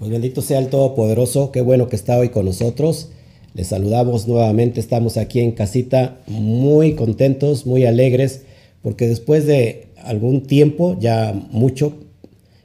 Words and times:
Pues 0.00 0.10
bendito 0.10 0.40
sea 0.40 0.58
el 0.60 0.68
Todopoderoso, 0.68 1.52
qué 1.52 1.60
bueno 1.60 1.90
que 1.90 1.96
está 1.96 2.16
hoy 2.16 2.30
con 2.30 2.46
nosotros. 2.46 3.10
Les 3.52 3.66
saludamos 3.66 4.26
nuevamente, 4.26 4.80
estamos 4.80 5.18
aquí 5.18 5.40
en 5.40 5.52
casita 5.52 6.16
muy 6.26 6.94
contentos, 6.94 7.66
muy 7.66 7.84
alegres, 7.84 8.40
porque 8.80 9.06
después 9.06 9.44
de 9.44 9.88
algún 10.02 10.46
tiempo, 10.46 10.96
ya 10.98 11.34
mucho, 11.50 11.98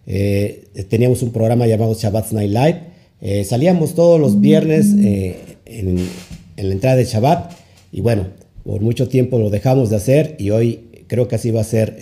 eh, 0.07 0.63
teníamos 0.87 1.23
un 1.23 1.33
programa 1.33 1.67
llamado 1.67 1.93
Shabbat 1.93 2.31
Night 2.31 2.51
Live. 2.51 2.81
Eh, 3.19 3.43
salíamos 3.43 3.95
todos 3.95 4.17
los 4.17 4.39
viernes 4.39 4.93
eh, 4.97 5.35
en, 5.65 5.97
en, 6.55 6.67
la 6.69 6.73
entrada 6.73 6.95
de 6.95 7.03
Shabbat 7.03 7.51
y 7.91 7.99
bueno, 7.99 8.27
por 8.63 8.79
mucho 8.79 9.09
tiempo 9.09 9.39
lo 9.39 9.49
dejamos 9.49 9.89
de 9.89 9.97
hacer 9.97 10.37
y 10.39 10.51
hoy 10.51 11.03
creo 11.07 11.27
que 11.27 11.35
así 11.35 11.51
va 11.51 11.59
a 11.59 11.65
ser 11.65 11.97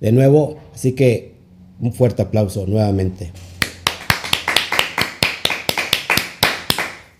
de 0.00 0.12
nuevo. 0.12 0.56
Así 0.74 0.92
que 0.92 1.32
un 1.78 1.92
fuerte 1.92 2.22
aplauso 2.22 2.66
nuevamente. 2.66 3.32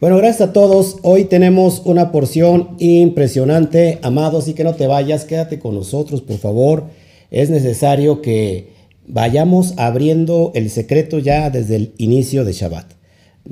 Bueno, 0.02 0.16
gracias 0.16 0.48
a 0.48 0.52
todos. 0.52 0.96
Hoy 1.02 1.26
tenemos 1.26 1.82
una 1.84 2.10
porción 2.10 2.70
impresionante. 2.80 4.00
Amados, 4.02 4.48
y 4.48 4.54
que 4.54 4.64
no 4.64 4.74
te 4.74 4.88
vayas, 4.88 5.24
quédate 5.24 5.60
con 5.60 5.76
nosotros, 5.76 6.22
por 6.22 6.38
favor. 6.38 6.86
Es 7.30 7.50
necesario 7.50 8.20
que 8.20 8.70
vayamos 9.06 9.74
abriendo 9.76 10.50
el 10.56 10.70
secreto 10.70 11.20
ya 11.20 11.50
desde 11.50 11.76
el 11.76 11.92
inicio 11.98 12.44
de 12.44 12.52
Shabbat. 12.52 12.94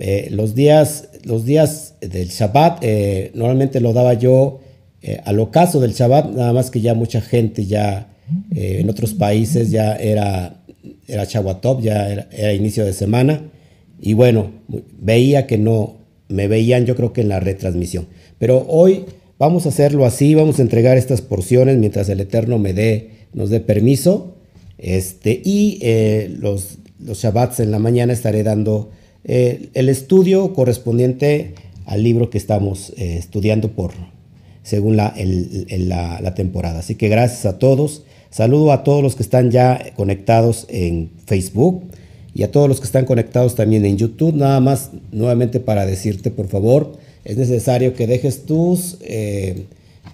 Eh, 0.00 0.26
los, 0.32 0.56
días, 0.56 1.10
los 1.22 1.44
días 1.44 1.94
del 2.00 2.30
Shabbat, 2.30 2.82
eh, 2.82 3.30
normalmente 3.34 3.78
lo 3.78 3.92
daba 3.92 4.14
yo 4.14 4.58
eh, 5.02 5.20
al 5.24 5.38
ocaso 5.38 5.78
del 5.78 5.92
Shabbat, 5.92 6.32
nada 6.32 6.52
más 6.52 6.72
que 6.72 6.80
ya 6.80 6.94
mucha 6.94 7.20
gente 7.20 7.66
ya 7.66 8.08
en 8.50 8.90
otros 8.90 9.14
países 9.14 9.70
ya 9.70 9.94
era, 9.94 10.64
era 11.06 11.24
ya 11.26 12.26
era 12.32 12.52
inicio 12.54 12.84
de 12.84 12.92
semana. 12.92 13.40
Y 14.00 14.14
bueno, 14.14 14.50
veía 14.98 15.46
que 15.46 15.56
no, 15.56 15.99
me 16.30 16.48
veían 16.48 16.86
yo 16.86 16.96
creo 16.96 17.12
que 17.12 17.20
en 17.20 17.28
la 17.28 17.40
retransmisión. 17.40 18.06
Pero 18.38 18.64
hoy 18.68 19.04
vamos 19.38 19.66
a 19.66 19.70
hacerlo 19.70 20.06
así, 20.06 20.34
vamos 20.34 20.58
a 20.58 20.62
entregar 20.62 20.96
estas 20.96 21.20
porciones 21.20 21.76
mientras 21.78 22.08
el 22.08 22.20
Eterno 22.20 22.58
me 22.58 22.72
dé, 22.72 23.10
nos 23.34 23.50
dé 23.50 23.60
permiso. 23.60 24.34
Este, 24.78 25.42
y 25.44 25.78
eh, 25.82 26.34
los, 26.38 26.78
los 26.98 27.18
Shabbats 27.22 27.60
en 27.60 27.70
la 27.70 27.78
mañana 27.78 28.12
estaré 28.12 28.42
dando 28.42 28.90
eh, 29.24 29.68
el 29.74 29.88
estudio 29.88 30.54
correspondiente 30.54 31.54
al 31.84 32.02
libro 32.02 32.30
que 32.30 32.38
estamos 32.38 32.90
eh, 32.96 33.16
estudiando 33.18 33.72
por, 33.72 33.92
según 34.62 34.96
la, 34.96 35.14
la, 35.16 36.20
la, 36.20 36.34
temporada. 36.34 36.78
Así 36.78 36.94
que 36.94 37.08
gracias 37.08 37.44
a 37.44 37.58
todos. 37.58 38.04
Saludo 38.30 38.72
a 38.72 38.84
todos 38.84 39.02
los 39.02 39.16
que 39.16 39.22
están 39.22 39.50
ya 39.50 39.92
conectados 39.96 40.66
en 40.70 41.10
Facebook 41.26 41.82
y 42.34 42.42
a 42.42 42.50
todos 42.50 42.68
los 42.68 42.80
que 42.80 42.86
están 42.86 43.04
conectados 43.04 43.54
también 43.54 43.84
en 43.84 43.96
YouTube. 43.96 44.34
Nada 44.34 44.60
más 44.60 44.90
nuevamente 45.12 45.60
para 45.60 45.86
decirte, 45.86 46.30
por 46.30 46.48
favor, 46.48 46.92
es 47.24 47.36
necesario 47.36 47.94
que 47.94 48.06
dejes 48.06 48.46
tus, 48.46 48.98
eh, 49.02 49.64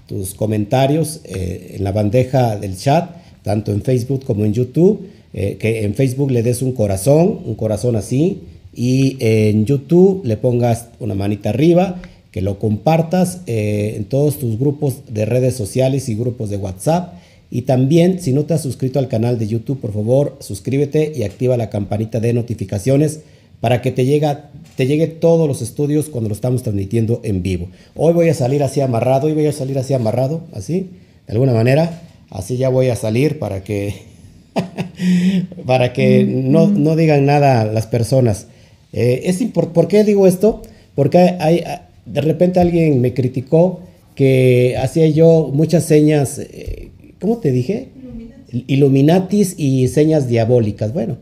tus 0.06 0.34
comentarios 0.34 1.20
eh, 1.24 1.74
en 1.76 1.84
la 1.84 1.92
bandeja 1.92 2.56
del 2.56 2.76
chat, 2.76 3.10
tanto 3.42 3.72
en 3.72 3.82
Facebook 3.82 4.24
como 4.24 4.44
en 4.44 4.52
YouTube. 4.52 5.08
Eh, 5.32 5.58
que 5.58 5.84
en 5.84 5.94
Facebook 5.94 6.30
le 6.30 6.42
des 6.42 6.62
un 6.62 6.72
corazón, 6.72 7.40
un 7.44 7.56
corazón 7.56 7.94
así, 7.94 8.40
y 8.74 9.18
en 9.20 9.66
YouTube 9.66 10.24
le 10.24 10.38
pongas 10.38 10.88
una 10.98 11.14
manita 11.14 11.50
arriba, 11.50 12.00
que 12.30 12.40
lo 12.40 12.58
compartas 12.58 13.40
en 13.46 14.04
todos 14.04 14.38
tus 14.38 14.58
grupos 14.58 15.02
de 15.08 15.24
redes 15.26 15.54
sociales 15.54 16.08
y 16.08 16.14
grupos 16.14 16.48
de 16.48 16.56
WhatsApp 16.56 17.14
y 17.50 17.62
también, 17.62 18.20
si 18.20 18.32
no 18.32 18.44
te 18.44 18.54
has 18.54 18.62
suscrito 18.62 18.98
al 18.98 19.08
canal 19.08 19.38
de 19.38 19.46
YouTube, 19.46 19.80
por 19.80 19.92
favor, 19.92 20.36
suscríbete 20.40 21.12
y 21.14 21.22
activa 21.22 21.56
la 21.56 21.70
campanita 21.70 22.18
de 22.18 22.32
notificaciones 22.32 23.20
para 23.60 23.82
que 23.82 23.92
te, 23.92 24.04
llega, 24.04 24.50
te 24.76 24.86
llegue 24.86 25.06
todos 25.06 25.46
los 25.48 25.62
estudios 25.62 26.08
cuando 26.08 26.28
lo 26.28 26.34
estamos 26.34 26.62
transmitiendo 26.62 27.20
en 27.22 27.42
vivo. 27.42 27.68
Hoy 27.94 28.12
voy 28.12 28.28
a 28.28 28.34
salir 28.34 28.62
así 28.62 28.80
amarrado, 28.80 29.28
hoy 29.28 29.34
voy 29.34 29.46
a 29.46 29.52
salir 29.52 29.78
así 29.78 29.94
amarrado, 29.94 30.42
así, 30.52 30.90
de 31.26 31.32
alguna 31.32 31.52
manera. 31.52 32.02
Así 32.30 32.56
ya 32.56 32.68
voy 32.68 32.88
a 32.88 32.96
salir 32.96 33.38
para 33.38 33.62
que, 33.62 33.94
para 35.66 35.92
que 35.92 36.24
no, 36.24 36.66
no, 36.66 36.96
digan 36.96 37.24
nada 37.24 37.64
las 37.64 37.86
personas. 37.86 38.48
Eh, 38.92 39.22
es 39.24 39.42
¿Por 39.52 39.88
qué 39.88 40.02
digo 40.02 40.26
esto? 40.26 40.62
Porque 40.96 41.18
hay, 41.18 41.62
de 42.04 42.20
repente 42.20 42.58
alguien 42.58 43.00
me 43.00 43.14
criticó 43.14 43.80
que 44.16 44.76
hacía 44.78 45.06
yo 45.08 45.50
muchas 45.52 45.84
señas 45.84 46.38
eh, 46.38 46.90
¿cómo 47.26 47.38
te 47.38 47.50
dije? 47.50 47.88
Illuminatis 48.68 49.56
y 49.58 49.88
señas 49.88 50.28
diabólicas. 50.28 50.92
Bueno, 50.92 51.16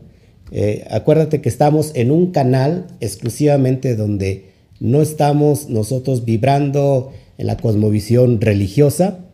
eh, 0.51 0.85
acuérdate 0.91 1.41
que 1.41 1.49
estamos 1.49 1.93
en 1.95 2.11
un 2.11 2.31
canal 2.31 2.85
exclusivamente 2.99 3.95
donde 3.95 4.51
no 4.79 5.01
estamos 5.01 5.67
nosotros 5.67 6.23
vibrando 6.23 7.11
en 7.39 7.47
la 7.47 7.57
cosmovisión 7.57 8.39
religiosa. 8.39 9.25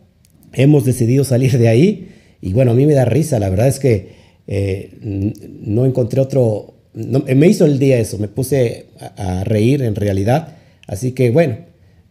Hemos 0.54 0.86
decidido 0.86 1.24
salir 1.24 1.58
de 1.58 1.68
ahí 1.68 2.08
y 2.40 2.54
bueno, 2.54 2.70
a 2.70 2.74
mí 2.74 2.86
me 2.86 2.94
da 2.94 3.04
risa. 3.04 3.38
La 3.38 3.50
verdad 3.50 3.68
es 3.68 3.78
que 3.78 4.12
eh, 4.46 4.92
no 5.02 5.84
encontré 5.84 6.22
otro... 6.22 6.72
me 6.94 7.48
hizo 7.48 7.66
el 7.66 7.78
día 7.78 7.98
eso, 7.98 8.16
me 8.16 8.28
puse 8.28 8.86
a, 9.18 9.44
reír 9.44 9.82
en 9.82 9.94
realidad. 9.94 10.56
Así 10.86 11.12
que 11.12 11.30
bueno, 11.30 11.58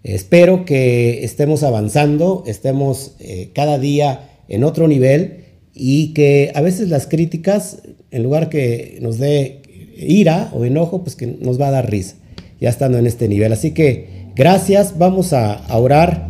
espero 0.03 0.65
que 0.65 1.23
estemos 1.23 1.63
avanzando, 1.63 2.43
estemos 2.45 3.15
eh, 3.19 3.49
cada 3.55 3.79
día 3.79 4.27
en 4.51 4.65
otro 4.65 4.87
nivel 4.87 5.45
y 5.73 6.13
que 6.13 6.51
a 6.53 6.61
veces 6.61 6.89
las 6.89 7.07
críticas, 7.07 7.83
en 8.11 8.23
lugar 8.23 8.49
que 8.49 8.99
nos 9.01 9.17
dé 9.17 9.61
ira 9.97 10.51
o 10.53 10.65
enojo, 10.65 11.03
pues 11.03 11.15
que 11.15 11.25
nos 11.25 11.59
va 11.59 11.69
a 11.69 11.71
dar 11.71 11.89
risa, 11.89 12.15
ya 12.59 12.69
estando 12.69 12.97
en 12.97 13.07
este 13.07 13.29
nivel. 13.29 13.53
Así 13.53 13.71
que 13.71 14.27
gracias, 14.35 14.97
vamos 14.97 15.31
a, 15.31 15.61
orar 15.73 16.27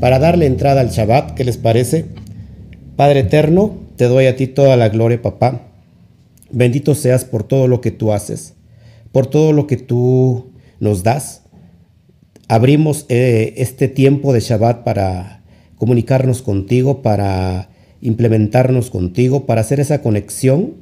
para 0.00 0.20
darle 0.20 0.46
entrada 0.46 0.80
al 0.80 0.90
Shabbat, 0.90 1.34
¿qué 1.34 1.42
les 1.42 1.56
parece? 1.56 2.06
Padre 2.94 3.20
eterno, 3.20 3.74
te 3.96 4.04
doy 4.04 4.26
a 4.26 4.36
ti 4.36 4.46
toda 4.46 4.76
la 4.76 4.88
gloria, 4.88 5.20
papá. 5.20 5.62
Bendito 6.52 6.94
seas 6.94 7.24
por 7.24 7.42
todo 7.42 7.66
lo 7.66 7.80
que 7.80 7.90
tú 7.90 8.12
haces, 8.12 8.54
por 9.10 9.26
todo 9.26 9.52
lo 9.52 9.66
que 9.66 9.78
tú 9.78 10.52
nos 10.78 11.02
das. 11.02 11.42
Abrimos 12.46 13.06
eh, 13.08 13.54
este 13.56 13.88
tiempo 13.88 14.32
de 14.32 14.38
Shabbat 14.38 14.84
para 14.84 15.43
comunicarnos 15.84 16.40
contigo, 16.40 17.02
para 17.02 17.68
implementarnos 18.00 18.88
contigo, 18.88 19.44
para 19.44 19.60
hacer 19.60 19.80
esa 19.80 20.00
conexión 20.00 20.76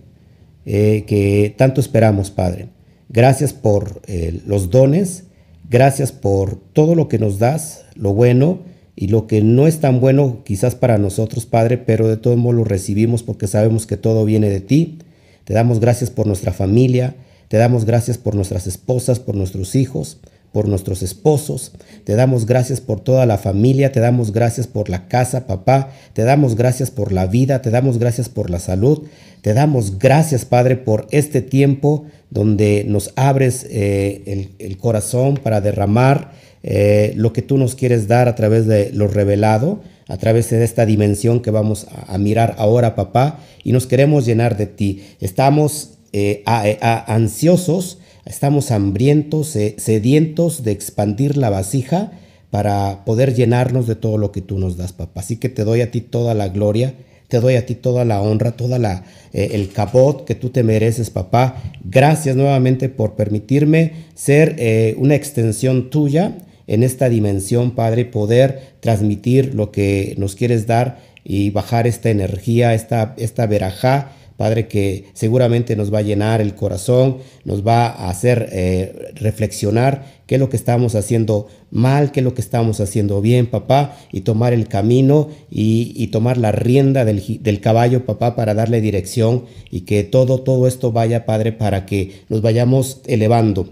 eh, 0.64 1.02
que 1.08 1.52
tanto 1.58 1.80
esperamos, 1.80 2.30
Padre. 2.30 2.68
Gracias 3.08 3.52
por 3.52 4.00
eh, 4.06 4.40
los 4.46 4.70
dones, 4.70 5.24
gracias 5.68 6.12
por 6.12 6.54
todo 6.54 6.94
lo 6.94 7.08
que 7.08 7.18
nos 7.18 7.40
das, 7.40 7.84
lo 7.96 8.14
bueno 8.14 8.60
y 8.94 9.08
lo 9.08 9.26
que 9.26 9.42
no 9.42 9.66
es 9.66 9.80
tan 9.80 9.98
bueno 9.98 10.44
quizás 10.44 10.76
para 10.76 10.98
nosotros, 10.98 11.46
Padre, 11.46 11.78
pero 11.78 12.06
de 12.06 12.16
todos 12.16 12.36
modos 12.36 12.58
lo 12.58 12.64
recibimos 12.64 13.24
porque 13.24 13.48
sabemos 13.48 13.88
que 13.88 13.96
todo 13.96 14.24
viene 14.24 14.50
de 14.50 14.60
ti. 14.60 14.98
Te 15.42 15.52
damos 15.52 15.80
gracias 15.80 16.10
por 16.10 16.28
nuestra 16.28 16.52
familia, 16.52 17.16
te 17.48 17.56
damos 17.56 17.86
gracias 17.86 18.18
por 18.18 18.36
nuestras 18.36 18.68
esposas, 18.68 19.18
por 19.18 19.34
nuestros 19.34 19.74
hijos, 19.74 20.20
por 20.52 20.68
nuestros 20.68 21.02
esposos, 21.02 21.72
te 22.04 22.14
damos 22.14 22.44
gracias 22.46 22.80
por 22.80 23.00
toda 23.00 23.24
la 23.24 23.38
familia, 23.38 23.90
te 23.90 24.00
damos 24.00 24.32
gracias 24.32 24.66
por 24.66 24.90
la 24.90 25.08
casa, 25.08 25.46
papá, 25.46 25.90
te 26.12 26.22
damos 26.24 26.56
gracias 26.56 26.90
por 26.90 27.10
la 27.12 27.26
vida, 27.26 27.62
te 27.62 27.70
damos 27.70 27.98
gracias 27.98 28.28
por 28.28 28.50
la 28.50 28.58
salud, 28.58 29.04
te 29.40 29.54
damos 29.54 29.98
gracias, 29.98 30.44
Padre, 30.44 30.76
por 30.76 31.06
este 31.10 31.40
tiempo 31.40 32.04
donde 32.30 32.84
nos 32.86 33.12
abres 33.16 33.66
eh, 33.70 34.54
el, 34.58 34.76
corazón 34.76 35.38
para 35.42 35.60
derramar 35.60 36.32
eh, 36.62 37.12
lo 37.16 37.32
que 37.32 37.42
tú 37.42 37.58
nos 37.58 37.74
quieres 37.74 38.06
dar 38.06 38.28
a 38.28 38.34
través 38.34 38.66
de 38.66 38.92
lo 38.92 39.08
revelado, 39.08 39.80
a 40.06 40.16
través 40.18 40.50
de 40.50 40.62
esta 40.62 40.86
dimensión 40.86 41.40
que 41.40 41.50
vamos 41.50 41.86
a, 42.06 42.18
mirar 42.18 42.54
ahora, 42.58 42.94
papá, 42.94 43.40
y 43.64 43.72
nos 43.72 43.86
queremos 43.86 44.26
llenar 44.26 44.56
de 44.56 44.66
ti. 44.66 45.02
Estamos 45.20 45.98
eh, 46.12 46.42
ansiosos 46.46 47.98
Estamos 48.24 48.70
hambrientos, 48.70 49.56
sedientos 49.76 50.62
de 50.62 50.70
expandir 50.70 51.36
la 51.36 51.50
vasija 51.50 52.12
para 52.50 53.04
poder 53.04 53.34
llenarnos 53.34 53.86
de 53.86 53.96
todo 53.96 54.18
lo 54.18 54.30
que 54.30 54.42
tú 54.42 54.58
nos 54.58 54.76
das, 54.76 54.92
papá. 54.92 55.20
Así 55.20 55.36
que 55.36 55.48
te 55.48 55.64
doy 55.64 55.80
a 55.80 55.90
ti 55.90 56.00
toda 56.00 56.34
la 56.34 56.48
gloria, 56.48 56.94
te 57.28 57.40
doy 57.40 57.56
a 57.56 57.66
ti 57.66 57.74
toda 57.74 58.04
la 58.04 58.20
honra, 58.20 58.52
toda 58.52 58.78
la 58.78 59.04
eh, 59.32 59.50
el 59.52 59.72
cabot 59.72 60.24
que 60.24 60.34
tú 60.34 60.50
te 60.50 60.62
mereces, 60.62 61.10
papá. 61.10 61.60
Gracias 61.82 62.36
nuevamente 62.36 62.88
por 62.88 63.14
permitirme 63.14 63.92
ser 64.14 64.54
eh, 64.58 64.94
una 64.98 65.14
extensión 65.14 65.90
tuya 65.90 66.36
en 66.66 66.84
esta 66.84 67.08
dimensión, 67.08 67.72
Padre, 67.72 68.04
poder 68.04 68.74
transmitir 68.80 69.54
lo 69.54 69.72
que 69.72 70.14
nos 70.16 70.36
quieres 70.36 70.66
dar 70.66 71.00
y 71.24 71.50
bajar 71.50 71.86
esta 71.86 72.10
energía, 72.10 72.74
esta, 72.74 73.14
esta 73.16 73.46
verajá 73.46 74.12
Padre, 74.42 74.66
que 74.66 75.04
seguramente 75.12 75.76
nos 75.76 75.94
va 75.94 75.98
a 75.98 76.02
llenar 76.02 76.40
el 76.40 76.56
corazón, 76.56 77.18
nos 77.44 77.64
va 77.64 77.86
a 77.86 78.10
hacer 78.10 78.48
eh, 78.50 79.12
reflexionar 79.14 80.04
qué 80.26 80.34
es 80.34 80.40
lo 80.40 80.48
que 80.48 80.56
estamos 80.56 80.96
haciendo 80.96 81.46
mal, 81.70 82.10
qué 82.10 82.18
es 82.18 82.24
lo 82.24 82.34
que 82.34 82.40
estamos 82.40 82.80
haciendo 82.80 83.20
bien, 83.20 83.46
papá, 83.46 83.96
y 84.10 84.22
tomar 84.22 84.52
el 84.52 84.66
camino 84.66 85.28
y, 85.48 86.08
tomar 86.08 86.38
la 86.38 86.50
rienda 86.50 87.04
del, 87.04 87.22
del, 87.40 87.60
caballo, 87.60 88.04
papá, 88.04 88.34
para 88.34 88.52
darle 88.52 88.80
dirección 88.80 89.44
y 89.70 89.82
que 89.82 90.02
todo, 90.02 90.40
todo 90.40 90.66
esto 90.66 90.90
vaya, 90.90 91.24
Padre, 91.24 91.52
para 91.52 91.86
que 91.86 92.10
nos 92.28 92.42
vayamos 92.42 93.00
elevando 93.06 93.68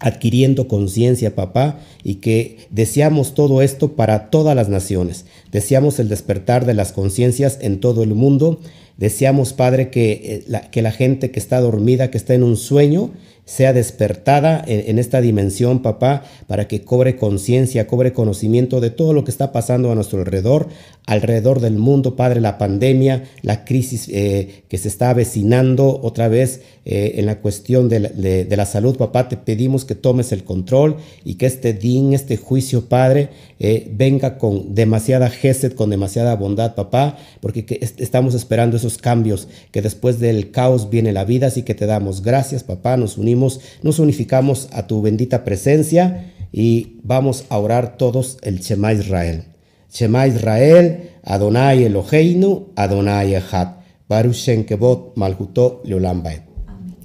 adquiriendo 0.00 0.68
conciencia, 0.68 1.34
papá, 1.34 1.80
y 2.04 2.16
que 2.16 2.68
deseamos 2.70 3.34
todo 3.34 3.62
esto 3.62 3.96
para 3.96 4.30
todas 4.30 4.54
las 4.54 4.68
naciones. 4.68 5.26
Deseamos 5.50 5.98
el 5.98 6.08
despertar 6.08 6.66
de 6.66 6.74
las 6.74 6.92
conciencias 6.92 7.58
en 7.60 7.80
todo 7.80 8.02
el 8.02 8.14
mundo. 8.14 8.60
Deseamos, 8.98 9.54
Padre, 9.54 9.88
que 9.88 10.44
eh, 10.48 10.60
que 10.70 10.82
la 10.82 10.92
gente 10.92 11.30
que 11.30 11.38
está 11.38 11.60
dormida, 11.60 12.10
que 12.10 12.18
está 12.18 12.34
en 12.34 12.42
un 12.42 12.56
sueño, 12.56 13.12
sea 13.48 13.72
despertada 13.72 14.62
en, 14.66 14.98
esta 14.98 15.22
dimensión, 15.22 15.80
papá, 15.80 16.22
para 16.46 16.68
que 16.68 16.82
cobre 16.82 17.16
conciencia, 17.16 17.86
cobre 17.86 18.12
conocimiento 18.12 18.82
de 18.82 18.90
todo 18.90 19.14
lo 19.14 19.24
que 19.24 19.30
está 19.30 19.52
pasando 19.52 19.90
a 19.90 19.94
nuestro 19.94 20.18
alrededor, 20.18 20.68
alrededor 21.06 21.60
del 21.60 21.78
mundo, 21.78 22.14
Padre, 22.14 22.42
la 22.42 22.58
pandemia, 22.58 23.24
la 23.40 23.64
crisis 23.64 24.10
eh, 24.12 24.64
que 24.68 24.76
se 24.76 24.88
está 24.88 25.08
avecinando 25.08 25.98
otra 26.02 26.28
vez 26.28 26.60
eh, 26.84 27.14
en 27.18 27.24
la 27.24 27.40
cuestión 27.40 27.88
de 27.88 28.00
la, 28.56 28.66
salud, 28.66 28.96
papá, 28.98 29.30
te 29.30 29.38
pedimos 29.38 29.86
que 29.86 29.94
tomes 29.94 30.32
el 30.32 30.44
control 30.44 30.96
y 31.24 31.36
que 31.36 31.46
este 31.46 31.72
din, 31.72 32.12
este 32.12 32.36
juicio, 32.36 32.90
Padre, 32.90 33.30
eh, 33.58 33.90
venga 33.94 34.36
con 34.36 34.74
demasiada 34.74 35.30
gesed, 35.30 35.72
con 35.72 35.88
demasiada 35.88 36.36
bondad, 36.36 36.74
papá, 36.74 37.16
porque 37.40 37.66
estamos 37.98 38.34
esperando 38.34 38.76
esos 38.76 38.98
cambios, 38.98 39.48
que 39.70 39.80
después 39.80 40.20
del 40.20 40.50
caos 40.50 40.90
viene 40.90 41.12
la 41.12 41.24
vida, 41.24 41.46
así 41.46 41.62
que 41.62 41.74
te 41.74 41.86
damos 41.86 42.22
gracias, 42.22 42.64
papá, 42.64 42.98
nos 42.98 43.16
unimos, 43.16 43.37
nos 43.38 43.98
unificamos 43.98 44.68
a 44.72 44.86
tu 44.86 45.02
bendita 45.02 45.44
presencia 45.44 46.32
y 46.52 46.98
vamos 47.02 47.44
a 47.48 47.58
orar 47.58 47.96
todos 47.96 48.38
el 48.42 48.60
Shema 48.60 48.92
Israel. 48.92 49.44
Shema 49.92 50.26
Israel, 50.26 51.10
Adonai 51.22 51.84
Eloheinu, 51.84 52.68
Adonai 52.76 53.34
Echad. 53.34 53.78
Baruch 54.08 54.64
Kebot 54.66 55.16
Malhuto 55.16 55.82
Leolam 55.84 56.22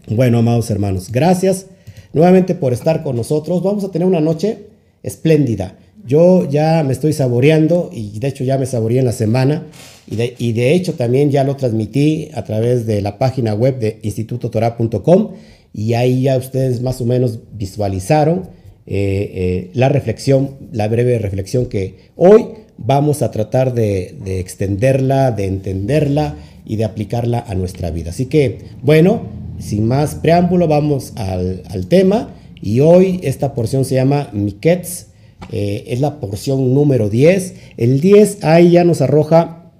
Bueno, 0.07 0.37
amados 0.37 0.71
hermanos, 0.71 1.11
gracias 1.11 1.65
nuevamente 2.13 2.55
por 2.55 2.71
estar 2.71 3.03
con 3.03 3.17
nosotros. 3.17 3.61
Vamos 3.61 3.83
a 3.83 3.91
tener 3.91 4.07
una 4.07 4.21
noche 4.21 4.69
espléndida. 5.03 5.77
Yo 6.05 6.49
ya 6.49 6.83
me 6.83 6.93
estoy 6.93 7.11
saboreando 7.11 7.89
y 7.91 8.19
de 8.19 8.27
hecho 8.27 8.45
ya 8.45 8.57
me 8.57 8.65
saboreé 8.65 8.99
en 8.99 9.05
la 9.05 9.11
semana 9.11 9.63
y 10.07 10.15
de, 10.15 10.35
y 10.37 10.53
de 10.53 10.73
hecho 10.73 10.93
también 10.93 11.29
ya 11.29 11.43
lo 11.43 11.55
transmití 11.57 12.29
a 12.33 12.43
través 12.43 12.85
de 12.85 13.01
la 13.01 13.17
página 13.17 13.53
web 13.53 13.79
de 13.79 13.99
institutotora.com 14.01 15.31
y 15.73 15.95
ahí 15.95 16.23
ya 16.23 16.37
ustedes 16.37 16.81
más 16.81 17.01
o 17.01 17.05
menos 17.05 17.39
visualizaron 17.53 18.49
eh, 18.85 19.31
eh, 19.33 19.71
la 19.73 19.89
reflexión, 19.89 20.51
la 20.71 20.87
breve 20.87 21.17
reflexión 21.17 21.67
que 21.67 22.11
hoy 22.15 22.47
vamos 22.77 23.21
a 23.21 23.31
tratar 23.31 23.73
de, 23.73 24.15
extenderla, 24.39 25.31
de 25.31 25.45
entenderla 25.45 26.35
y 26.65 26.75
de 26.75 26.83
aplicarla 26.83 27.43
a 27.47 27.55
nuestra 27.55 27.91
vida. 27.91 28.09
Así 28.09 28.25
que, 28.25 28.59
bueno, 28.81 29.21
sin 29.59 29.87
más 29.87 30.15
preámbulo, 30.15 30.67
vamos 30.67 31.13
al, 31.15 31.87
tema. 31.87 32.33
Y 32.61 32.79
hoy 32.81 33.19
esta 33.23 33.53
porción 33.53 33.85
se 33.85 33.95
llama 33.95 34.29
Miketz, 34.33 35.07
eh, 35.51 35.85
es 35.87 35.99
la 35.99 36.19
porción 36.19 36.73
número 36.73 37.09
10. 37.09 37.55
El 37.77 37.99
10 37.99 38.43
ahí 38.43 38.71
ya 38.71 38.83
nos 38.83 39.01
arroja 39.01 39.71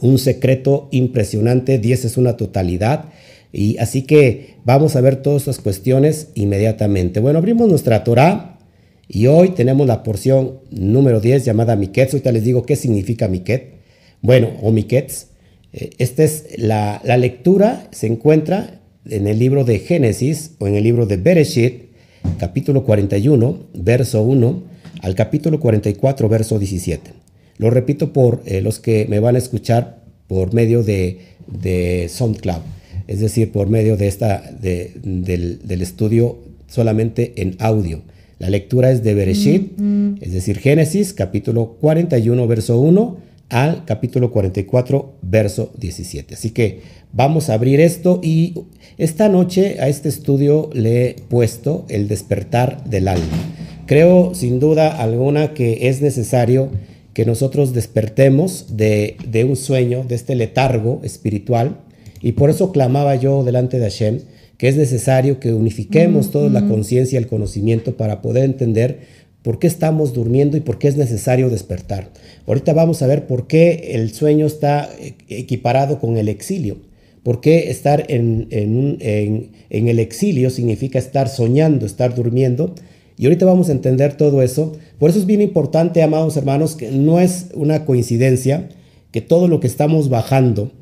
un 0.00 0.18
secreto 0.18 0.88
impresionante, 0.90 1.78
10 1.78 2.04
es 2.04 2.16
una 2.16 2.36
totalidad. 2.36 3.06
Y 3.56 3.78
así 3.78 4.02
que 4.02 4.56
vamos 4.64 4.96
a 4.96 5.00
ver 5.00 5.22
todas 5.22 5.42
estas 5.42 5.60
cuestiones 5.60 6.28
inmediatamente. 6.34 7.20
Bueno, 7.20 7.38
abrimos 7.38 7.68
nuestra 7.68 8.02
Torah 8.02 8.58
y 9.06 9.28
hoy 9.28 9.50
tenemos 9.50 9.86
la 9.86 10.02
porción 10.02 10.58
número 10.72 11.20
10 11.20 11.44
llamada 11.44 11.76
Miketz. 11.76 12.14
Ahorita 12.14 12.32
les 12.32 12.42
digo 12.42 12.64
qué 12.64 12.74
significa 12.74 13.28
Miket. 13.28 13.74
Bueno, 14.22 14.50
o 14.60 14.72
Miketz. 14.72 15.26
Eh, 15.72 15.90
esta 15.98 16.24
es 16.24 16.46
la, 16.56 17.00
lectura, 17.16 17.88
se 17.92 18.08
encuentra 18.08 18.80
en 19.08 19.28
el 19.28 19.38
libro 19.38 19.64
de 19.64 19.78
Génesis 19.78 20.52
o 20.58 20.66
en 20.66 20.74
el 20.74 20.82
libro 20.82 21.06
de 21.06 21.16
Bereshit, 21.16 21.90
capítulo 22.38 22.84
41, 22.84 23.66
verso 23.74 24.22
1, 24.22 24.62
al 25.00 25.14
capítulo 25.14 25.60
44, 25.60 26.28
verso 26.28 26.58
17. 26.58 27.12
Lo 27.58 27.70
repito 27.70 28.12
por 28.12 28.42
eh, 28.46 28.60
los 28.60 28.80
que 28.80 29.06
me 29.08 29.20
van 29.20 29.36
a 29.36 29.38
escuchar 29.38 30.02
por 30.26 30.54
medio 30.54 30.82
de, 30.82 31.20
de 31.46 32.08
SoundCloud, 32.08 32.62
es 33.06 33.20
decir, 33.20 33.52
por 33.52 33.68
medio 33.68 33.96
de 33.96 34.08
esta, 34.08 34.42
del, 34.60 35.60
del 35.62 35.82
estudio 35.82 36.38
solamente 36.68 37.34
en 37.36 37.56
audio. 37.58 38.02
La 38.38 38.50
lectura 38.50 38.90
es 38.90 39.02
de 39.04 39.14
Bereshit, 39.14 39.72
es 40.20 40.32
decir, 40.32 40.58
Génesis, 40.58 41.14
capítulo 41.14 41.76
41, 41.80 42.46
verso 42.46 42.80
1 42.80 43.16
al 43.48 43.84
capítulo 43.84 44.32
44, 44.32 45.14
verso 45.22 45.70
17. 45.78 46.34
Así 46.34 46.50
que 46.50 46.80
vamos 47.12 47.48
a 47.48 47.54
abrir 47.54 47.80
esto 47.80 48.20
y 48.22 48.54
esta 48.98 49.28
noche 49.28 49.76
a 49.80 49.88
este 49.88 50.08
estudio 50.08 50.68
le 50.72 51.10
he 51.10 51.14
puesto 51.14 51.86
el 51.88 52.08
despertar 52.08 52.84
del 52.84 53.08
alma. 53.08 53.54
Creo 53.86 54.34
sin 54.34 54.58
duda 54.58 55.00
alguna 55.00 55.54
que 55.54 55.88
es 55.88 56.02
necesario 56.02 56.70
que 57.12 57.24
nosotros 57.24 57.72
despertemos 57.72 58.76
de, 58.76 59.16
de 59.28 59.44
un 59.44 59.54
sueño, 59.54 60.04
de 60.08 60.16
este 60.16 60.34
letargo 60.34 61.00
espiritual, 61.04 61.78
y 62.24 62.32
por 62.32 62.48
eso 62.48 62.72
clamaba 62.72 63.16
yo 63.16 63.44
delante 63.44 63.78
de 63.78 63.84
Hashem, 63.84 64.20
que 64.56 64.68
es 64.68 64.76
necesario 64.76 65.40
que 65.40 65.52
unifiquemos 65.52 66.30
toda 66.30 66.48
la 66.48 66.66
conciencia 66.66 67.16
y 67.16 67.22
el 67.22 67.28
conocimiento 67.28 67.98
para 67.98 68.22
poder 68.22 68.44
entender 68.44 69.00
por 69.42 69.58
qué 69.58 69.66
estamos 69.66 70.14
durmiendo 70.14 70.56
y 70.56 70.60
por 70.60 70.78
qué 70.78 70.88
es 70.88 70.96
necesario 70.96 71.50
despertar. 71.50 72.08
Ahorita 72.46 72.72
vamos 72.72 73.02
a 73.02 73.08
ver 73.08 73.26
por 73.26 73.46
qué 73.46 73.90
el 73.92 74.14
sueño 74.14 74.46
está 74.46 74.88
equiparado 75.28 75.98
con 75.98 76.16
el 76.16 76.30
exilio. 76.30 76.78
¿Por 77.22 77.42
qué 77.42 77.68
estar 77.68 78.06
en, 78.08 78.48
en, 78.50 79.88
el 79.88 79.98
exilio 79.98 80.48
significa 80.48 80.98
estar 80.98 81.28
soñando, 81.28 81.84
estar 81.84 82.14
durmiendo? 82.14 82.74
Y 83.18 83.26
ahorita 83.26 83.44
vamos 83.44 83.68
a 83.68 83.72
entender 83.72 84.16
todo 84.16 84.40
eso. 84.40 84.72
Por 84.98 85.10
eso 85.10 85.18
es 85.18 85.26
bien 85.26 85.42
importante, 85.42 86.02
amados 86.02 86.38
hermanos, 86.38 86.74
que 86.74 86.90
no 86.90 87.20
es 87.20 87.48
una 87.52 87.84
coincidencia 87.84 88.70
que 89.10 89.20
todo 89.20 89.46
lo 89.46 89.60
que 89.60 89.66
estamos 89.66 90.08
bajando 90.08 90.72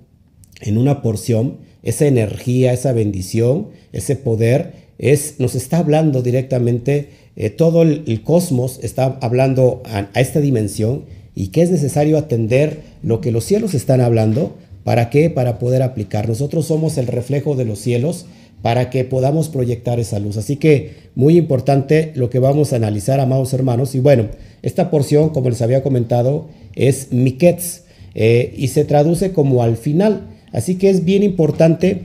en 0.62 0.78
una 0.78 1.02
porción 1.02 1.58
esa 1.82 2.06
energía, 2.06 2.72
esa 2.72 2.92
bendición, 2.92 3.68
ese 3.92 4.16
poder, 4.16 4.72
es, 4.98 5.36
nos 5.38 5.54
está 5.54 5.78
hablando 5.78 6.22
directamente, 6.22 7.08
eh, 7.36 7.50
todo 7.50 7.82
el, 7.82 8.22
cosmos 8.22 8.78
está 8.82 9.18
hablando 9.20 9.82
a, 9.84 10.08
esta 10.20 10.40
dimensión 10.40 11.04
y 11.34 11.48
que 11.48 11.62
es 11.62 11.70
necesario 11.70 12.18
atender 12.18 12.80
lo 13.02 13.20
que 13.20 13.32
los 13.32 13.44
cielos 13.44 13.74
están 13.74 14.00
hablando. 14.00 14.54
¿Para 14.84 15.10
qué? 15.10 15.30
Para 15.30 15.58
poder 15.58 15.82
aplicar. 15.82 16.28
Nosotros 16.28 16.66
somos 16.66 16.98
el 16.98 17.06
reflejo 17.06 17.54
de 17.54 17.64
los 17.64 17.78
cielos 17.78 18.26
para 18.62 18.90
que 18.90 19.04
podamos 19.04 19.48
proyectar 19.48 19.98
esa 19.98 20.18
luz. 20.18 20.36
Así 20.36 20.56
que 20.56 20.94
muy 21.14 21.36
importante 21.36 22.12
lo 22.14 22.30
que 22.30 22.38
vamos 22.38 22.72
a 22.72 22.76
analizar, 22.76 23.18
amados 23.18 23.52
hermanos. 23.52 23.94
Y 23.94 24.00
bueno, 24.00 24.26
esta 24.62 24.90
porción, 24.90 25.30
como 25.30 25.50
les 25.50 25.62
había 25.62 25.82
comentado, 25.82 26.48
es 26.74 27.12
Miketz 27.12 27.82
eh, 28.14 28.54
y 28.56 28.68
se 28.68 28.84
traduce 28.84 29.32
como 29.32 29.62
al 29.62 29.76
final. 29.76 30.31
Así 30.52 30.76
que 30.76 30.90
es 30.90 31.04
bien 31.04 31.22
importante 31.22 32.02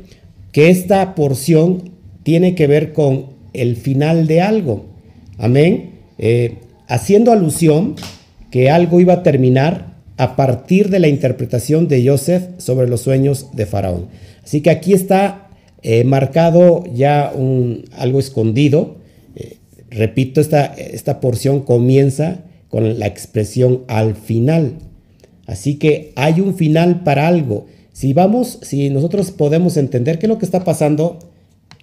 que 0.52 0.70
esta 0.70 1.16
porción 1.16 1.92
tiene 2.24 2.56
que 2.56 2.68
ver 2.68 2.94
con 2.94 3.28
el 3.54 3.76
final 3.76 4.28
de 4.28 4.42
algo. 4.42 4.86
Amén. 5.38 5.92
Eh, 6.18 6.56
haciendo 6.88 7.32
alusión 7.32 7.96
que 8.52 8.70
algo 8.70 9.00
iba 9.00 9.14
a 9.14 9.24
terminar 9.24 9.98
a 10.18 10.36
partir 10.36 10.90
de 10.90 11.00
la 11.00 11.08
interpretación 11.08 11.88
de 11.88 12.08
Joseph 12.08 12.44
sobre 12.58 12.88
los 12.88 13.02
sueños 13.02 13.50
de 13.54 13.66
Faraón. 13.66 14.08
Así 14.44 14.62
que 14.62 14.70
aquí 14.70 14.94
está 14.94 15.50
eh, 15.84 16.04
marcado 16.04 16.86
ya 16.94 17.32
un, 17.36 17.86
algo 17.96 18.20
escondido. 18.20 18.98
Eh, 19.36 19.58
repito, 19.92 20.42
esta, 20.42 20.66
esta 20.66 21.20
porción 21.20 21.62
comienza 21.62 22.40
con 22.70 22.98
la 23.00 23.08
expresión 23.08 23.84
al 23.88 24.16
final. 24.16 24.80
Así 25.46 25.76
que 25.76 26.14
hay 26.16 26.42
un 26.42 26.56
final 26.56 27.04
para 27.04 27.28
algo. 27.28 27.68
Si 27.98 28.14
vamos, 28.14 28.60
si 28.62 28.92
nosotros 28.92 29.32
podemos 29.32 29.76
entender 29.76 30.20
qué 30.20 30.28
es 30.28 30.30
lo 30.30 30.38
que 30.38 30.46
está 30.46 30.64
pasando 30.64 31.18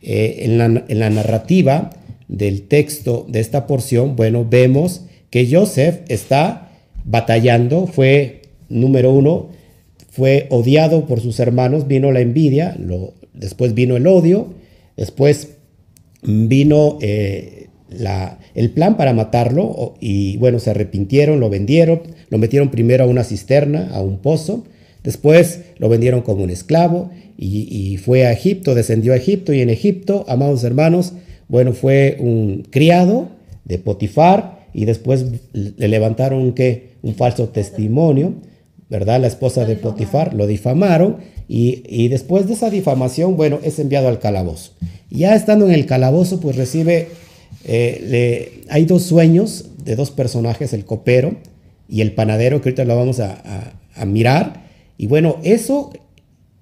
eh, 0.00 0.42
en, 0.42 0.59
la, 1.00 1.11
narrativa 1.11 1.90
del 2.28 2.68
texto 2.68 3.26
de 3.28 3.40
esta 3.40 3.66
porción, 3.66 4.14
bueno, 4.14 4.47
vemos 4.49 5.06
que 5.30 5.49
Joseph 5.50 6.02
está 6.06 6.71
batallando, 7.04 7.88
fue 7.88 8.42
número 8.68 9.12
uno, 9.12 9.49
fue 10.09 10.47
odiado 10.50 11.04
por 11.06 11.18
sus 11.18 11.40
hermanos, 11.40 11.88
vino 11.88 12.12
la 12.12 12.21
envidia, 12.21 12.76
después 13.33 13.75
vino 13.75 13.97
el 13.97 14.06
odio, 14.06 14.54
después 14.97 15.56
vino 16.23 16.97
eh, 17.00 17.66
el 18.54 18.71
plan 18.71 18.97
para 18.97 19.14
matarlo 19.14 19.97
y 19.99 20.37
bueno, 20.37 20.61
se 20.61 20.71
arrepintieron, 20.71 21.40
lo 21.40 21.50
vendieron, 21.50 22.02
lo 22.30 22.38
metieron 22.38 22.71
primero 22.71 23.02
a 23.02 23.09
una 23.09 23.25
cisterna, 23.25 23.90
a 23.92 24.00
un 24.00 24.18
pozo, 24.18 24.64
Después 25.04 25.61
lo 25.76 25.90
vendieron 25.90 26.23
como 26.23 26.42
un 26.42 26.50
esclavo 26.50 27.11
y, 27.37 27.99
fue 27.99 28.26
a 28.26 28.32
Egipto, 28.32 28.75
descendió 28.75 29.12
a 29.12 29.16
Egipto 29.16 29.52
y 29.52 29.61
en 29.61 29.68
Egipto, 29.68 30.25
amados 30.28 30.64
hermanos, 30.64 31.12
bueno, 31.46 31.75
fue 31.75 32.16
un 32.20 32.66
criado 32.70 33.28
de 33.66 33.78
Potifar 33.78 34.66
y 34.73 34.87
después 34.87 35.26
le 35.52 35.88
levantaron 35.88 36.54
un 37.02 37.14
falso 37.14 37.50
testimonio, 37.50 38.32
¿verdad? 38.88 39.20
La 39.20 39.26
esposa 39.26 39.66
de 39.66 39.76
Potifar 39.76 40.32
lo 40.32 40.46
difamaron 40.46 41.18
y, 41.49 42.08
después 42.08 42.46
de 42.46 42.54
esa 42.54 42.70
difamación, 42.70 43.37
bueno, 43.37 43.58
es 43.62 43.78
enviado 43.78 44.08
al 44.08 44.20
calabozo. 44.20 44.73
Ya 45.11 45.34
estando 45.34 45.66
en 45.66 45.75
el 45.75 45.84
calabozo, 45.84 46.40
pues 46.40 46.56
recibe, 46.56 47.08
eh, 47.66 48.62
hay 48.70 48.87
dos 48.87 49.02
sueños 49.02 49.66
de 49.84 49.96
dos 49.96 50.11
personajes, 50.11 50.73
el 50.73 50.87
copero 50.87 51.37
y 51.90 52.00
el 52.00 52.12
panadero, 52.12 52.62
que 52.62 52.70
ahorita 52.70 52.87
lo 52.87 52.96
vamos 52.96 53.20
a 53.20 54.06
mirar. 54.06 54.63
Y 54.96 55.06
bueno, 55.06 55.38
eso 55.42 55.92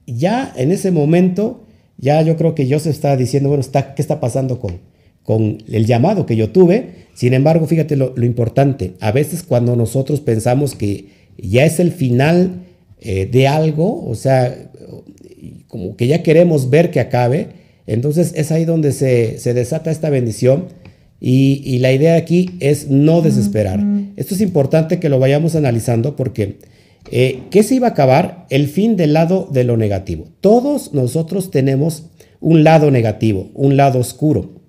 ya 0.06 0.52
en 0.56 0.72
ese 0.72 0.90
momento, 0.90 1.64
ya 1.98 2.22
yo 2.22 2.36
creo 2.36 2.54
que 2.54 2.70
Joseph 2.70 2.92
está 2.92 3.16
diciendo, 3.16 3.48
bueno, 3.48 3.60
está, 3.60 3.94
¿qué 3.94 4.02
está 4.02 4.20
pasando 4.20 4.58
con, 4.60 4.80
con 5.22 5.58
el 5.68 5.86
llamado 5.86 6.26
que 6.26 6.36
yo 6.36 6.50
tuve? 6.50 7.02
Sin 7.14 7.34
embargo, 7.34 7.66
fíjate 7.66 7.96
lo, 7.96 8.14
importante, 8.22 8.94
a 9.00 9.12
veces 9.12 9.42
cuando 9.42 9.76
nosotros 9.76 10.20
pensamos 10.20 10.74
que 10.74 11.06
ya 11.36 11.64
es 11.64 11.78
el 11.78 11.92
final 11.92 12.62
eh, 13.00 13.26
de 13.26 13.48
algo, 13.48 14.04
o 14.06 14.14
sea, 14.14 14.70
como 15.68 15.96
que 15.96 16.06
ya 16.06 16.22
queremos 16.22 16.70
ver 16.70 16.90
que 16.90 17.00
acabe, 17.00 17.48
entonces 17.86 18.32
es 18.36 18.50
ahí 18.52 18.64
donde 18.64 18.92
se, 18.92 19.38
desata 19.52 19.90
esta 19.90 20.08
bendición 20.08 20.66
y, 21.20 21.62
y, 21.64 21.78
la 21.78 21.92
idea 21.92 22.16
aquí 22.16 22.50
es 22.60 22.88
no 22.88 23.22
desesperar. 23.22 23.80
Esto 24.16 24.34
es 24.34 24.40
importante 24.40 24.98
que 24.98 25.08
lo 25.08 25.18
vayamos 25.18 25.54
analizando 25.54 26.16
porque 26.16 26.58
eh, 27.10 27.42
¿Qué 27.50 27.62
se 27.62 27.74
iba 27.74 27.88
a 27.88 27.90
acabar? 27.90 28.46
El 28.48 28.68
fin 28.68 28.96
del 28.96 29.12
lado 29.12 29.48
de 29.50 29.64
lo 29.64 29.76
negativo. 29.76 30.28
Todos 30.40 30.94
nosotros 30.94 31.50
tenemos 31.50 32.06
un 32.40 32.64
lado 32.64 32.90
negativo, 32.90 33.50
un 33.54 33.76
lado 33.76 33.98
oscuro. 33.98 34.62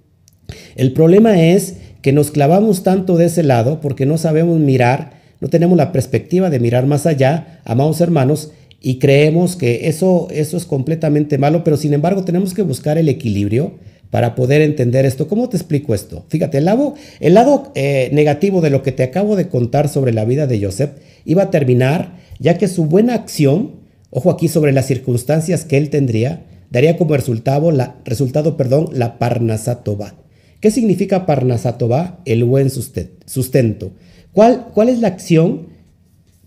El 0.75 0.93
problema 0.93 1.41
es 1.41 1.77
que 2.01 2.11
nos 2.11 2.31
clavamos 2.31 2.83
tanto 2.83 3.17
de 3.17 3.25
ese 3.25 3.43
lado 3.43 3.79
porque 3.79 4.05
no 4.05 4.17
sabemos 4.17 4.59
mirar, 4.59 5.21
no 5.39 5.49
tenemos 5.49 5.77
la 5.77 5.91
perspectiva 5.91 6.49
de 6.49 6.59
mirar 6.59 6.85
más 6.85 7.05
allá, 7.05 7.61
amados 7.65 8.01
hermanos, 8.01 8.51
y 8.81 8.99
creemos 8.99 9.55
que 9.55 9.87
eso, 9.87 10.27
eso 10.29 10.57
es 10.57 10.65
completamente 10.65 11.37
malo, 11.37 11.63
pero 11.63 11.77
sin 11.77 11.93
embargo 11.93 12.25
tenemos 12.25 12.53
que 12.53 12.61
buscar 12.63 12.97
el 12.97 13.07
equilibrio 13.07 13.75
para 14.13 14.35
poder 14.35 14.61
entender 14.61 15.07
esto. 15.07 15.27
¿Cómo 15.27 15.49
te 15.49 15.57
explico 15.57 15.95
esto? 15.95 16.23
Fíjate, 16.27 16.59
el 16.59 16.65
lado, 16.65 16.93
el 17.19 17.33
lado 17.33 17.71
eh, 17.73 18.11
negativo 18.13 18.61
de 18.61 18.69
lo 18.69 18.83
que 18.83 18.91
te 18.91 19.01
acabo 19.01 19.35
de 19.35 19.47
contar 19.47 19.89
sobre 19.89 20.13
la 20.13 20.23
vida 20.23 20.45
de 20.45 20.63
Joseph 20.63 20.91
iba 21.25 21.41
a 21.41 21.49
terminar 21.49 22.19
ya 22.37 22.59
que 22.59 22.67
su 22.67 22.85
buena 22.85 23.15
acción, 23.15 23.71
ojo 24.11 24.29
aquí 24.29 24.49
sobre 24.49 24.71
las 24.71 24.85
circunstancias 24.85 25.65
que 25.65 25.77
él 25.77 25.89
tendría, 25.89 26.45
daría 26.69 26.95
como 26.95 27.15
resultado 27.15 27.71
la, 27.71 27.95
resultado, 28.05 28.55
perdón, 28.55 28.89
la 28.93 29.17
Parnasatova. 29.17 30.13
¿Qué 30.59 30.69
significa 30.69 31.25
Parnasatova? 31.25 32.19
El 32.25 32.43
buen 32.43 32.69
sustento. 32.69 33.93
¿Cuál, 34.31 34.67
¿Cuál 34.75 34.89
es 34.89 34.99
la 34.99 35.07
acción 35.07 35.69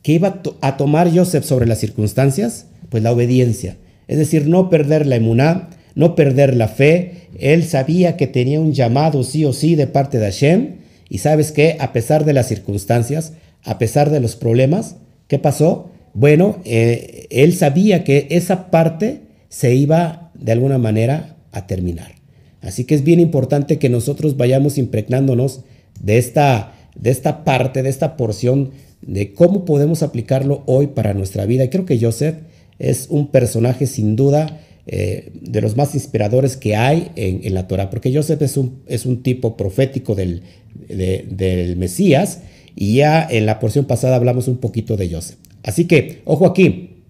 que 0.02 0.12
iba 0.12 0.40
a, 0.60 0.76
tomar 0.76 1.12
Joseph 1.12 1.42
sobre 1.42 1.66
las 1.66 1.80
circunstancias? 1.80 2.66
Pues 2.90 3.02
la 3.02 3.10
obediencia. 3.10 3.76
Es 4.06 4.18
decir, 4.18 4.46
no 4.46 4.70
perder 4.70 5.04
la 5.04 5.16
emuná, 5.16 5.70
no 5.96 6.14
perder 6.14 6.54
la 6.54 6.68
fe. 6.68 7.28
Él 7.40 7.64
sabía 7.64 8.16
que 8.16 8.28
tenía 8.28 8.60
un 8.60 8.72
llamado 8.72 9.24
sí 9.24 9.44
o 9.44 9.52
sí 9.52 9.74
de 9.74 9.88
parte 9.88 10.20
de 10.20 10.26
Hashem. 10.26 10.76
Y 11.08 11.18
sabes 11.18 11.50
que 11.50 11.76
a 11.80 11.92
pesar 11.92 12.24
de 12.24 12.32
las 12.32 12.46
circunstancias, 12.46 13.32
a 13.64 13.78
pesar 13.78 14.10
de 14.10 14.20
los 14.20 14.36
problemas, 14.36 14.96
¿Qué 15.28 15.38
pasó? 15.38 15.90
Bueno, 16.14 16.60
eh, 16.64 17.26
él 17.30 17.54
sabía 17.54 18.04
que 18.04 18.28
esa 18.30 18.70
parte 18.70 19.22
se 19.48 19.74
iba 19.74 20.30
de 20.34 20.52
alguna 20.52 20.78
manera 20.78 21.36
a 21.52 21.66
terminar. 21.66 22.14
Así 22.60 22.84
que 22.84 22.94
es 22.94 23.02
bien 23.02 23.20
importante 23.20 23.78
que 23.78 23.88
nosotros 23.88 24.36
vayamos 24.36 24.78
impregnándonos 24.78 25.62
de 26.00 26.18
esta, 26.18 26.74
de 26.94 27.10
esta 27.10 27.44
parte, 27.44 27.82
de 27.82 27.88
esta 27.88 28.16
porción, 28.16 28.70
de 29.02 29.34
cómo 29.34 29.64
podemos 29.64 30.02
aplicarlo 30.02 30.62
hoy 30.66 30.88
para 30.88 31.12
nuestra 31.12 31.44
vida. 31.44 31.64
Y 31.64 31.68
creo 31.70 31.86
que 31.86 32.00
Joseph 32.00 32.36
es 32.78 33.08
un 33.10 33.28
personaje 33.28 33.86
sin 33.86 34.16
duda 34.16 34.60
eh, 34.86 35.32
de 35.34 35.60
los 35.60 35.76
más 35.76 35.94
inspiradores 35.94 36.56
que 36.56 36.76
hay 36.76 37.10
en, 37.16 37.52
la 37.54 37.66
Torah, 37.66 37.90
porque 37.90 38.14
Joseph 38.14 38.42
es 38.42 38.56
un, 38.56 38.82
es 38.86 39.06
un 39.06 39.22
tipo 39.22 39.56
profético 39.56 40.14
del, 40.14 40.42
del 40.88 41.76
Mesías 41.76 42.40
y 42.76 42.96
ya 42.96 43.26
en 43.28 43.46
la 43.46 43.58
porción 43.58 43.86
pasada 43.86 44.16
hablamos 44.16 44.48
un 44.48 44.58
poquito 44.58 44.96
de 44.96 45.10
Joseph. 45.10 45.38
Así 45.62 45.86
que, 45.86 46.22
ojo 46.24 46.46
aquí, 46.46 47.02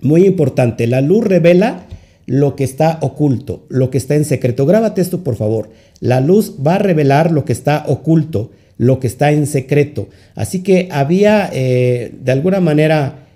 muy 0.00 0.24
importante, 0.24 0.86
la 0.86 1.00
luz 1.00 1.24
revela 1.24 1.86
lo 2.24 2.56
que 2.56 2.64
está 2.64 2.98
oculto, 3.00 3.66
lo 3.68 3.90
que 3.90 3.98
está 3.98 4.14
en 4.14 4.24
secreto. 4.24 4.64
Grábate 4.64 5.00
esto, 5.00 5.24
por 5.24 5.36
favor. 5.36 5.70
La 6.00 6.20
luz 6.20 6.56
va 6.64 6.76
a 6.76 6.78
revelar 6.78 7.32
lo 7.32 7.44
que 7.44 7.52
está 7.52 7.84
oculto, 7.86 8.52
lo 8.76 9.00
que 9.00 9.06
está 9.06 9.32
en 9.32 9.46
secreto. 9.46 10.08
Así 10.34 10.62
que 10.62 10.88
había, 10.90 11.50
eh, 11.52 12.14
de 12.22 12.32
alguna 12.32 12.60
manera, 12.60 13.26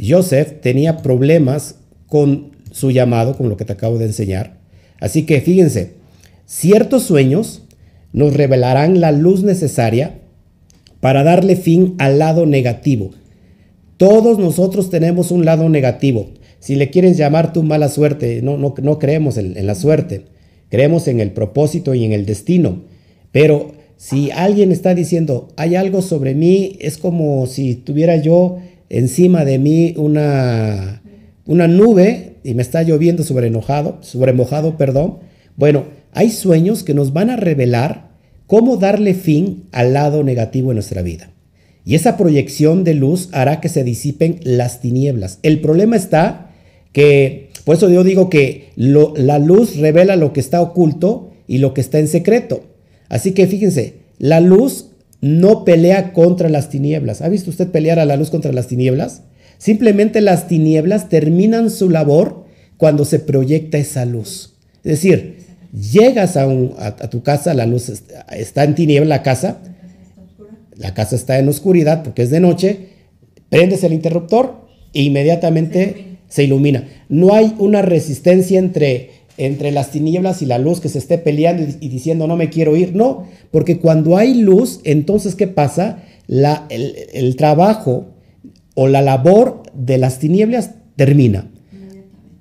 Joseph 0.00 0.60
tenía 0.62 0.98
problemas 0.98 1.76
con 2.06 2.52
su 2.70 2.90
llamado, 2.90 3.36
con 3.36 3.48
lo 3.48 3.56
que 3.56 3.64
te 3.64 3.72
acabo 3.72 3.98
de 3.98 4.06
enseñar. 4.06 4.58
Así 5.00 5.24
que 5.24 5.40
fíjense, 5.40 5.94
ciertos 6.46 7.04
sueños 7.04 7.62
nos 8.12 8.34
revelarán 8.34 9.00
la 9.00 9.12
luz 9.12 9.42
necesaria 9.42 10.18
para 11.00 11.22
darle 11.22 11.56
fin 11.56 11.94
al 11.98 12.18
lado 12.18 12.46
negativo. 12.46 13.10
Todos 13.96 14.38
nosotros 14.38 14.90
tenemos 14.90 15.30
un 15.30 15.44
lado 15.44 15.68
negativo. 15.68 16.30
Si 16.58 16.74
le 16.74 16.90
quieres 16.90 17.16
llamar 17.16 17.52
tu 17.52 17.62
mala 17.62 17.88
suerte, 17.88 18.42
no, 18.42 18.56
no, 18.56 18.98
creemos 18.98 19.38
en 19.38 19.66
la 19.66 19.74
suerte, 19.74 20.26
creemos 20.68 21.08
en 21.08 21.20
el 21.20 21.32
propósito 21.32 21.94
y 21.94 22.04
en 22.04 22.12
el 22.12 22.26
destino. 22.26 22.82
Pero 23.32 23.72
si 23.96 24.30
alguien 24.30 24.72
está 24.72 24.94
diciendo, 24.94 25.48
hay 25.56 25.76
algo 25.76 26.02
sobre 26.02 26.34
mí, 26.34 26.76
es 26.80 26.98
como 26.98 27.46
si 27.46 27.74
tuviera 27.74 28.16
yo 28.16 28.58
encima 28.88 29.44
de 29.44 29.58
mí 29.58 29.94
una, 29.96 31.02
una 31.50 31.66
nube 31.66 32.36
y 32.44 32.54
me 32.54 32.62
está 32.62 32.84
lloviendo 32.84 33.24
sobre 33.24 33.48
enojado, 33.48 33.98
sobre 34.02 34.32
mojado, 34.32 34.76
perdón. 34.76 35.18
Bueno, 35.56 35.86
hay 36.12 36.30
sueños 36.30 36.84
que 36.84 36.94
nos 36.94 37.12
van 37.12 37.28
a 37.28 37.34
revelar 37.34 38.10
cómo 38.46 38.76
darle 38.76 39.14
fin 39.14 39.64
al 39.72 39.92
lado 39.92 40.22
negativo 40.22 40.70
en 40.70 40.76
nuestra 40.76 41.02
vida. 41.02 41.32
Y 41.84 41.96
esa 41.96 42.16
proyección 42.16 42.84
de 42.84 42.94
luz 42.94 43.30
hará 43.32 43.60
que 43.60 43.68
se 43.68 43.82
disipen 43.82 44.38
las 44.44 44.80
tinieblas. 44.80 45.40
El 45.42 45.60
problema 45.60 45.96
está 45.96 46.52
que, 46.92 47.50
por 47.64 47.74
eso 47.74 47.90
yo 47.90 48.04
digo 48.04 48.30
que 48.30 48.68
la 48.76 49.40
luz 49.40 49.76
revela 49.76 50.14
lo 50.14 50.32
que 50.32 50.38
está 50.38 50.60
oculto 50.60 51.32
y 51.48 51.58
lo 51.58 51.74
que 51.74 51.80
está 51.80 51.98
en 51.98 52.06
secreto. 52.06 52.62
Así 53.08 53.32
que 53.32 53.48
fíjense, 53.48 53.94
la 54.18 54.38
luz 54.38 54.90
no 55.20 55.64
pelea 55.64 56.12
contra 56.12 56.48
las 56.48 56.68
tinieblas. 56.68 57.22
¿Ha 57.22 57.28
visto 57.28 57.50
usted 57.50 57.72
pelear 57.72 57.98
a 57.98 58.04
la 58.04 58.16
luz 58.16 58.30
contra 58.30 58.52
las 58.52 58.68
tinieblas? 58.68 59.22
Simplemente 59.60 60.20
las 60.20 60.48
tinieblas 60.48 61.08
terminan 61.08 61.70
su 61.70 61.88
labor 61.88 62.46
cuando 62.76 63.04
se 63.04 63.20
proyecta 63.20 63.78
esa 63.78 64.04
luz. 64.04 64.54
Es 64.82 64.90
decir, 64.90 65.40
Llegas 65.72 66.36
a, 66.36 67.10
tu 67.10 67.22
casa, 67.22 67.54
la 67.54 67.64
luz 67.64 67.88
está, 68.32 68.64
en 68.64 68.74
tiniebla 68.74 69.16
la 69.16 69.22
casa, 69.22 69.58
la 70.74 70.94
casa 70.94 71.14
está 71.14 71.38
en 71.38 71.48
oscuridad 71.48 72.02
porque 72.02 72.22
es 72.22 72.30
de 72.30 72.40
noche, 72.40 72.88
prendes 73.50 73.84
el 73.84 73.92
interruptor 73.92 74.66
e 74.92 75.02
inmediatamente 75.02 76.18
se 76.28 76.42
ilumina. 76.42 76.88
No 77.08 77.34
hay 77.34 77.54
una 77.58 77.82
resistencia 77.82 78.58
entre, 78.58 79.10
entre 79.36 79.70
las 79.70 79.92
tinieblas 79.92 80.42
y 80.42 80.46
la 80.46 80.58
luz 80.58 80.80
que 80.80 80.88
se 80.88 80.98
esté 80.98 81.18
peleando 81.18 81.62
y, 81.62 81.88
diciendo 81.88 82.26
no 82.26 82.36
me 82.36 82.50
quiero 82.50 82.74
ir. 82.74 82.96
No, 82.96 83.28
porque 83.52 83.78
cuando 83.78 84.16
hay 84.16 84.34
luz, 84.34 84.80
entonces 84.82 85.36
¿qué 85.36 85.46
pasa? 85.46 86.02
La, 86.26 86.66
el, 86.68 86.96
el 87.12 87.36
trabajo 87.36 88.08
o 88.74 88.88
la 88.88 89.02
labor 89.02 89.62
de 89.74 89.98
las 89.98 90.18
tinieblas 90.18 90.70
termina 90.96 91.50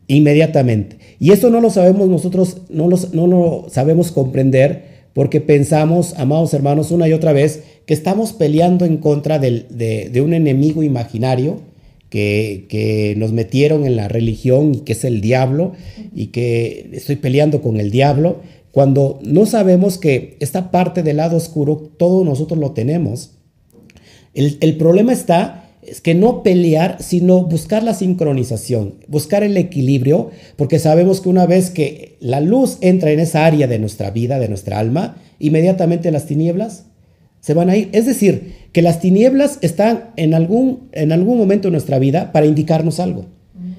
inmediatamente. 0.07 0.97
Y 1.19 1.31
eso 1.31 1.49
no 1.49 1.61
lo 1.61 1.69
sabemos 1.69 2.09
nosotros, 2.09 2.57
no, 2.69 2.89
no 3.13 3.27
lo 3.27 3.67
sabemos 3.69 4.11
comprender 4.11 4.89
porque 5.13 5.41
pensamos, 5.41 6.13
amados 6.17 6.53
hermanos, 6.53 6.91
una 6.91 7.07
y 7.07 7.13
otra 7.13 7.33
vez, 7.33 7.63
que 7.85 7.93
estamos 7.93 8.33
peleando 8.33 8.85
en 8.85 8.97
contra 8.97 9.39
de, 9.39 10.21
un 10.23 10.33
enemigo 10.33 10.83
imaginario 10.83 11.61
que, 12.09 12.65
que, 12.69 13.15
nos 13.17 13.33
metieron 13.33 13.85
en 13.85 13.95
la 13.95 14.07
religión 14.07 14.75
y 14.75 14.79
que 14.79 14.93
es 14.93 15.03
el 15.03 15.21
diablo 15.21 15.73
y 16.15 16.27
que 16.27 16.89
estoy 16.93 17.17
peleando 17.17 17.61
con 17.61 17.79
el 17.79 17.91
diablo, 17.91 18.37
cuando 18.71 19.19
no 19.23 19.45
sabemos 19.45 19.97
que 19.97 20.37
esta 20.39 20.71
parte 20.71 21.03
del 21.03 21.17
lado 21.17 21.37
oscuro, 21.37 21.91
todos 21.97 22.25
nosotros 22.25 22.59
lo 22.59 22.71
tenemos. 22.71 23.31
El, 24.33 24.57
el 24.61 24.77
problema 24.77 25.11
está 25.11 25.58
es 25.81 26.01
que 26.01 26.13
no 26.13 26.43
pelear, 26.43 26.97
sino 27.01 27.43
buscar 27.43 27.83
la 27.83 27.93
sincronización, 27.93 28.95
buscar 29.07 29.43
el 29.43 29.55
equilibrio, 29.57 30.29
porque 30.55 30.79
sabemos 30.79 31.21
que 31.21 31.29
una 31.29 31.45
vez 31.45 31.69
que 31.69 32.17
la 32.19 32.41
luz 32.41 32.77
entra 32.81 33.11
en 33.11 33.19
esa 33.19 33.45
área 33.45 33.67
de 33.67 33.79
nuestra 33.79 34.11
vida, 34.11 34.39
de 34.39 34.49
nuestra 34.49 34.79
alma, 34.79 35.17
inmediatamente 35.39 36.11
las 36.11 36.25
tinieblas 36.25 36.85
se 37.39 37.53
van 37.53 37.69
a 37.69 37.77
ir. 37.77 37.89
Es 37.93 38.05
decir, 38.05 38.55
que 38.73 38.81
las 38.81 38.99
tinieblas 38.99 39.59
están 39.61 40.11
en 40.17 40.33
algún, 40.33 40.89
en 40.91 41.11
algún 41.11 41.37
momento 41.37 41.69
de 41.69 41.71
nuestra 41.71 41.99
vida 41.99 42.31
para 42.31 42.45
indicarnos 42.45 42.99
algo. 42.99 43.25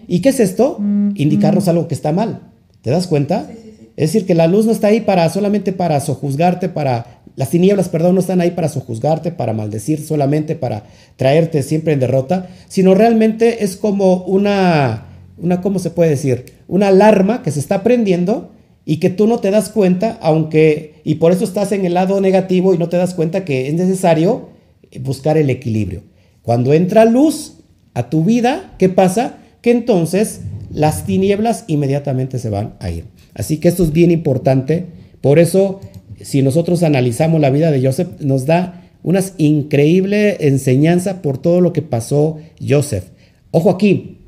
¿Y 0.08 0.20
qué 0.20 0.30
es 0.30 0.40
esto? 0.40 0.78
Indicarnos 1.14 1.68
algo 1.68 1.86
que 1.86 1.94
está 1.94 2.12
mal. 2.12 2.40
¿Te 2.82 2.90
das 2.90 3.06
cuenta? 3.06 3.48
Es 3.96 4.12
decir, 4.12 4.26
que 4.26 4.34
la 4.34 4.46
luz 4.46 4.66
no 4.66 4.72
está 4.72 4.88
ahí 4.88 5.02
para 5.02 5.28
solamente 5.28 5.72
para 5.72 6.00
sojuzgarte, 6.00 6.68
para 6.68 7.19
las 7.40 7.48
tinieblas, 7.48 7.88
perdón, 7.88 8.16
no 8.16 8.20
están 8.20 8.42
ahí 8.42 8.50
para 8.50 8.68
sojuzgarte, 8.68 9.32
para 9.32 9.54
maldecir, 9.54 10.04
solamente 10.04 10.56
para 10.56 10.84
traerte 11.16 11.62
siempre 11.62 11.94
en 11.94 11.98
derrota, 11.98 12.50
sino 12.68 12.94
realmente 12.94 13.64
es 13.64 13.78
como 13.78 14.24
una, 14.24 15.06
una, 15.38 15.62
¿cómo 15.62 15.78
se 15.78 15.88
puede 15.88 16.10
decir? 16.10 16.52
Una 16.68 16.88
alarma 16.88 17.42
que 17.42 17.50
se 17.50 17.58
está 17.58 17.82
prendiendo 17.82 18.50
y 18.84 18.98
que 18.98 19.08
tú 19.08 19.26
no 19.26 19.38
te 19.38 19.50
das 19.50 19.70
cuenta, 19.70 20.18
aunque, 20.20 20.96
y 21.02 21.14
por 21.14 21.32
eso 21.32 21.44
estás 21.44 21.72
en 21.72 21.86
el 21.86 21.94
lado 21.94 22.20
negativo 22.20 22.74
y 22.74 22.78
no 22.78 22.90
te 22.90 22.98
das 22.98 23.14
cuenta 23.14 23.42
que 23.42 23.68
es 23.68 23.72
necesario 23.72 24.50
buscar 25.00 25.38
el 25.38 25.48
equilibrio. 25.48 26.02
Cuando 26.42 26.74
entra 26.74 27.06
luz 27.06 27.54
a 27.94 28.10
tu 28.10 28.22
vida, 28.22 28.74
¿qué 28.76 28.90
pasa? 28.90 29.38
Que 29.62 29.70
entonces 29.70 30.42
las 30.70 31.06
tinieblas 31.06 31.64
inmediatamente 31.68 32.38
se 32.38 32.50
van 32.50 32.74
a 32.80 32.90
ir. 32.90 33.06
Así 33.32 33.56
que 33.56 33.68
esto 33.68 33.82
es 33.82 33.92
bien 33.92 34.10
importante. 34.10 34.88
Por 35.22 35.38
eso, 35.38 35.80
si 36.22 36.42
nosotros 36.42 36.82
analizamos 36.82 37.40
la 37.40 37.50
vida 37.50 37.70
de 37.70 37.84
Joseph, 37.84 38.08
nos 38.20 38.46
da 38.46 38.90
una 39.02 39.20
increíble 39.38 40.36
enseñanza 40.40 41.22
por 41.22 41.38
todo 41.38 41.60
lo 41.60 41.72
que 41.72 41.82
pasó 41.82 42.38
Joseph. 42.66 43.04
Ojo 43.50 43.70
aquí, 43.70 44.18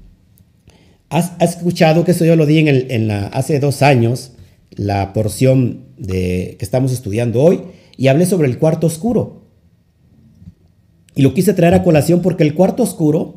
has, 1.11 1.33
escuchado 1.41 2.05
que 2.05 2.13
eso 2.13 2.25
yo 2.25 2.37
lo 2.37 2.47
di 2.47 2.59
en, 2.59 3.09
la, 3.09 3.27
hace 3.29 3.61
dos 3.61 3.83
años, 3.83 4.33
la 4.71 5.13
porción 5.13 5.85
de, 5.99 6.57
que 6.59 6.65
estamos 6.65 6.93
estudiando 6.93 7.43
hoy, 7.43 7.61
y 7.97 8.09
hablé 8.09 8.27
sobre 8.27 8.49
el 8.49 8.59
cuarto 8.59 8.87
oscuro. 8.87 9.43
Y 11.15 11.23
lo 11.23 11.35
quise 11.35 11.53
traer 11.53 11.75
a 11.75 11.83
colación 11.83 12.23
porque 12.23 12.43
el 12.43 12.55
cuarto 12.55 12.83
oscuro 12.83 13.37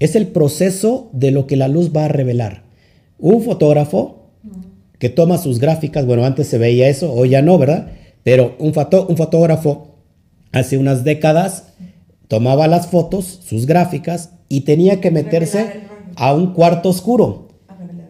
es 0.00 0.16
el 0.16 0.26
proceso 0.26 1.10
de 1.12 1.30
lo 1.30 1.46
que 1.46 1.56
la 1.56 1.68
luz 1.68 1.92
va 1.96 2.06
a 2.06 2.08
revelar. 2.08 2.64
Un 3.18 3.40
fotógrafo 3.42 4.21
que 5.02 5.08
toma 5.08 5.36
sus 5.36 5.58
gráficas, 5.58 6.06
bueno, 6.06 6.24
antes 6.24 6.46
se 6.46 6.58
veía 6.58 6.88
eso, 6.88 7.12
hoy 7.12 7.30
ya 7.30 7.42
no, 7.42 7.58
¿verdad? 7.58 7.88
Pero 8.22 8.54
un, 8.60 8.68
un 8.68 9.16
fotógrafo 9.16 9.96
hace 10.52 10.78
unas 10.78 11.02
décadas 11.02 11.64
tomaba 12.28 12.68
las 12.68 12.86
fotos, 12.86 13.40
sus 13.44 13.66
gráficas, 13.66 14.30
y 14.48 14.60
tenía 14.60 15.00
que 15.00 15.10
meterse 15.10 15.80
a 16.14 16.32
un 16.32 16.52
cuarto 16.54 16.90
oscuro 16.90 17.48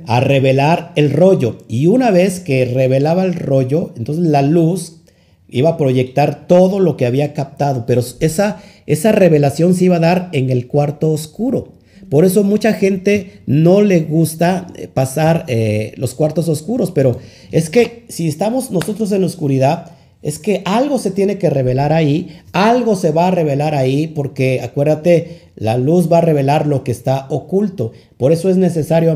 a 0.06 0.20
revelar 0.20 0.92
el 0.94 1.10
rollo. 1.10 1.56
Y 1.66 1.86
una 1.86 2.10
vez 2.10 2.40
que 2.40 2.66
revelaba 2.66 3.24
el 3.24 3.36
rollo, 3.36 3.94
entonces 3.96 4.26
la 4.26 4.42
luz 4.42 5.00
iba 5.48 5.70
a 5.70 5.76
proyectar 5.78 6.46
todo 6.46 6.78
lo 6.78 6.98
que 6.98 7.06
había 7.06 7.32
captado, 7.32 7.86
pero 7.86 8.02
esa, 8.20 8.60
esa 8.84 9.12
revelación 9.12 9.72
se 9.74 9.86
iba 9.86 9.96
a 9.96 10.00
dar 10.00 10.28
en 10.32 10.50
el 10.50 10.66
cuarto 10.66 11.10
oscuro. 11.10 11.72
Por 12.12 12.26
eso 12.26 12.44
mucha 12.44 12.74
gente 12.74 13.40
no 13.46 13.80
le 13.80 14.00
gusta 14.00 14.66
eh, 14.76 14.86
pasar 14.86 15.46
eh, 15.48 15.94
los 15.96 16.12
cuartos 16.12 16.46
oscuros, 16.46 16.90
pero 16.90 17.16
es 17.50 17.70
que 17.70 18.04
si 18.10 18.28
estamos 18.28 18.70
nosotros 18.70 19.12
en 19.12 19.22
la 19.22 19.28
oscuridad, 19.28 19.92
es 20.20 20.38
que 20.38 20.60
algo 20.66 20.98
se 20.98 21.10
tiene 21.10 21.38
que 21.38 21.48
revelar 21.48 21.90
ahí, 21.90 22.36
algo 22.52 22.96
se 22.96 23.12
va 23.12 23.28
a 23.28 23.30
revelar 23.30 23.74
ahí, 23.74 24.08
porque 24.08 24.60
acuérdate, 24.60 25.38
la 25.56 25.78
luz 25.78 26.12
va 26.12 26.18
a 26.18 26.20
revelar 26.20 26.66
lo 26.66 26.84
que 26.84 26.92
está 26.92 27.28
oculto. 27.30 27.92
Por 28.18 28.30
eso 28.30 28.50
es 28.50 28.58
necesario, 28.58 29.08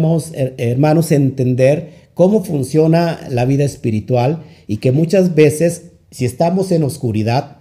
hermanos, 0.57 1.13
entender 1.13 1.91
cómo 2.15 2.45
funciona 2.45 3.21
la 3.29 3.45
vida 3.45 3.65
espiritual 3.65 4.43
y 4.67 4.79
que 4.79 4.91
muchas 4.91 5.35
veces 5.35 5.91
si 6.11 6.25
estamos 6.25 6.73
en 6.73 6.83
oscuridad, 6.83 7.59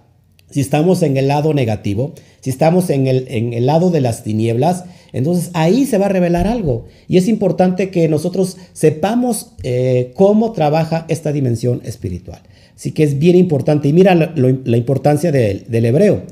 si 0.50 0.62
estamos 0.62 1.02
en 1.02 1.18
el 1.18 1.28
lado 1.28 1.52
negativo, 1.52 2.14
si 2.40 2.48
estamos 2.48 2.88
en 2.88 3.06
el, 3.06 3.26
en 3.28 3.52
el 3.52 3.66
lado 3.66 3.90
de 3.90 4.00
las 4.00 4.22
tinieblas, 4.22 4.84
entonces 5.16 5.50
ahí 5.54 5.86
se 5.86 5.96
va 5.96 6.06
a 6.06 6.10
revelar 6.10 6.46
algo. 6.46 6.84
Y 7.08 7.16
es 7.16 7.26
importante 7.26 7.88
que 7.88 8.06
nosotros 8.06 8.58
sepamos 8.74 9.52
eh, 9.62 10.12
cómo 10.14 10.52
trabaja 10.52 11.06
esta 11.08 11.32
dimensión 11.32 11.80
espiritual. 11.86 12.40
Así 12.76 12.92
que 12.92 13.02
es 13.02 13.18
bien 13.18 13.34
importante. 13.34 13.88
Y 13.88 13.94
mira 13.94 14.14
la 14.14 14.76
importancia 14.76 15.32
del 15.32 15.84
hebreo. 15.86 16.24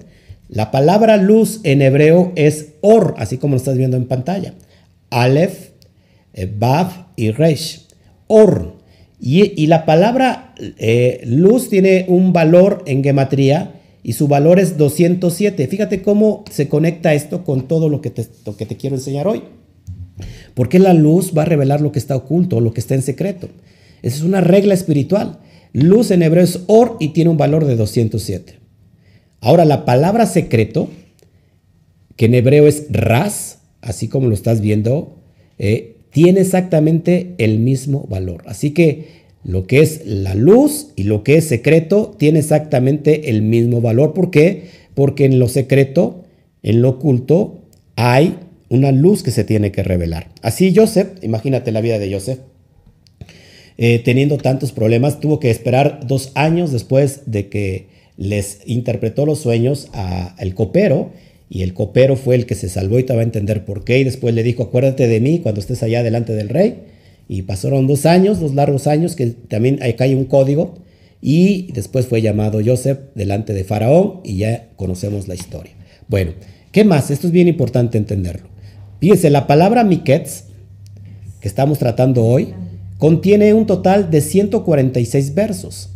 La 0.48 0.70
palabra 0.70 1.16
luz 1.16 1.60
en 1.62 1.80
hebreo 1.80 2.32
es 2.36 2.74
or, 2.82 3.14
así 3.16 3.38
como 3.38 3.52
lo 3.52 3.56
estás 3.56 3.78
viendo 3.78 3.96
en 3.96 4.04
pantalla. 4.04 4.52
Aleph, 5.08 5.70
eh, 6.34 6.46
Bav 6.54 7.06
y 7.16 7.30
Resh. 7.30 7.86
Or. 8.26 8.74
Y, 9.18 9.66
la 9.68 9.86
palabra 9.86 10.52
eh, 10.78 11.22
luz 11.24 11.70
tiene 11.70 12.04
un 12.08 12.34
valor 12.34 12.82
en 12.84 13.02
gematría 13.02 13.73
y 14.04 14.12
su 14.12 14.28
valor 14.28 14.60
es 14.60 14.76
207. 14.76 15.66
Fíjate 15.66 16.02
cómo 16.02 16.44
se 16.50 16.68
conecta 16.68 17.14
esto 17.14 17.42
con 17.42 17.66
todo 17.66 17.88
lo 17.88 18.02
que 18.02 18.10
te, 18.10 18.28
que 18.56 18.66
te 18.66 18.76
quiero 18.76 18.94
enseñar 18.94 19.26
hoy. 19.26 19.42
Porque 20.52 20.78
la 20.78 20.92
luz 20.92 21.32
va 21.36 21.42
a 21.42 21.46
revelar 21.46 21.80
lo 21.80 21.90
que 21.90 21.98
está 21.98 22.14
oculto, 22.14 22.60
lo 22.60 22.74
que 22.74 22.80
está 22.80 22.94
en 22.94 23.02
secreto. 23.02 23.48
Esa 24.02 24.16
es 24.18 24.22
una 24.22 24.42
regla 24.42 24.74
espiritual. 24.74 25.40
Luz 25.72 26.10
en 26.10 26.22
hebreo 26.22 26.44
es 26.44 26.60
or 26.66 26.98
y 27.00 27.08
tiene 27.08 27.30
un 27.30 27.38
valor 27.38 27.64
de 27.64 27.76
207. 27.76 28.60
Ahora, 29.40 29.64
la 29.64 29.86
palabra 29.86 30.26
secreto, 30.26 30.90
que 32.16 32.26
en 32.26 32.34
hebreo 32.34 32.68
es 32.68 32.86
ras, 32.90 33.60
así 33.80 34.08
como 34.08 34.28
lo 34.28 34.34
estás 34.34 34.60
viendo, 34.60 35.16
eh, 35.58 35.96
tiene 36.10 36.40
exactamente 36.40 37.34
el 37.38 37.58
mismo 37.58 38.06
valor. 38.08 38.44
Así 38.46 38.72
que 38.72 39.23
lo 39.44 39.66
que 39.66 39.80
es 39.80 40.06
la 40.06 40.34
luz 40.34 40.88
y 40.96 41.04
lo 41.04 41.22
que 41.22 41.36
es 41.36 41.44
secreto 41.44 42.14
tiene 42.18 42.38
exactamente 42.38 43.30
el 43.30 43.42
mismo 43.42 43.80
valor. 43.80 44.14
¿Por 44.14 44.30
qué? 44.30 44.68
Porque 44.94 45.26
en 45.26 45.38
lo 45.38 45.48
secreto, 45.48 46.24
en 46.62 46.82
lo 46.82 46.90
oculto, 46.90 47.60
hay 47.96 48.38
una 48.68 48.90
luz 48.90 49.22
que 49.22 49.30
se 49.30 49.44
tiene 49.44 49.70
que 49.70 49.82
revelar. 49.82 50.30
Así 50.42 50.74
Joseph, 50.74 51.08
imagínate 51.22 51.72
la 51.72 51.80
vida 51.80 51.98
de 51.98 52.12
Joseph, 52.12 52.40
eh, 53.76 53.98
teniendo 53.98 54.38
tantos 54.38 54.72
problemas, 54.72 55.20
tuvo 55.20 55.40
que 55.40 55.50
esperar 55.50 56.06
dos 56.06 56.32
años 56.34 56.72
después 56.72 57.22
de 57.26 57.48
que 57.48 57.86
les 58.16 58.60
interpretó 58.64 59.26
los 59.26 59.40
sueños 59.40 59.88
al 59.92 60.54
copero 60.54 61.10
y 61.50 61.62
el 61.62 61.74
copero 61.74 62.16
fue 62.16 62.36
el 62.36 62.46
que 62.46 62.54
se 62.54 62.68
salvó 62.68 62.98
y 62.98 63.04
te 63.04 63.14
va 63.14 63.20
a 63.20 63.24
entender 63.24 63.64
por 63.64 63.84
qué. 63.84 63.98
Y 63.98 64.04
después 64.04 64.34
le 64.34 64.42
dijo, 64.42 64.62
acuérdate 64.62 65.08
de 65.08 65.20
mí 65.20 65.40
cuando 65.40 65.60
estés 65.60 65.82
allá 65.82 66.02
delante 66.02 66.32
del 66.32 66.48
rey. 66.48 66.78
Y 67.28 67.42
pasaron 67.42 67.86
dos 67.86 68.06
años, 68.06 68.40
dos 68.40 68.54
largos 68.54 68.86
años, 68.86 69.16
que 69.16 69.26
también 69.26 69.82
acá 69.82 70.04
hay 70.04 70.14
un 70.14 70.24
código. 70.24 70.74
Y 71.20 71.72
después 71.72 72.06
fue 72.06 72.20
llamado 72.20 72.60
Joseph 72.64 72.98
delante 73.14 73.54
de 73.54 73.64
Faraón 73.64 74.20
y 74.24 74.36
ya 74.36 74.68
conocemos 74.76 75.26
la 75.26 75.34
historia. 75.34 75.72
Bueno, 76.06 76.32
¿qué 76.70 76.84
más? 76.84 77.10
Esto 77.10 77.26
es 77.26 77.32
bien 77.32 77.48
importante 77.48 77.96
entenderlo. 77.96 78.48
Fíjense, 79.00 79.30
la 79.30 79.46
palabra 79.46 79.84
Miketz, 79.84 80.44
que 81.40 81.48
estamos 81.48 81.78
tratando 81.78 82.24
hoy, 82.24 82.52
contiene 82.98 83.54
un 83.54 83.66
total 83.66 84.10
de 84.10 84.20
146 84.20 85.34
versos. 85.34 85.90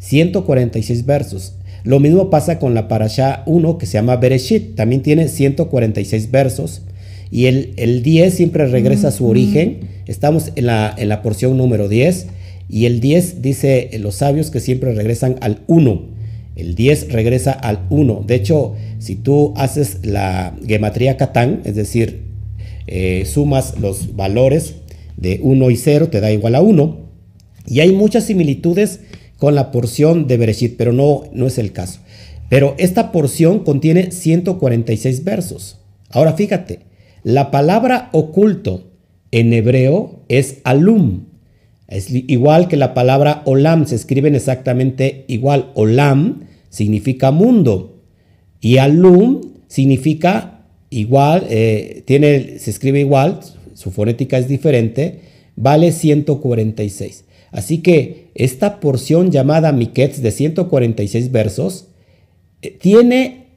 146 0.00 1.06
versos. 1.06 1.54
Lo 1.84 2.00
mismo 2.00 2.28
pasa 2.28 2.58
con 2.58 2.74
la 2.74 2.88
Parashá 2.88 3.42
1 3.46 3.78
que 3.78 3.86
se 3.86 3.94
llama 3.94 4.16
Bereshit, 4.16 4.74
también 4.74 5.02
tiene 5.02 5.28
146 5.28 6.30
versos 6.30 6.82
y 7.30 7.46
el, 7.46 7.74
el 7.76 8.02
10 8.02 8.32
siempre 8.32 8.66
regresa 8.66 9.08
a 9.08 9.12
su 9.12 9.26
origen. 9.26 9.80
Estamos 10.06 10.52
en 10.56 10.66
la, 10.66 10.94
en 10.96 11.08
la 11.08 11.22
porción 11.22 11.56
número 11.56 11.88
10 11.88 12.26
y 12.68 12.86
el 12.86 13.00
10 13.00 13.42
dice 13.42 13.90
los 13.98 14.16
sabios 14.16 14.50
que 14.50 14.60
siempre 14.60 14.94
regresan 14.94 15.36
al 15.40 15.62
1. 15.66 16.18
El 16.56 16.74
10 16.74 17.12
regresa 17.12 17.52
al 17.52 17.86
1. 17.90 18.24
De 18.26 18.34
hecho, 18.34 18.74
si 18.98 19.14
tú 19.14 19.54
haces 19.56 19.98
la 20.02 20.56
gematría 20.66 21.16
Catán, 21.16 21.62
es 21.64 21.76
decir, 21.76 22.22
eh, 22.86 23.24
sumas 23.26 23.78
los 23.78 24.16
valores 24.16 24.74
de 25.16 25.40
1 25.42 25.70
y 25.70 25.76
0, 25.76 26.08
te 26.08 26.20
da 26.20 26.32
igual 26.32 26.54
a 26.54 26.60
1. 26.60 26.98
Y 27.66 27.80
hay 27.80 27.92
muchas 27.92 28.24
similitudes 28.24 29.00
con 29.36 29.54
la 29.54 29.70
porción 29.70 30.26
de 30.26 30.36
Bereshit, 30.36 30.76
pero 30.76 30.92
no, 30.92 31.24
no 31.32 31.46
es 31.46 31.58
el 31.58 31.72
caso. 31.72 32.00
Pero 32.48 32.74
esta 32.78 33.12
porción 33.12 33.60
contiene 33.60 34.10
146 34.10 35.22
versos. 35.24 35.78
Ahora 36.10 36.32
fíjate, 36.32 36.87
la 37.28 37.50
palabra 37.50 38.08
oculto 38.12 38.84
en 39.32 39.52
hebreo 39.52 40.24
es 40.28 40.60
alum. 40.64 41.26
Es 41.86 42.08
igual 42.10 42.68
que 42.68 42.78
la 42.78 42.94
palabra 42.94 43.42
olam, 43.44 43.84
se 43.84 43.96
escriben 43.96 44.34
exactamente 44.34 45.26
igual. 45.28 45.70
Olam 45.74 46.44
significa 46.70 47.30
mundo 47.30 48.00
y 48.62 48.78
alum 48.78 49.42
significa 49.66 50.64
igual, 50.88 51.44
eh, 51.50 52.02
tiene, 52.06 52.58
se 52.58 52.70
escribe 52.70 53.00
igual, 53.00 53.40
su 53.74 53.90
fonética 53.90 54.38
es 54.38 54.48
diferente, 54.48 55.20
vale 55.54 55.92
146. 55.92 57.26
Así 57.50 57.82
que 57.82 58.30
esta 58.36 58.80
porción 58.80 59.30
llamada 59.30 59.72
Miketz 59.72 60.22
de 60.22 60.30
146 60.30 61.30
versos 61.30 61.88
eh, 62.62 62.70
tiene 62.70 63.48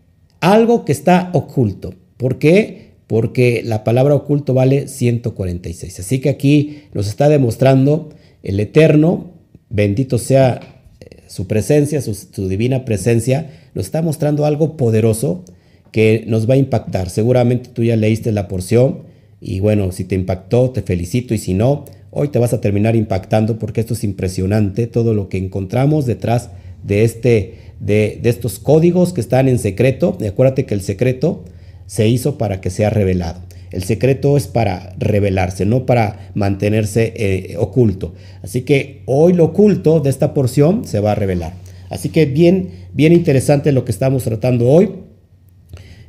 algo 0.42 0.84
que 0.84 0.92
está 0.92 1.30
oculto. 1.32 1.94
¿Por 2.18 2.38
qué? 2.38 2.91
Porque 3.12 3.62
la 3.66 3.84
palabra 3.84 4.16
oculto 4.16 4.54
vale 4.54 4.88
146. 4.88 6.00
Así 6.00 6.20
que 6.20 6.30
aquí 6.30 6.84
nos 6.94 7.10
está 7.10 7.28
demostrando 7.28 8.08
el 8.42 8.58
Eterno, 8.58 9.32
bendito 9.70 10.18
sea 10.18 10.62
eh, 11.02 11.18
su 11.28 11.46
presencia, 11.46 12.00
su, 12.00 12.48
divina 12.48 12.86
presencia, 12.86 13.52
nos 13.76 13.88
está 13.88 14.02
mostrando 14.02 14.46
algo 14.46 14.78
poderoso 14.78 15.44
que 15.92 16.24
nos 16.26 16.50
va 16.50 16.54
a 16.54 16.58
impactar. 16.58 17.10
Seguramente 17.10 17.70
tú 17.74 17.84
ya 17.84 17.98
leíste 17.98 18.32
la 18.32 18.48
porción 18.48 19.00
y 19.42 19.60
bueno, 19.60 19.92
si 19.92 20.06
te 20.06 20.16
impactó, 20.16 20.70
te 20.70 20.82
felicito 20.82 21.34
y 21.34 21.38
si 21.38 21.54
no, 21.54 21.84
hoy 22.12 22.30
te 22.30 22.40
vas 22.40 22.54
a 22.54 22.62
terminar 22.62 22.96
impactando 22.96 23.60
porque 23.60 23.82
esto 23.82 23.94
es 23.94 24.06
impresionante, 24.06 24.88
todo 24.88 25.14
lo 25.14 25.28
que 25.28 25.38
encontramos 25.38 26.06
detrás 26.06 26.52
de, 26.82 27.04
este, 27.04 27.56
de, 27.82 28.20
de 28.24 28.30
estos 28.30 28.58
códigos 28.58 29.12
que 29.12 29.20
están 29.20 29.50
en 29.50 29.60
secreto. 29.60 30.18
Y 30.22 30.28
acuérdate 30.28 30.66
que 30.66 30.76
el 30.76 30.82
secreto 30.82 31.44
se 31.92 32.08
hizo 32.08 32.38
para 32.38 32.62
que 32.62 32.70
sea 32.70 32.90
revelado. 32.90 33.42
El 33.70 33.84
secreto 33.84 34.38
es 34.38 34.48
para 34.48 34.96
revelarse, 34.98 35.66
no 35.66 35.86
para 35.86 36.32
mantenerse 36.36 37.12
eh, 37.18 37.58
oculto. 37.58 38.14
Así 38.42 38.62
que 38.62 39.02
hoy 39.08 39.34
lo 39.34 39.44
oculto 39.44 40.00
de 40.00 40.10
esta 40.10 40.34
porción 40.34 40.88
se 40.88 41.02
va 41.02 41.12
a 41.12 41.16
revelar. 41.16 41.52
Así 41.90 42.08
que 42.08 42.26
bien, 42.26 42.70
bien 42.94 43.12
interesante 43.12 43.74
lo 43.74 43.84
que 43.84 43.92
estamos 43.92 44.24
tratando 44.24 44.70
hoy. 44.70 44.90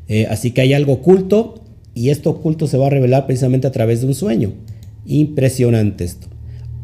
Eh, 0.07 0.29
así 0.31 0.53
que 0.53 0.61
hay 0.61 0.73
algo 0.73 0.93
oculto 0.93 1.65
y 1.95 2.11
esto 2.11 2.31
oculto 2.31 2.69
se 2.69 2.79
va 2.79 2.87
a 2.87 2.91
revelar 2.91 3.27
precisamente 3.27 3.67
a 3.67 3.73
través 3.73 4.03
de 4.03 4.07
un 4.07 4.15
sueño. 4.15 4.53
Impresionante 5.05 6.05
esto. 6.05 6.29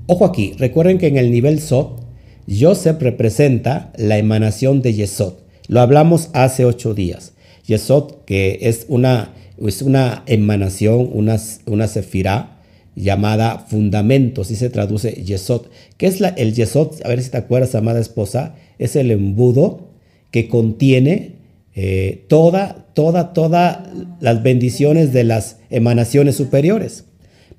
Ojo 0.09 0.25
aquí, 0.25 0.55
recuerden 0.59 0.99
que 0.99 1.07
en 1.07 1.19
el 1.19 1.31
nivel 1.31 1.61
Sot, 1.61 2.05
Joseph 2.49 3.01
representa 3.01 3.93
la 3.97 4.19
emanación 4.19 4.83
de 4.83 4.95
Yesod. 4.95 5.35
Lo 5.69 5.83
hablamos 5.83 6.31
hace 6.33 6.65
ocho 6.65 6.95
días. 6.95 7.35
Yesod, 7.69 8.25
que 8.25 8.59
es 8.63 8.87
una 8.89 9.35
es 9.67 9.83
una 9.83 10.23
emanación, 10.27 11.11
una, 11.13 11.37
una 11.67 11.89
sefirá 11.89 12.59
llamada 12.95 13.61
fundamento, 13.61 14.43
así 14.43 14.57
se 14.57 14.71
traduce 14.71 15.13
yesod. 15.25 15.67
¿Qué 15.97 16.07
es 16.07 16.21
la, 16.21 16.29
el 16.29 16.55
yesod? 16.55 16.95
A 17.05 17.09
ver 17.09 17.23
si 17.23 17.31
te 17.31 17.39
acuerdas, 17.39 17.75
amada 17.75 18.01
esposa, 18.01 18.55
es 18.79 18.97
el 18.97 19.11
embudo 19.11 19.89
que 20.31 20.49
contiene 20.49 21.37
eh, 21.75 22.25
toda, 22.29 22.87
toda, 22.95 23.33
todas 23.33 23.79
las 24.21 24.43
bendiciones 24.43 25.13
de 25.13 25.25
las 25.25 25.59
emanaciones 25.71 26.37
superiores. 26.37 27.05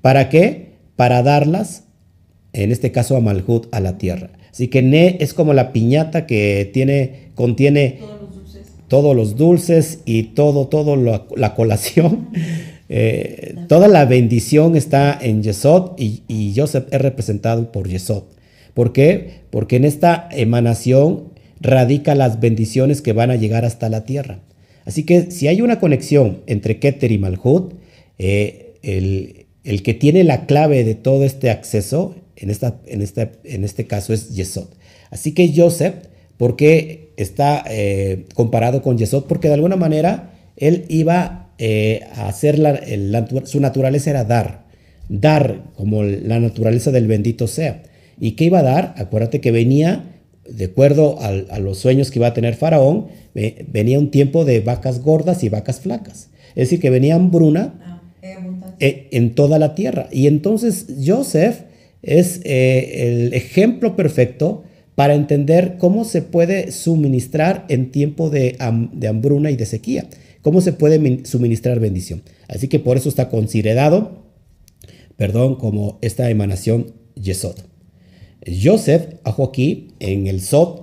¿Para 0.02 0.28
qué? 0.28 0.72
Para 0.96 1.22
darlas, 1.22 1.84
en 2.52 2.70
este 2.70 2.92
caso 2.92 3.16
a 3.16 3.20
Malhut, 3.20 3.66
a 3.72 3.80
la 3.80 3.98
tierra. 3.98 4.30
Así 4.50 4.68
que 4.68 4.82
Ne 4.82 5.16
es 5.20 5.32
como 5.32 5.54
la 5.54 5.72
piñata 5.72 6.26
que 6.26 6.68
tiene, 6.72 7.30
contiene 7.34 8.00
todos 8.90 9.14
los 9.14 9.36
dulces 9.36 10.00
y 10.04 10.34
todo, 10.34 10.66
todo 10.66 10.96
la 10.96 11.54
colación. 11.54 12.28
Eh, 12.92 13.54
toda 13.68 13.86
la 13.86 14.04
bendición 14.04 14.74
está 14.74 15.16
en 15.22 15.44
Yesod 15.44 15.92
y, 15.96 16.52
Joseph 16.56 16.88
es 16.90 17.00
representado 17.00 17.70
por 17.70 17.88
Yesod. 17.88 18.24
¿Por 18.74 18.92
qué? 18.92 19.42
Porque 19.50 19.76
en 19.76 19.84
esta 19.84 20.28
emanación 20.32 21.28
radica 21.60 22.16
las 22.16 22.40
bendiciones 22.40 23.00
que 23.00 23.12
van 23.12 23.30
a 23.30 23.36
llegar 23.36 23.64
hasta 23.64 23.88
la 23.88 24.04
tierra. 24.04 24.40
Así 24.84 25.04
que 25.04 25.30
si 25.30 25.46
hay 25.46 25.62
una 25.62 25.78
conexión 25.78 26.42
entre 26.48 26.80
Keter 26.80 27.12
y 27.12 27.18
Malhut, 27.18 27.74
eh, 28.18 28.74
el, 28.82 29.82
que 29.84 29.94
tiene 29.94 30.24
la 30.24 30.46
clave 30.46 30.82
de 30.82 30.96
todo 30.96 31.22
este 31.22 31.50
acceso, 31.50 32.16
en, 32.34 32.50
esta, 32.50 32.80
en, 32.86 33.06
en 33.44 33.64
este 33.64 33.86
caso 33.86 34.12
es 34.12 34.34
Yesod. 34.34 34.66
Así 35.10 35.30
que 35.30 35.52
Joseph, 35.54 35.94
porque 36.36 37.09
está 37.22 37.64
eh, 37.68 38.24
comparado 38.34 38.82
con 38.82 38.98
Yesod 38.98 39.24
porque 39.24 39.48
de 39.48 39.54
alguna 39.54 39.76
manera 39.76 40.30
él 40.56 40.84
iba 40.88 41.50
eh, 41.58 42.00
a 42.14 42.28
hacer 42.28 42.58
la, 42.58 42.80
su 43.44 43.60
naturaleza 43.60 44.10
era 44.10 44.24
dar, 44.24 44.64
dar 45.08 45.64
como 45.76 46.02
la 46.02 46.40
naturaleza 46.40 46.90
del 46.90 47.06
bendito 47.06 47.46
sea. 47.46 47.82
¿Y 48.18 48.32
qué 48.32 48.44
iba 48.44 48.60
a 48.60 48.62
dar? 48.62 48.94
Acuérdate 48.98 49.40
que 49.40 49.50
venía, 49.50 50.04
de 50.48 50.66
acuerdo 50.66 51.18
a, 51.20 51.58
los 51.58 51.78
sueños 51.78 52.10
que 52.10 52.18
iba 52.18 52.28
a 52.28 52.34
tener 52.34 52.54
Faraón, 52.54 53.08
venía 53.34 53.98
un 53.98 54.10
tiempo 54.10 54.44
de 54.44 54.60
vacas 54.60 55.00
gordas 55.00 55.42
y 55.42 55.48
vacas 55.48 55.80
flacas. 55.80 56.28
Es 56.50 56.68
decir, 56.68 56.80
que 56.80 56.90
venía 56.90 57.14
hambruna 57.14 57.74
ah, 57.82 58.02
eh, 58.78 59.08
en 59.12 59.34
toda 59.34 59.58
la 59.58 59.74
tierra. 59.74 60.08
Y 60.12 60.26
entonces 60.26 60.86
Joseph 61.04 61.60
es 62.02 62.40
el 62.44 63.32
ejemplo 63.32 63.96
perfecto 63.96 64.64
para 65.00 65.14
entender 65.14 65.78
cómo 65.78 66.04
se 66.04 66.20
puede 66.20 66.72
suministrar 66.72 67.64
en 67.70 67.90
tiempo 67.90 68.28
de, 68.28 68.58
hambruna 68.60 69.50
y 69.50 69.56
de 69.56 69.64
sequía, 69.64 70.06
cómo 70.42 70.60
se 70.60 70.74
puede 70.74 71.24
suministrar 71.24 71.80
bendición. 71.80 72.20
Así 72.48 72.68
que 72.68 72.80
por 72.80 72.98
eso 72.98 73.08
está 73.08 73.30
considerado, 73.30 74.26
perdón, 75.16 75.56
como 75.56 75.98
esta 76.02 76.28
emanación 76.28 76.92
Yesod. 77.14 77.56
Joseph, 78.62 79.14
ajo 79.24 79.44
aquí, 79.44 79.94
en 80.00 80.26
el 80.26 80.42
Sod, 80.42 80.80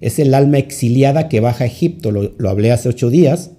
es 0.00 0.20
el 0.20 0.32
alma 0.34 0.58
exiliada 0.58 1.28
que 1.28 1.40
baja 1.40 1.64
a 1.64 1.66
Egipto, 1.66 2.12
lo, 2.12 2.32
lo 2.38 2.50
hablé 2.50 2.70
hace 2.70 2.88
ocho 2.88 3.10
días. 3.10 3.50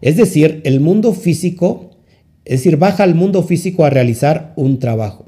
Es 0.00 0.16
decir, 0.16 0.62
el 0.64 0.80
mundo 0.80 1.12
físico, 1.12 1.90
es 2.46 2.60
decir, 2.60 2.78
baja 2.78 3.02
al 3.02 3.14
mundo 3.14 3.42
físico 3.42 3.84
a 3.84 3.90
realizar 3.90 4.54
un 4.56 4.78
trabajo. 4.78 5.26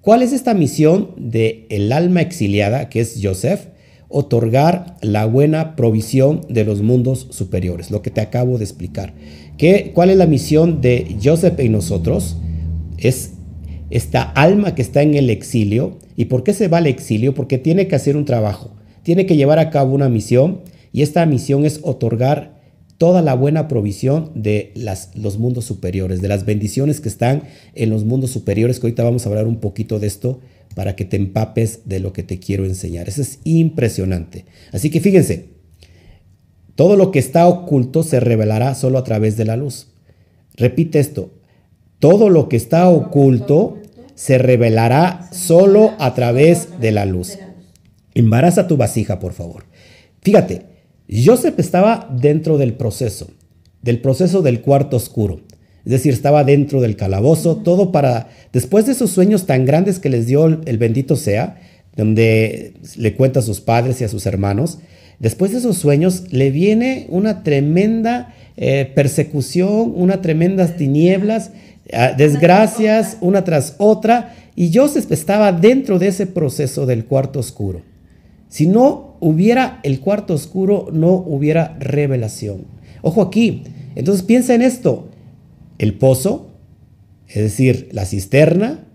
¿Cuál 0.00 0.22
es 0.22 0.32
esta 0.32 0.54
misión 0.54 1.10
del 1.18 1.66
el 1.68 1.92
alma 1.92 2.22
exiliada, 2.22 2.88
que 2.88 3.00
es 3.00 3.20
Joseph? 3.22 3.66
Otorgar 4.08 4.96
la 5.02 5.26
buena 5.26 5.76
provisión 5.76 6.40
de 6.48 6.64
los 6.64 6.80
mundos 6.80 7.26
superiores, 7.28 7.90
lo 7.90 8.00
que 8.00 8.10
te 8.10 8.22
acabo 8.22 8.56
de 8.56 8.64
explicar. 8.64 9.12
¿Qué, 9.58 9.92
¿Cuál 9.94 10.08
es 10.08 10.16
la 10.16 10.26
misión 10.26 10.80
de 10.80 11.18
Joseph 11.22 11.60
y 11.60 11.68
nosotros? 11.68 12.38
Es 12.96 13.32
esta 13.90 14.22
alma 14.22 14.74
que 14.74 14.80
está 14.80 15.02
en 15.02 15.14
el 15.14 15.28
exilio. 15.28 15.98
¿Y 16.16 16.24
por 16.26 16.44
qué 16.44 16.54
se 16.54 16.68
va 16.68 16.78
al 16.78 16.86
exilio? 16.86 17.34
Porque 17.34 17.58
tiene 17.58 17.86
que 17.86 17.96
hacer 17.96 18.16
un 18.16 18.24
trabajo, 18.24 18.72
tiene 19.02 19.26
que 19.26 19.36
llevar 19.36 19.58
a 19.58 19.68
cabo 19.68 19.94
una 19.94 20.08
misión 20.08 20.62
y 20.94 21.02
esta 21.02 21.26
misión 21.26 21.66
es 21.66 21.80
otorgar 21.82 22.59
toda 23.00 23.22
la 23.22 23.32
buena 23.32 23.66
provisión 23.66 24.30
de 24.34 24.74
los 25.14 25.38
mundos 25.38 25.64
superiores, 25.64 26.20
de 26.20 26.28
las 26.28 26.44
bendiciones 26.44 27.00
que 27.00 27.08
están 27.08 27.44
en 27.74 27.88
los 27.88 28.04
mundos 28.04 28.30
superiores, 28.30 28.78
que 28.78 28.88
ahorita 28.88 29.04
vamos 29.04 29.24
a 29.24 29.30
hablar 29.30 29.46
un 29.46 29.56
poquito 29.56 29.98
de 29.98 30.06
esto 30.06 30.40
para 30.74 30.96
que 30.96 31.06
te 31.06 31.16
empapes 31.16 31.80
de 31.86 31.98
lo 31.98 32.12
que 32.12 32.22
te 32.22 32.38
quiero 32.38 32.66
enseñar. 32.66 33.08
Eso 33.08 33.22
es 33.22 33.38
impresionante. 33.44 34.44
Así 34.70 34.90
que 34.90 35.00
fíjense, 35.00 35.46
todo 36.74 36.96
lo 36.96 37.10
que 37.10 37.20
está 37.20 37.48
oculto 37.48 38.02
se 38.02 38.20
revelará 38.20 38.74
solo 38.74 38.98
a 38.98 39.04
través 39.04 39.38
de 39.38 39.46
la 39.46 39.56
luz. 39.56 39.86
Repite 40.56 40.98
esto, 40.98 41.30
todo 42.00 42.28
lo 42.28 42.50
que 42.50 42.58
está 42.58 42.86
oculto 42.90 43.78
se 44.14 44.36
revelará 44.36 45.30
solo 45.32 45.94
a 46.00 46.12
través 46.12 46.78
de 46.82 46.92
la 46.92 47.06
luz. 47.06 47.38
Embaraza 48.12 48.66
tu 48.66 48.76
vasija, 48.76 49.20
por 49.20 49.32
favor. 49.32 49.64
Fíjate, 50.20 50.69
Joseph 51.12 51.58
estaba 51.58 52.08
dentro 52.10 52.56
del 52.56 52.74
proceso, 52.74 53.28
del 53.82 54.00
proceso 54.00 54.42
del 54.42 54.60
cuarto 54.60 54.96
oscuro. 54.96 55.40
Es 55.84 55.92
decir, 55.92 56.12
estaba 56.12 56.44
dentro 56.44 56.80
del 56.80 56.96
calabozo, 56.96 57.56
todo 57.56 57.90
para, 57.90 58.28
después 58.52 58.86
de 58.86 58.92
esos 58.92 59.10
sueños 59.10 59.46
tan 59.46 59.64
grandes 59.64 59.98
que 59.98 60.10
les 60.10 60.26
dio 60.26 60.46
el 60.46 60.78
bendito 60.78 61.16
sea, 61.16 61.60
donde 61.96 62.74
le 62.96 63.14
cuenta 63.14 63.40
a 63.40 63.42
sus 63.42 63.60
padres 63.60 64.00
y 64.00 64.04
a 64.04 64.08
sus 64.08 64.26
hermanos, 64.26 64.78
después 65.18 65.52
de 65.52 65.58
esos 65.58 65.78
sueños 65.78 66.24
le 66.30 66.50
viene 66.50 67.06
una 67.08 67.42
tremenda 67.42 68.34
eh, 68.56 68.90
persecución, 68.94 69.92
una 69.96 70.20
tremendas 70.20 70.76
tinieblas, 70.76 71.50
ah, 71.92 72.12
desgracias, 72.16 73.16
una 73.20 73.42
tras 73.42 73.74
otra, 73.78 74.36
y 74.54 74.70
Joseph 74.72 75.10
estaba 75.10 75.52
dentro 75.52 75.98
de 75.98 76.08
ese 76.08 76.26
proceso 76.26 76.86
del 76.86 77.06
cuarto 77.06 77.40
oscuro. 77.40 77.80
Si 78.48 78.66
no 78.66 79.09
hubiera 79.20 79.80
el 79.82 80.00
cuarto 80.00 80.34
oscuro, 80.34 80.88
no 80.92 81.12
hubiera 81.12 81.76
revelación. 81.78 82.64
Ojo 83.02 83.22
aquí. 83.22 83.62
Entonces 83.94 84.22
piensa 84.24 84.54
en 84.54 84.62
esto. 84.62 85.08
El 85.78 85.94
pozo, 85.94 86.50
es 87.28 87.42
decir, 87.42 87.88
la 87.92 88.04
cisterna, 88.04 88.86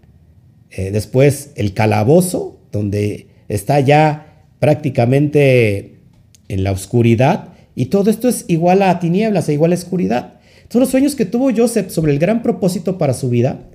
eh, 0.70 0.92
después 0.92 1.52
el 1.56 1.74
calabozo, 1.74 2.60
donde 2.72 3.28
está 3.48 3.80
ya 3.80 4.44
prácticamente 4.60 6.00
en 6.48 6.64
la 6.64 6.72
oscuridad, 6.72 7.54
y 7.76 7.88
todo 7.88 8.10
esto 8.10 8.30
es 8.30 8.46
igual 8.48 8.82
a 8.82 9.00
tinieblas, 9.00 9.50
e 9.50 9.54
igual 9.54 9.72
a 9.72 9.76
oscuridad. 9.76 10.40
Son 10.70 10.82
los 10.82 10.90
sueños 10.90 11.16
que 11.16 11.26
tuvo 11.26 11.52
Joseph 11.56 11.90
sobre 11.90 12.14
el 12.14 12.20
gran 12.20 12.42
propósito 12.42 12.98
para 12.98 13.14
su 13.14 13.30
vida, 13.30 13.68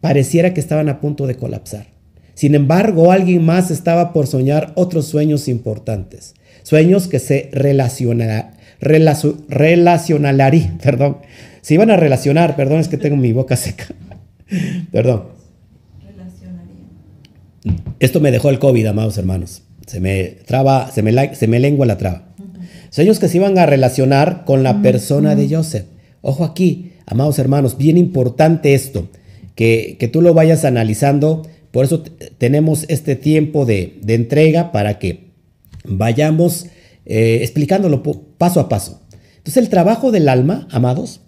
pareciera 0.00 0.54
que 0.54 0.60
estaban 0.60 0.88
a 0.88 1.00
punto 1.00 1.26
de 1.26 1.36
colapsar. 1.36 1.93
Sin 2.34 2.54
embargo, 2.54 3.12
alguien 3.12 3.44
más 3.44 3.70
estaba 3.70 4.12
por 4.12 4.26
soñar 4.26 4.72
otros 4.74 5.06
sueños 5.06 5.48
importantes, 5.48 6.34
sueños 6.62 7.06
que 7.06 7.18
se 7.18 7.50
relacionarían, 7.52 8.54
perdón, 10.82 11.18
se 11.60 11.74
iban 11.74 11.90
a 11.90 11.96
relacionar, 11.96 12.56
perdón, 12.56 12.80
es 12.80 12.88
que 12.88 12.98
tengo 12.98 13.16
mi 13.16 13.32
boca 13.32 13.56
seca, 13.56 13.86
perdón. 14.92 15.34
Esto 17.98 18.20
me 18.20 18.30
dejó 18.30 18.50
el 18.50 18.58
COVID, 18.58 18.86
amados 18.86 19.16
hermanos. 19.16 19.62
Se 19.86 20.00
me 20.00 20.36
traba, 20.46 20.90
se 20.90 21.02
me, 21.02 21.34
se 21.34 21.46
me 21.46 21.60
lengua 21.60 21.86
la 21.86 21.96
traba. 21.96 22.24
Sueños 22.90 23.18
que 23.18 23.28
se 23.28 23.38
iban 23.38 23.58
a 23.58 23.66
relacionar 23.66 24.44
con 24.44 24.62
la 24.62 24.82
persona 24.82 25.34
de 25.34 25.48
Joseph. 25.48 25.86
Ojo 26.20 26.44
aquí, 26.44 26.92
amados 27.06 27.38
hermanos, 27.38 27.78
bien 27.78 27.96
importante 27.96 28.74
esto, 28.74 29.08
que, 29.54 29.96
que 29.98 30.08
tú 30.08 30.20
lo 30.20 30.34
vayas 30.34 30.64
analizando 30.64 31.42
por 31.74 31.84
eso 31.84 32.04
tenemos 32.38 32.86
este 32.88 33.16
tiempo 33.16 33.66
de, 33.66 33.98
entrega 34.06 34.70
para 34.70 35.00
que 35.00 35.32
vayamos 35.84 36.66
eh, 37.04 37.40
explicándolo 37.42 38.00
paso 38.38 38.60
a 38.60 38.68
paso. 38.68 39.02
Entonces 39.38 39.56
el 39.56 39.70
trabajo 39.70 40.12
del 40.12 40.28
alma, 40.28 40.68
amados, 40.70 41.22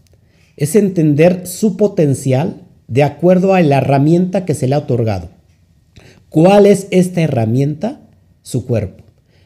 es 0.56 0.76
entender 0.76 1.48
su 1.48 1.76
potencial 1.76 2.62
de 2.86 3.02
acuerdo 3.02 3.54
a 3.54 3.60
la 3.62 3.78
herramienta 3.78 4.44
que 4.44 4.54
se 4.54 4.68
le 4.68 4.76
ha 4.76 4.78
otorgado. 4.78 5.30
¿Cuál 6.28 6.66
es 6.66 6.86
esta 6.92 7.22
herramienta? 7.22 8.02
Su 8.42 8.66
cuerpo. 8.66 9.02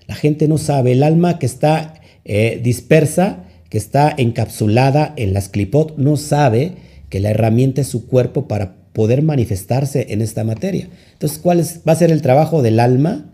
La 0.06 0.16
gente 0.16 0.48
no 0.48 0.58
sabe, 0.58 0.92
el 0.92 1.02
alma 1.02 1.38
que 1.38 1.46
está 1.46 1.94
eh, 2.26 2.60
dispersa, 2.62 3.46
que 3.70 3.78
está 3.78 4.14
encapsulada 4.14 5.14
en 5.16 5.32
las 5.32 5.48
clipot, 5.48 5.96
no 5.96 6.18
sabe 6.18 6.74
que 7.08 7.20
la 7.20 7.30
herramienta 7.30 7.80
es 7.80 7.86
su 7.86 8.06
cuerpo 8.06 8.46
para 8.48 8.79
poder 8.92 9.22
manifestarse 9.22 10.06
en 10.10 10.22
esta 10.22 10.44
materia. 10.44 10.88
Entonces, 11.12 11.38
¿cuál 11.38 11.60
va 11.60 11.92
a 11.92 11.96
ser 11.96 12.10
el 12.10 12.22
trabajo 12.22 12.62
del 12.62 12.80
alma? 12.80 13.30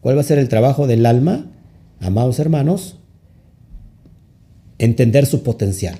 ¿Cuál 0.00 0.16
va 0.16 0.20
a 0.20 0.24
ser 0.24 0.38
el 0.38 0.48
trabajo 0.48 0.86
del 0.86 1.06
alma? 1.06 1.50
Amados 2.00 2.38
hermanos, 2.38 2.98
entender 4.78 5.26
su 5.26 5.42
potencial. 5.42 5.98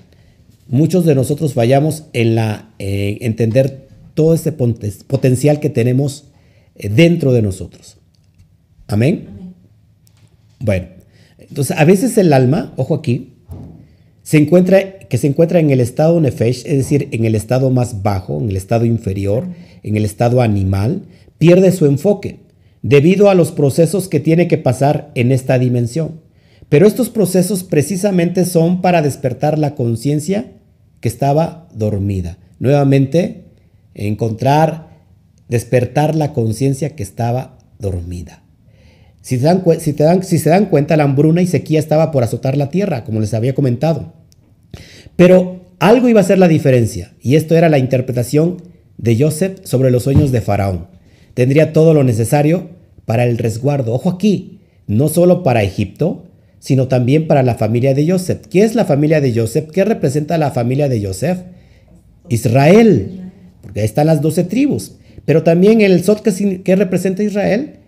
Muchos 0.69 1.05
de 1.05 1.15
nosotros 1.15 1.55
vayamos 1.55 2.05
en 2.13 2.35
la 2.35 2.71
eh, 2.79 3.19
entender 3.21 3.89
todo 4.15 4.35
ese 4.35 4.53
potencial 4.53 5.61
que 5.61 5.71
tenemos 5.71 6.25
eh, 6.75 6.89
dentro 6.89 7.33
de 7.33 7.43
nosotros. 7.43 7.99
Amén. 8.89 9.29
Bueno, 10.59 10.89
entonces 11.39 11.77
a 11.77 11.85
veces 11.85 12.19
el 12.19 12.33
alma, 12.33 12.73
ojo 12.77 12.95
aquí, 12.95 13.36
se 14.27 14.39
encuentra, 14.39 14.99
que 14.99 15.19
se 15.19 15.29
encuentra 15.29 15.61
en 15.61 15.71
el 15.71 15.79
estado 15.79 16.21
nefesh, 16.21 16.67
es 16.67 16.79
decir, 16.79 17.09
en 17.13 17.27
el 17.27 17.37
estado 17.37 17.71
más 17.71 18.03
bajo, 18.03 18.41
en 18.41 18.51
el 18.51 18.57
estado 18.57 18.85
inferior, 18.85 19.47
en 19.85 19.97
el 19.97 20.05
estado 20.05 20.43
animal, 20.43 21.03
pierde 21.39 21.71
su 21.71 21.87
enfoque 21.87 22.41
debido 22.83 23.31
a 23.31 23.37
los 23.37 23.53
procesos 23.53 24.09
que 24.09 24.19
tiene 24.19 24.49
que 24.49 24.59
pasar 24.59 25.13
en 25.15 25.31
esta 25.31 25.61
dimensión. 25.61 26.23
Pero 26.69 26.89
estos 26.89 27.09
procesos 27.09 27.63
precisamente 27.63 28.47
son 28.47 28.83
para 28.83 29.01
despertar 29.01 29.61
la 29.61 29.77
conciencia 29.77 30.55
que 30.99 31.07
estaba 31.07 31.69
dormida. 31.73 32.37
Nuevamente, 32.59 33.45
encontrar, 33.95 34.89
despertar 35.49 36.17
la 36.17 36.33
conciencia 36.33 36.97
que 36.97 37.05
estaba 37.05 37.59
dormida. 37.79 38.43
Si, 39.21 39.37
dan, 39.37 39.63
si, 39.79 39.93
dan, 39.93 40.25
si 40.25 40.39
se 40.39 40.51
dan 40.51 40.67
cuenta, 40.67 40.97
la 40.97 41.05
hambruna 41.05 41.43
y 41.43 41.47
sequía 41.47 41.79
estaba 41.79 42.11
por 42.11 42.25
azotar 42.25 42.57
la 42.57 42.71
tierra, 42.71 43.05
como 43.05 43.21
les 43.21 43.33
había 43.33 43.55
comentado. 43.55 44.16
Pero 45.17 45.61
algo 45.79 46.09
iba 46.09 46.21
a 46.21 46.25
ser 46.25 46.39
la 46.39 46.49
diferencia, 46.49 47.13
y 47.21 47.37
esto 47.37 47.57
era 47.57 47.69
la 47.69 47.79
interpretación 47.79 48.63
de 48.99 49.19
Joseph 49.19 49.61
sobre 49.65 49.91
los 49.91 50.05
sueños 50.05 50.33
de 50.33 50.41
Faraón. 50.41 50.87
Tendría 51.35 51.73
todo 51.73 51.95
lo 51.95 52.05
necesario 52.05 52.71
para 53.05 53.25
el 53.25 53.39
resguardo. 53.39 53.93
Ojo 53.93 54.11
aquí, 54.11 54.61
no 54.87 55.09
solo 55.09 55.43
para 55.43 55.63
Egipto, 55.63 56.25
sino 56.59 56.89
también 56.89 57.27
para 57.27 57.43
la 57.43 57.55
familia 57.55 57.95
de 57.95 58.11
Joseph. 58.11 58.47
¿Qué 58.51 58.63
es 58.63 58.75
la 58.75 58.85
familia 58.85 59.21
de 59.21 59.35
Joseph? 59.35 59.71
¿Qué 59.71 59.85
representa 59.85 60.39
la 60.39 60.51
familia 60.51 60.89
de 60.89 61.05
Joseph? 61.05 61.39
Israel, 62.29 63.33
porque 63.61 63.81
ahí 63.81 63.87
están 63.87 64.07
las 64.07 64.23
doce 64.23 64.45
tribus. 64.45 64.97
Pero 65.25 65.43
también 65.43 65.81
el 65.81 66.03
Sot, 66.03 66.23
¿qué 66.23 66.77
representa 66.77 67.23
Israel? 67.23 67.81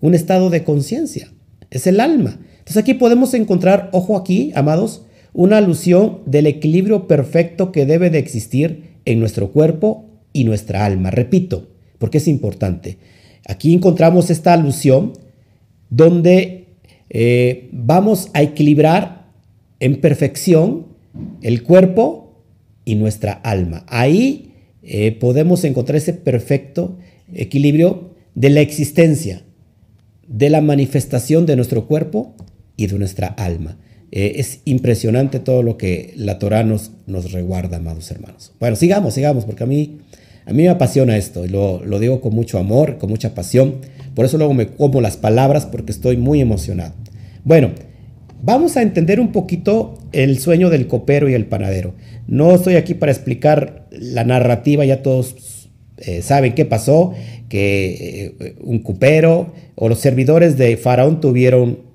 un 0.00 0.14
estado 0.14 0.50
de 0.50 0.64
conciencia, 0.64 1.32
es 1.70 1.86
el 1.86 2.00
alma. 2.00 2.38
Entonces 2.58 2.76
aquí 2.76 2.94
podemos 2.94 3.34
encontrar, 3.34 3.90
ojo 3.92 4.16
aquí, 4.16 4.52
amados, 4.54 5.02
una 5.36 5.58
alusión 5.58 6.20
del 6.24 6.46
equilibrio 6.46 7.06
perfecto 7.06 7.70
que 7.70 7.84
debe 7.84 8.08
de 8.08 8.18
existir 8.18 8.94
en 9.04 9.20
nuestro 9.20 9.52
cuerpo 9.52 10.06
y 10.32 10.44
nuestra 10.44 10.86
alma. 10.86 11.10
Repito, 11.10 11.68
porque 11.98 12.18
es 12.18 12.26
importante. 12.26 12.96
Aquí 13.46 13.74
encontramos 13.74 14.30
esta 14.30 14.54
alusión 14.54 15.12
donde 15.90 16.68
eh, 17.10 17.68
vamos 17.70 18.30
a 18.32 18.40
equilibrar 18.40 19.26
en 19.78 20.00
perfección 20.00 20.86
el 21.42 21.62
cuerpo 21.62 22.42
y 22.86 22.94
nuestra 22.94 23.32
alma. 23.32 23.84
Ahí 23.88 24.54
eh, 24.82 25.12
podemos 25.12 25.64
encontrar 25.64 25.96
ese 25.96 26.14
perfecto 26.14 26.96
equilibrio 27.34 28.14
de 28.34 28.48
la 28.48 28.62
existencia 28.62 29.42
de 30.26 30.48
la 30.48 30.62
manifestación 30.62 31.44
de 31.44 31.56
nuestro 31.56 31.86
cuerpo 31.86 32.34
y 32.78 32.86
de 32.86 32.98
nuestra 32.98 33.28
alma. 33.28 33.76
Eh, 34.12 34.34
es 34.36 34.60
impresionante 34.64 35.40
todo 35.40 35.62
lo 35.62 35.76
que 35.76 36.12
la 36.16 36.38
Torah 36.38 36.62
nos, 36.62 36.92
nos 37.06 37.32
reguarda, 37.32 37.78
amados 37.78 38.10
hermanos. 38.10 38.52
Bueno, 38.60 38.76
sigamos, 38.76 39.14
sigamos, 39.14 39.44
porque 39.44 39.64
a 39.64 39.66
mí, 39.66 39.98
a 40.44 40.52
mí 40.52 40.62
me 40.62 40.68
apasiona 40.68 41.16
esto 41.16 41.44
y 41.44 41.48
lo, 41.48 41.84
lo 41.84 41.98
digo 41.98 42.20
con 42.20 42.34
mucho 42.34 42.58
amor, 42.58 42.98
con 42.98 43.10
mucha 43.10 43.34
pasión. 43.34 43.76
Por 44.14 44.24
eso 44.24 44.38
luego 44.38 44.54
me 44.54 44.68
como 44.68 45.00
las 45.00 45.16
palabras 45.16 45.66
porque 45.66 45.92
estoy 45.92 46.16
muy 46.16 46.40
emocionado. 46.40 46.94
Bueno, 47.44 47.72
vamos 48.42 48.76
a 48.76 48.82
entender 48.82 49.20
un 49.20 49.32
poquito 49.32 49.98
el 50.12 50.38
sueño 50.38 50.70
del 50.70 50.86
copero 50.86 51.28
y 51.28 51.34
el 51.34 51.46
panadero. 51.46 51.94
No 52.26 52.54
estoy 52.54 52.76
aquí 52.76 52.94
para 52.94 53.12
explicar 53.12 53.86
la 53.90 54.24
narrativa, 54.24 54.84
ya 54.84 55.02
todos 55.02 55.68
eh, 55.98 56.22
saben 56.22 56.54
qué 56.54 56.64
pasó 56.64 57.14
que 57.48 58.34
eh, 58.40 58.56
un 58.60 58.80
cupero 58.80 59.52
o 59.76 59.88
los 59.88 59.98
servidores 59.98 60.58
de 60.58 60.76
Faraón 60.76 61.20
tuvieron 61.20 61.85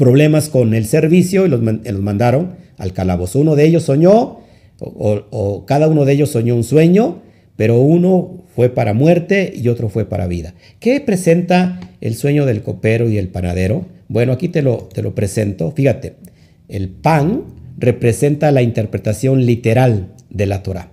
problemas 0.00 0.48
con 0.48 0.72
el 0.72 0.86
servicio 0.86 1.44
y 1.44 1.50
los, 1.50 1.60
mandaron 1.60 2.54
al 2.78 2.94
calabozo. 2.94 3.38
Uno 3.38 3.54
de 3.54 3.66
ellos 3.66 3.82
soñó, 3.82 4.40
o, 4.78 5.64
cada 5.66 5.88
uno 5.88 6.06
de 6.06 6.14
ellos 6.14 6.30
soñó 6.30 6.56
un 6.56 6.64
sueño, 6.64 7.20
pero 7.56 7.78
uno 7.80 8.42
fue 8.56 8.70
para 8.70 8.94
muerte 8.94 9.52
y 9.54 9.68
otro 9.68 9.90
fue 9.90 10.06
para 10.06 10.26
vida. 10.26 10.54
¿Qué 10.78 11.02
presenta 11.02 11.78
el 12.00 12.14
sueño 12.14 12.46
del 12.46 12.62
copero 12.62 13.10
y 13.10 13.18
el 13.18 13.28
panadero? 13.28 13.84
Bueno, 14.08 14.32
aquí 14.32 14.48
te 14.48 14.62
lo, 14.62 14.88
te 14.90 15.02
lo 15.02 15.14
presento. 15.14 15.70
Fíjate, 15.70 16.14
el 16.68 16.88
pan 16.88 17.44
representa 17.76 18.52
la 18.52 18.62
interpretación 18.62 19.44
literal 19.44 20.14
de 20.30 20.46
la 20.46 20.62
Torah. 20.62 20.92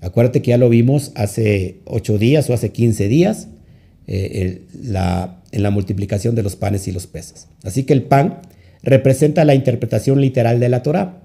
Acuérdate 0.00 0.42
que 0.42 0.50
ya 0.50 0.58
lo 0.58 0.68
vimos 0.68 1.12
hace 1.14 1.76
ocho 1.84 2.18
días 2.18 2.50
o 2.50 2.54
hace 2.54 2.72
15 2.72 3.06
días 3.06 3.46
eh, 4.10 4.62
la, 4.82 5.37
en 5.52 5.62
la 5.62 5.70
multiplicación 5.70 6.34
de 6.34 6.42
los 6.42 6.56
panes 6.56 6.88
y 6.88 6.92
los 6.92 7.06
peces. 7.06 7.48
Así 7.64 7.84
que 7.84 7.92
el 7.92 8.02
pan 8.02 8.40
representa 8.82 9.44
la 9.44 9.54
interpretación 9.54 10.20
literal 10.20 10.60
de 10.60 10.68
la 10.68 10.82
Torah, 10.82 11.22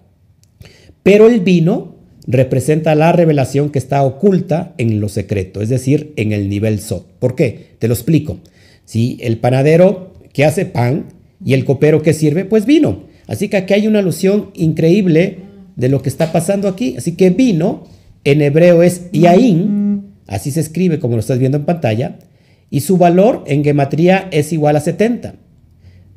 pero 1.03 1.27
el 1.27 1.41
vino 1.41 1.95
representa 2.25 2.95
la 2.95 3.11
revelación 3.11 3.69
que 3.69 3.79
está 3.79 4.03
oculta 4.03 4.73
en 4.77 5.01
lo 5.01 5.09
secreto, 5.09 5.61
es 5.61 5.69
decir, 5.69 6.13
en 6.15 6.31
el 6.31 6.49
nivel 6.49 6.79
Sot. 6.79 7.05
¿Por 7.19 7.35
qué? 7.35 7.75
Te 7.79 7.87
lo 7.87 7.93
explico. 7.93 8.39
Si 8.85 9.17
el 9.21 9.37
panadero 9.37 10.13
que 10.31 10.45
hace 10.45 10.65
pan 10.65 11.05
y 11.43 11.53
el 11.53 11.65
copero 11.65 12.01
que 12.01 12.13
sirve, 12.13 12.45
pues 12.45 12.65
vino. 12.65 13.03
Así 13.27 13.49
que 13.49 13.57
aquí 13.57 13.73
hay 13.73 13.87
una 13.87 13.99
alusión 13.99 14.51
increíble 14.53 15.39
de 15.75 15.89
lo 15.89 16.01
que 16.01 16.09
está 16.09 16.31
pasando 16.31 16.67
aquí. 16.67 16.95
Así 16.97 17.15
que 17.15 17.29
vino 17.29 17.83
en 18.23 18.41
hebreo 18.41 18.83
es 18.83 19.11
Yain, 19.11 20.13
así 20.27 20.51
se 20.51 20.61
escribe 20.61 20.99
como 20.99 21.15
lo 21.15 21.19
estás 21.19 21.39
viendo 21.39 21.57
en 21.57 21.65
pantalla, 21.65 22.19
y 22.73 22.81
su 22.81 22.97
valor 22.97 23.43
en 23.45 23.63
gematría 23.63 24.27
es 24.31 24.51
igual 24.51 24.75
a 24.75 24.79
70. 24.79 25.35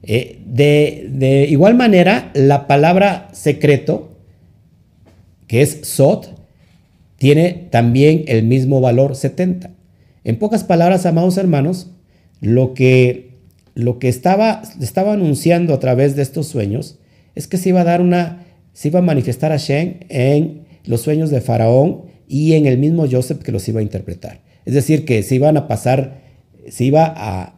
Eh, 0.03 0.40
de, 0.47 1.47
igual 1.51 1.75
manera, 1.75 2.31
la 2.33 2.66
palabra 2.66 3.29
secreto, 3.33 4.16
que 5.49 5.61
es 5.61 5.81
Sot, 5.83 6.35
tiene 7.19 7.69
también 7.71 8.25
el 8.27 8.45
mismo 8.45 8.81
valor 8.81 9.16
70. 9.16 9.71
En 10.25 10.38
pocas 10.38 10.64
palabras, 10.64 11.05
amados 11.05 11.37
hermanos, 11.37 11.90
lo 12.40 12.73
que, 12.73 13.35
lo 13.75 13.99
que 13.99 14.09
estaba, 14.09 14.62
estaba 14.81 15.12
anunciando 15.12 15.75
a 15.75 15.79
través 15.79 16.16
de 16.16 16.23
estos 16.23 16.47
sueños 16.47 16.99
es 17.35 17.49
que 17.49 17.59
se 17.59 17.69
iba 17.69 17.83
a 17.83 17.85
dar 17.85 18.01
una, 18.01 18.47
se 18.73 18.88
iba 18.88 19.01
a 19.01 19.03
manifestar 19.03 19.53
a 19.53 19.59
Shen 19.59 20.07
en 20.09 20.62
los 20.87 21.03
sueños 21.03 21.29
de 21.29 21.42
Faraón 21.42 22.07
y 22.27 22.55
en 22.55 22.64
el 22.64 22.79
mismo 22.79 23.05
Joseph 23.07 23.42
que 23.42 23.53
los 23.53 23.69
iba 23.69 23.81
a 23.81 23.83
interpretar. 23.83 24.40
Es 24.64 24.73
decir, 24.73 25.05
que 25.05 25.23
se 25.23 25.35
iban 25.35 25.59
a 25.59 25.69
pasar, 25.69 26.25
se 26.71 26.85
iba 26.85 27.13
a, 27.17 27.57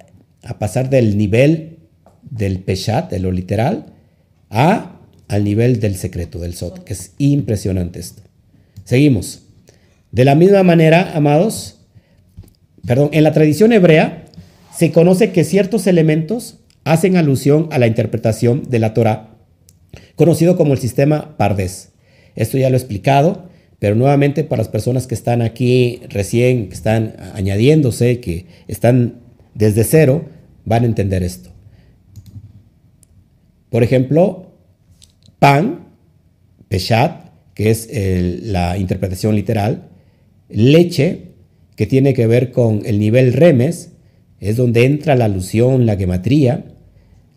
pasar 0.58 0.90
del 0.90 1.16
nivel 1.18 1.78
del 2.22 2.60
Peshat, 2.60 3.10
de 3.10 3.18
lo 3.18 3.32
literal, 3.32 3.86
a 4.50 4.94
al 5.28 5.44
nivel 5.44 5.78
del 5.78 5.96
secreto, 5.96 6.38
del 6.38 6.54
Sot, 6.54 6.84
que 6.84 6.94
es 6.94 7.12
impresionante 7.18 8.00
esto. 8.00 8.22
Seguimos. 8.84 9.42
De 10.10 10.24
la 10.24 10.34
misma 10.34 10.62
manera, 10.62 11.12
amados, 11.14 11.80
perdón, 12.86 13.10
en 13.12 13.24
la 13.24 13.32
tradición 13.32 13.72
hebrea 13.72 14.24
se 14.74 14.90
conoce 14.90 15.32
que 15.32 15.44
ciertos 15.44 15.86
elementos 15.86 16.60
hacen 16.84 17.16
alusión 17.16 17.68
a 17.72 17.78
la 17.78 17.86
interpretación 17.86 18.62
de 18.70 18.78
la 18.78 18.94
Torah, 18.94 19.36
conocido 20.16 20.56
como 20.56 20.72
el 20.72 20.78
sistema 20.78 21.36
Pardes. 21.36 21.90
Esto 22.34 22.56
ya 22.56 22.70
lo 22.70 22.76
he 22.76 22.78
explicado, 22.78 23.48
pero 23.78 23.94
nuevamente 23.94 24.44
para 24.44 24.60
las 24.60 24.68
personas 24.68 25.06
que 25.06 25.14
están 25.14 25.42
aquí 25.42 26.00
recién, 26.08 26.68
que 26.68 26.74
están 26.74 27.14
añadiéndose, 27.34 28.20
que 28.20 28.46
están 28.66 29.20
desde 29.54 29.84
cero, 29.84 30.24
van 30.64 30.82
a 30.82 30.86
entender 30.86 31.22
esto. 31.22 31.50
Por 33.70 33.82
ejemplo, 33.82 34.52
pan, 35.38 35.88
peshat, 36.68 37.28
que 37.54 37.70
es 37.70 37.88
la 38.42 38.78
interpretación 38.78 39.34
literal, 39.34 39.88
leche, 40.48 41.28
que 41.76 41.86
tiene 41.86 42.14
que 42.14 42.26
ver 42.26 42.50
con 42.50 42.82
el 42.84 42.98
nivel 42.98 43.32
remes, 43.32 43.92
es 44.40 44.56
donde 44.56 44.84
entra 44.84 45.16
la 45.16 45.26
alusión, 45.26 45.86
la 45.86 45.96
gematría, 45.96 46.64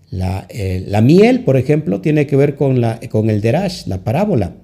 La, 0.09 0.45
eh, 0.49 0.83
la, 0.87 1.01
miel, 1.01 1.43
por 1.45 1.55
ejemplo, 1.55 2.01
tiene 2.01 2.27
que 2.27 2.35
ver 2.35 2.55
con, 2.55 2.81
la, 2.81 2.99
con 3.09 3.29
el 3.29 3.39
derash, 3.39 3.87
la 3.87 4.03
parábola. 4.03 4.55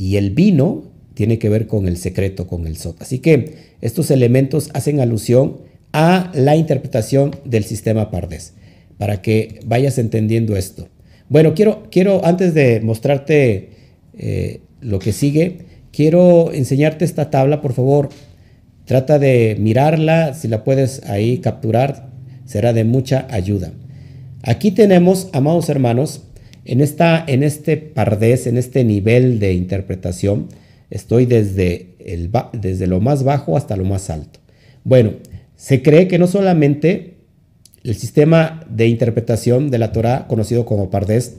Y 0.00 0.16
el 0.16 0.30
vino 0.30 0.84
tiene 1.12 1.38
que 1.38 1.50
ver 1.50 1.66
con 1.66 1.86
el 1.86 1.98
secreto, 1.98 2.46
con 2.46 2.66
el 2.66 2.78
sot. 2.78 3.02
Así 3.02 3.18
que 3.18 3.74
estos 3.82 4.10
elementos 4.10 4.70
hacen 4.72 4.98
alusión 4.98 5.58
a 5.92 6.32
la 6.32 6.56
interpretación 6.56 7.36
del 7.44 7.64
sistema 7.64 8.10
Pardes, 8.10 8.54
para 8.96 9.20
que 9.20 9.60
vayas 9.66 9.98
entendiendo 9.98 10.56
esto. 10.56 10.88
Bueno, 11.28 11.52
quiero, 11.52 11.82
quiero 11.90 12.24
antes 12.24 12.54
de 12.54 12.80
mostrarte 12.80 13.72
eh, 14.16 14.62
lo 14.80 15.00
que 15.00 15.12
sigue, 15.12 15.66
quiero 15.92 16.50
enseñarte 16.50 17.04
esta 17.04 17.28
tabla, 17.28 17.60
por 17.60 17.74
favor. 17.74 18.08
Trata 18.86 19.18
de 19.18 19.54
mirarla, 19.60 20.32
si 20.32 20.48
la 20.48 20.64
puedes 20.64 21.04
ahí 21.10 21.40
capturar, 21.40 22.08
será 22.46 22.72
de 22.72 22.84
mucha 22.84 23.26
ayuda. 23.30 23.70
Aquí 24.44 24.70
tenemos, 24.70 25.28
amados 25.34 25.68
hermanos, 25.68 26.22
en, 26.70 26.80
esta, 26.80 27.24
en 27.26 27.42
este 27.42 27.76
pardés, 27.76 28.46
en 28.46 28.56
este 28.56 28.84
nivel 28.84 29.40
de 29.40 29.54
interpretación, 29.54 30.46
estoy 30.88 31.26
desde, 31.26 31.96
el, 31.98 32.30
desde 32.52 32.86
lo 32.86 33.00
más 33.00 33.24
bajo 33.24 33.56
hasta 33.56 33.76
lo 33.76 33.84
más 33.84 34.08
alto. 34.08 34.38
Bueno, 34.84 35.14
se 35.56 35.82
cree 35.82 36.06
que 36.06 36.20
no 36.20 36.28
solamente 36.28 37.16
el 37.82 37.96
sistema 37.96 38.64
de 38.70 38.86
interpretación 38.86 39.72
de 39.72 39.78
la 39.78 39.90
Torah, 39.90 40.28
conocido 40.28 40.64
como 40.64 40.90
pardés, 40.90 41.38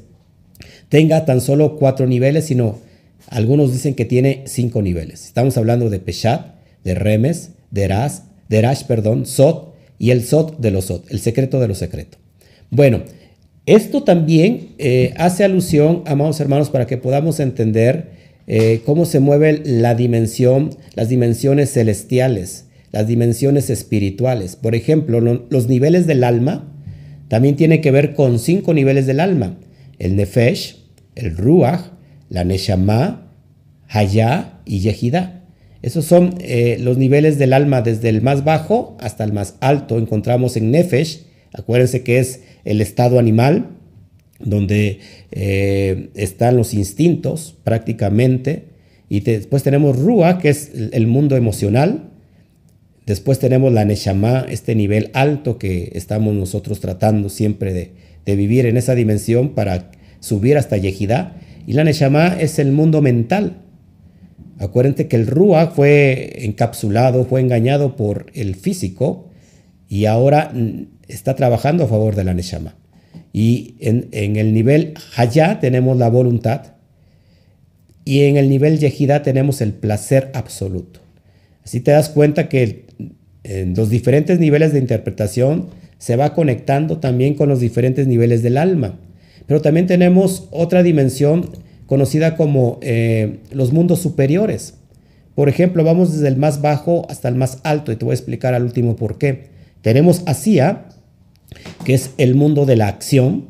tenga 0.89 1.23
tan 1.23 1.39
solo 1.39 1.77
cuatro 1.77 2.07
niveles, 2.07 2.43
sino 2.43 2.79
algunos 3.27 3.71
dicen 3.71 3.95
que 3.95 4.03
tiene 4.03 4.43
cinco 4.47 4.81
niveles. 4.81 5.25
Estamos 5.27 5.55
hablando 5.55 5.89
de 5.89 5.99
Peshat, 5.99 6.55
de 6.83 6.93
Remes, 6.93 7.51
de 7.69 7.87
Ras, 7.87 8.23
de 8.49 8.61
Rash, 8.61 8.83
perdón, 8.83 9.25
Sot 9.25 9.75
y 9.97 10.11
el 10.11 10.25
Sot 10.25 10.59
de 10.59 10.71
los 10.71 10.85
Sot, 10.85 11.09
el 11.09 11.21
secreto 11.21 11.61
de 11.61 11.69
lo 11.69 11.75
secreto. 11.75 12.17
Bueno, 12.69 13.03
esto 13.65 14.03
también 14.03 14.69
eh, 14.79 15.13
hace 15.17 15.43
alusión, 15.43 16.03
amados 16.05 16.39
hermanos, 16.39 16.69
para 16.69 16.87
que 16.87 16.97
podamos 16.97 17.39
entender 17.39 18.11
eh, 18.47 18.81
cómo 18.85 19.05
se 19.05 19.19
mueve 19.19 19.61
la 19.63 19.95
dimensión, 19.95 20.71
las 20.95 21.09
dimensiones 21.09 21.71
celestiales, 21.71 22.65
las 22.91 23.07
dimensiones 23.07 23.69
espirituales. 23.69 24.55
Por 24.55 24.75
ejemplo, 24.75 25.21
los 25.21 25.67
niveles 25.67 26.07
del 26.07 26.23
alma 26.23 26.73
también 27.27 27.55
tiene 27.55 27.81
que 27.81 27.91
ver 27.91 28.13
con 28.13 28.39
cinco 28.39 28.73
niveles 28.73 29.05
del 29.05 29.19
alma: 29.19 29.57
el 29.99 30.15
Nefesh, 30.15 30.83
el 31.15 31.37
Ruach, 31.37 31.91
la 32.29 32.43
Neshama, 32.43 33.31
Hayá 33.87 34.61
y 34.65 34.79
Yehidá. 34.79 35.43
Esos 35.81 36.05
son 36.05 36.35
eh, 36.39 36.77
los 36.79 36.97
niveles 36.97 37.37
del 37.39 37.53
alma 37.53 37.81
desde 37.81 38.09
el 38.09 38.21
más 38.21 38.43
bajo 38.43 38.97
hasta 38.99 39.23
el 39.23 39.33
más 39.33 39.55
alto. 39.61 39.97
Encontramos 39.97 40.57
en 40.57 40.71
Nefesh, 40.71 41.25
acuérdense 41.53 42.03
que 42.03 42.19
es 42.19 42.41
el 42.65 42.81
estado 42.81 43.19
animal, 43.19 43.69
donde 44.39 44.99
eh, 45.31 46.09
están 46.15 46.57
los 46.57 46.73
instintos 46.73 47.55
prácticamente. 47.63 48.65
Y 49.09 49.21
después 49.21 49.63
tenemos 49.63 49.99
Rúa, 49.99 50.39
que 50.39 50.49
es 50.49 50.71
el 50.91 51.07
mundo 51.07 51.35
emocional. 51.35 52.11
Después 53.05 53.39
tenemos 53.39 53.73
la 53.73 53.83
Neshama, 53.83 54.45
este 54.49 54.75
nivel 54.75 55.09
alto 55.13 55.57
que 55.57 55.91
estamos 55.95 56.33
nosotros 56.33 56.79
tratando 56.79 57.29
siempre 57.29 57.73
de, 57.73 57.91
vivir 58.35 58.65
en 58.65 58.77
esa 58.77 58.95
dimensión 58.95 59.49
para 59.49 59.91
subir 60.21 60.57
hasta 60.57 60.77
Yehidá. 60.77 61.35
Y 61.67 61.73
la 61.73 61.83
Neshama 61.83 62.39
es 62.39 62.59
el 62.59 62.71
mundo 62.71 63.01
mental. 63.01 63.57
Acuérdense 64.59 65.07
que 65.07 65.15
el 65.17 65.27
Rúa 65.27 65.67
fue 65.67 66.45
encapsulado, 66.45 67.25
fue 67.25 67.41
engañado 67.41 67.95
por 67.95 68.27
el 68.33 68.55
físico 68.55 69.29
y 69.89 70.05
ahora 70.05 70.53
está 71.13 71.35
trabajando 71.35 71.83
a 71.83 71.87
favor 71.87 72.15
de 72.15 72.23
la 72.23 72.33
Neshama. 72.33 72.75
Y 73.33 73.75
en, 73.79 74.09
el 74.11 74.53
nivel 74.53 74.93
Hayá 75.15 75.59
tenemos 75.59 75.97
la 75.97 76.09
voluntad 76.09 76.73
y 78.03 78.21
en 78.23 78.37
el 78.37 78.49
nivel 78.49 78.79
Yehidá 78.79 79.21
tenemos 79.21 79.61
el 79.61 79.73
placer 79.73 80.31
absoluto. 80.33 80.99
Así 81.63 81.79
te 81.79 81.91
das 81.91 82.09
cuenta 82.09 82.49
que 82.49 82.85
en 83.43 83.73
los 83.75 83.89
diferentes 83.89 84.39
niveles 84.39 84.73
de 84.73 84.79
interpretación 84.79 85.67
se 85.97 86.15
va 86.15 86.33
conectando 86.33 86.97
también 86.97 87.35
con 87.35 87.47
los 87.47 87.59
diferentes 87.59 88.07
niveles 88.07 88.41
del 88.43 88.57
alma. 88.57 88.99
Pero 89.45 89.61
también 89.61 89.87
tenemos 89.87 90.47
otra 90.51 90.83
dimensión 90.83 91.51
conocida 91.85 92.35
como 92.35 92.79
eh, 92.81 93.39
los 93.51 93.71
mundos 93.71 93.99
superiores. 93.99 94.75
Por 95.35 95.49
ejemplo, 95.49 95.83
vamos 95.83 96.13
desde 96.13 96.27
el 96.27 96.37
más 96.37 96.61
bajo 96.61 97.05
hasta 97.09 97.27
el 97.27 97.35
más 97.35 97.59
alto 97.63 97.91
y 97.91 97.95
te 97.95 98.05
voy 98.05 98.13
a 98.13 98.15
explicar 98.15 98.53
al 98.53 98.63
último 98.63 98.95
por 98.95 99.17
qué. 99.17 99.49
Tenemos 99.81 100.23
Asia, 100.25 100.85
que 101.85 101.93
es 101.93 102.11
el 102.17 102.35
mundo 102.35 102.65
de 102.65 102.75
la 102.75 102.87
acción. 102.87 103.47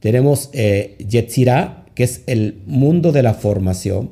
Tenemos 0.00 0.50
eh, 0.52 0.96
Yetzirah, 1.08 1.86
que 1.94 2.04
es 2.04 2.22
el 2.26 2.58
mundo 2.66 3.12
de 3.12 3.22
la 3.22 3.34
formación. 3.34 4.10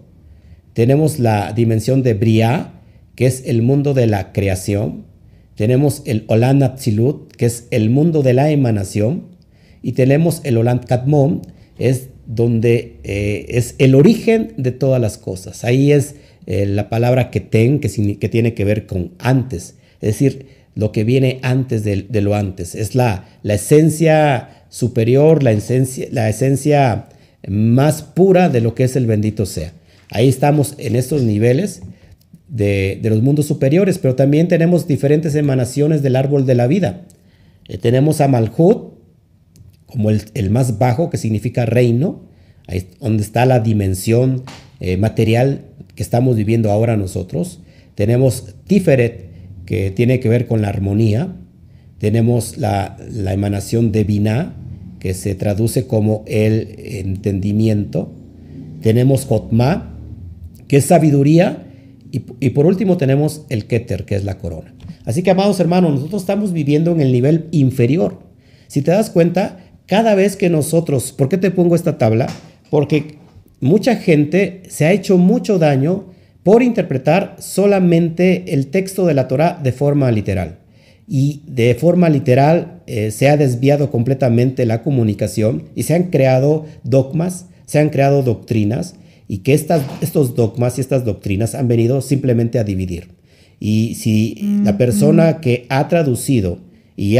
Tenemos 0.72 1.18
la 1.18 1.52
dimensión 1.52 2.02
de 2.02 2.14
Briah, 2.14 2.72
que 3.14 3.26
es 3.26 3.44
el 3.46 3.62
mundo 3.62 3.94
de 3.94 4.06
la 4.06 4.32
creación. 4.32 5.04
Tenemos 5.54 6.02
el 6.04 6.24
Olam 6.26 6.62
Atzilut, 6.62 7.32
que 7.32 7.46
es 7.46 7.68
el 7.70 7.90
mundo 7.90 8.22
de 8.22 8.32
la 8.32 8.50
emanación. 8.50 9.28
Y 9.82 9.92
tenemos 9.92 10.40
el 10.44 10.56
Olam 10.56 10.80
Kadmon, 10.80 11.42
es 11.78 12.08
donde 12.26 13.00
eh, 13.04 13.46
es 13.50 13.74
el 13.78 13.94
origen 13.94 14.54
de 14.56 14.72
todas 14.72 15.00
las 15.00 15.18
cosas. 15.18 15.64
Ahí 15.64 15.92
es 15.92 16.16
eh, 16.46 16.66
la 16.66 16.88
palabra 16.88 17.30
Keten, 17.30 17.78
que, 17.80 18.16
que 18.18 18.28
tiene 18.28 18.54
que 18.54 18.64
ver 18.64 18.86
con 18.86 19.12
antes. 19.18 19.76
Es 20.00 20.08
decir, 20.18 20.46
lo 20.74 20.92
que 20.92 21.04
viene 21.04 21.38
antes 21.42 21.84
de, 21.84 22.06
lo 22.20 22.34
antes. 22.34 22.74
Es 22.74 22.94
la, 22.94 23.26
la 23.42 23.54
esencia 23.54 24.64
superior, 24.68 25.42
la 25.42 25.52
esencia, 25.52 26.08
la 26.10 26.28
esencia 26.28 27.06
más 27.48 28.02
pura 28.02 28.48
de 28.48 28.60
lo 28.60 28.74
que 28.74 28.84
es 28.84 28.96
el 28.96 29.06
bendito 29.06 29.46
sea. 29.46 29.72
Ahí 30.10 30.28
estamos 30.28 30.74
en 30.78 30.96
estos 30.96 31.22
niveles 31.22 31.82
de, 32.48 33.00
los 33.02 33.22
mundos 33.22 33.46
superiores, 33.46 33.98
pero 33.98 34.14
también 34.14 34.48
tenemos 34.48 34.86
diferentes 34.86 35.34
emanaciones 35.34 36.02
del 36.02 36.16
árbol 36.16 36.46
de 36.46 36.54
la 36.54 36.66
vida. 36.66 37.02
Eh, 37.68 37.78
tenemos 37.78 38.20
a 38.20 38.28
Malhut 38.28 38.94
como 39.86 40.10
el, 40.10 40.50
más 40.50 40.78
bajo, 40.78 41.10
que 41.10 41.18
significa 41.18 41.66
reino, 41.66 42.22
ahí 42.66 42.88
donde 43.00 43.22
está 43.22 43.46
la 43.46 43.60
dimensión 43.60 44.42
eh, 44.80 44.96
material 44.96 45.66
que 45.94 46.02
estamos 46.02 46.36
viviendo 46.36 46.70
ahora 46.70 46.96
nosotros. 46.96 47.60
Tenemos 47.94 48.54
Tiferet, 48.66 49.30
que 49.66 49.90
tiene 49.90 50.20
que 50.20 50.28
ver 50.28 50.46
con 50.46 50.62
la 50.62 50.68
armonía. 50.68 51.36
Tenemos 51.98 52.58
la, 52.58 52.96
emanación 53.32 53.92
de 53.92 54.04
Binah, 54.04 54.54
que 54.98 55.14
se 55.14 55.34
traduce 55.34 55.86
como 55.86 56.24
el 56.26 56.74
entendimiento. 56.78 58.12
Tenemos 58.82 59.24
Jotma, 59.26 59.98
que 60.68 60.78
es 60.78 60.86
sabiduría. 60.86 61.66
Y, 62.10 62.50
por 62.50 62.66
último 62.66 62.96
tenemos 62.96 63.44
el 63.48 63.66
Keter, 63.66 64.04
que 64.04 64.14
es 64.14 64.24
la 64.24 64.38
corona. 64.38 64.72
Así 65.04 65.22
que, 65.22 65.32
amados 65.32 65.58
hermanos, 65.58 65.94
nosotros 65.94 66.22
estamos 66.22 66.52
viviendo 66.52 66.92
en 66.92 67.00
el 67.00 67.10
nivel 67.10 67.48
inferior. 67.50 68.20
Si 68.68 68.82
te 68.82 68.92
das 68.92 69.10
cuenta, 69.10 69.58
cada 69.86 70.14
vez 70.14 70.36
que 70.36 70.48
nosotros, 70.48 71.12
¿por 71.12 71.28
qué 71.28 71.38
te 71.38 71.50
pongo 71.50 71.74
esta 71.74 71.98
tabla? 71.98 72.28
Porque 72.70 73.18
mucha 73.60 73.96
gente 73.96 74.62
se 74.68 74.86
ha 74.86 74.92
hecho 74.92 75.18
mucho 75.18 75.58
daño 75.58 76.13
por 76.44 76.62
interpretar 76.62 77.36
solamente 77.40 78.54
el 78.54 78.68
texto 78.68 79.06
de 79.06 79.14
la 79.14 79.26
Torah 79.26 79.58
de 79.60 79.72
forma 79.72 80.12
literal. 80.12 80.58
Y 81.08 81.42
de 81.46 81.74
forma 81.74 82.08
literal 82.08 82.82
eh, 82.86 83.10
se 83.10 83.28
ha 83.28 83.36
desviado 83.36 83.90
completamente 83.90 84.64
la 84.66 84.82
comunicación 84.82 85.64
y 85.74 85.82
se 85.82 85.94
han 85.94 86.04
creado 86.04 86.66
dogmas, 86.84 87.46
se 87.66 87.78
han 87.78 87.88
creado 87.88 88.22
doctrinas 88.22 88.94
y 89.26 89.38
que 89.38 89.54
estas, 89.54 89.82
estos 90.02 90.34
dogmas 90.34 90.76
y 90.76 90.82
estas 90.82 91.04
doctrinas 91.04 91.54
han 91.54 91.66
venido 91.66 92.00
simplemente 92.02 92.58
a 92.58 92.64
dividir. 92.64 93.08
Y 93.58 93.94
si 93.94 94.60
la 94.62 94.76
persona 94.76 95.40
que 95.40 95.64
ha 95.70 95.88
traducido 95.88 96.58
y 96.96 97.16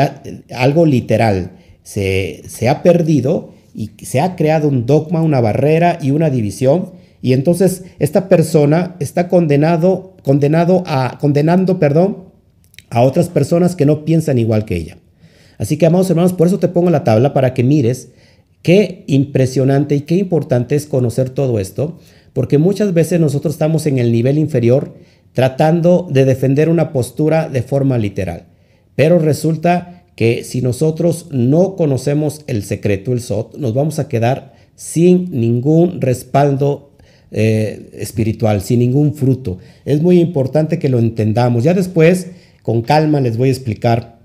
algo 0.54 0.84
literal 0.84 1.52
se, 1.82 2.42
se 2.46 2.68
ha 2.68 2.82
perdido 2.82 3.54
y 3.74 3.92
se 4.02 4.20
ha 4.20 4.36
creado 4.36 4.68
un 4.68 4.84
dogma, 4.84 5.22
una 5.22 5.40
barrera 5.40 5.98
y 6.02 6.10
una 6.10 6.28
división, 6.28 6.90
y 7.24 7.32
entonces 7.32 7.84
esta 8.00 8.28
persona 8.28 8.96
está 9.00 9.28
condenado, 9.28 10.14
condenado 10.22 10.82
a, 10.84 11.16
condenando, 11.18 11.78
perdón, 11.78 12.24
a 12.90 13.00
otras 13.00 13.30
personas 13.30 13.74
que 13.74 13.86
no 13.86 14.04
piensan 14.04 14.36
igual 14.36 14.66
que 14.66 14.76
ella. 14.76 14.98
Así 15.56 15.78
que, 15.78 15.86
amados 15.86 16.10
hermanos, 16.10 16.34
por 16.34 16.48
eso 16.48 16.58
te 16.58 16.68
pongo 16.68 16.90
la 16.90 17.02
tabla 17.02 17.32
para 17.32 17.54
que 17.54 17.64
mires 17.64 18.10
qué 18.60 19.04
impresionante 19.06 19.94
y 19.94 20.02
qué 20.02 20.16
importante 20.16 20.74
es 20.74 20.84
conocer 20.84 21.30
todo 21.30 21.58
esto, 21.58 21.98
porque 22.34 22.58
muchas 22.58 22.92
veces 22.92 23.20
nosotros 23.20 23.54
estamos 23.54 23.86
en 23.86 23.98
el 23.98 24.12
nivel 24.12 24.36
inferior 24.36 24.92
tratando 25.32 26.06
de 26.10 26.26
defender 26.26 26.68
una 26.68 26.92
postura 26.92 27.48
de 27.48 27.62
forma 27.62 27.96
literal. 27.96 28.48
Pero 28.96 29.18
resulta 29.18 30.04
que 30.14 30.44
si 30.44 30.60
nosotros 30.60 31.28
no 31.30 31.74
conocemos 31.74 32.42
el 32.48 32.64
secreto, 32.64 33.14
el 33.14 33.22
SOT, 33.22 33.56
nos 33.56 33.72
vamos 33.72 33.98
a 33.98 34.08
quedar 34.08 34.52
sin 34.74 35.30
ningún 35.30 36.02
respaldo 36.02 36.90
eh, 37.36 37.90
espiritual, 37.94 38.62
sin 38.62 38.78
ningún 38.78 39.12
fruto. 39.12 39.58
Es 39.84 40.00
muy 40.00 40.20
importante 40.20 40.78
que 40.78 40.88
lo 40.88 41.00
entendamos. 41.00 41.64
Ya 41.64 41.74
después, 41.74 42.28
con 42.62 42.82
calma, 42.82 43.20
les 43.20 43.36
voy 43.36 43.48
a 43.48 43.52
explicar 43.52 44.20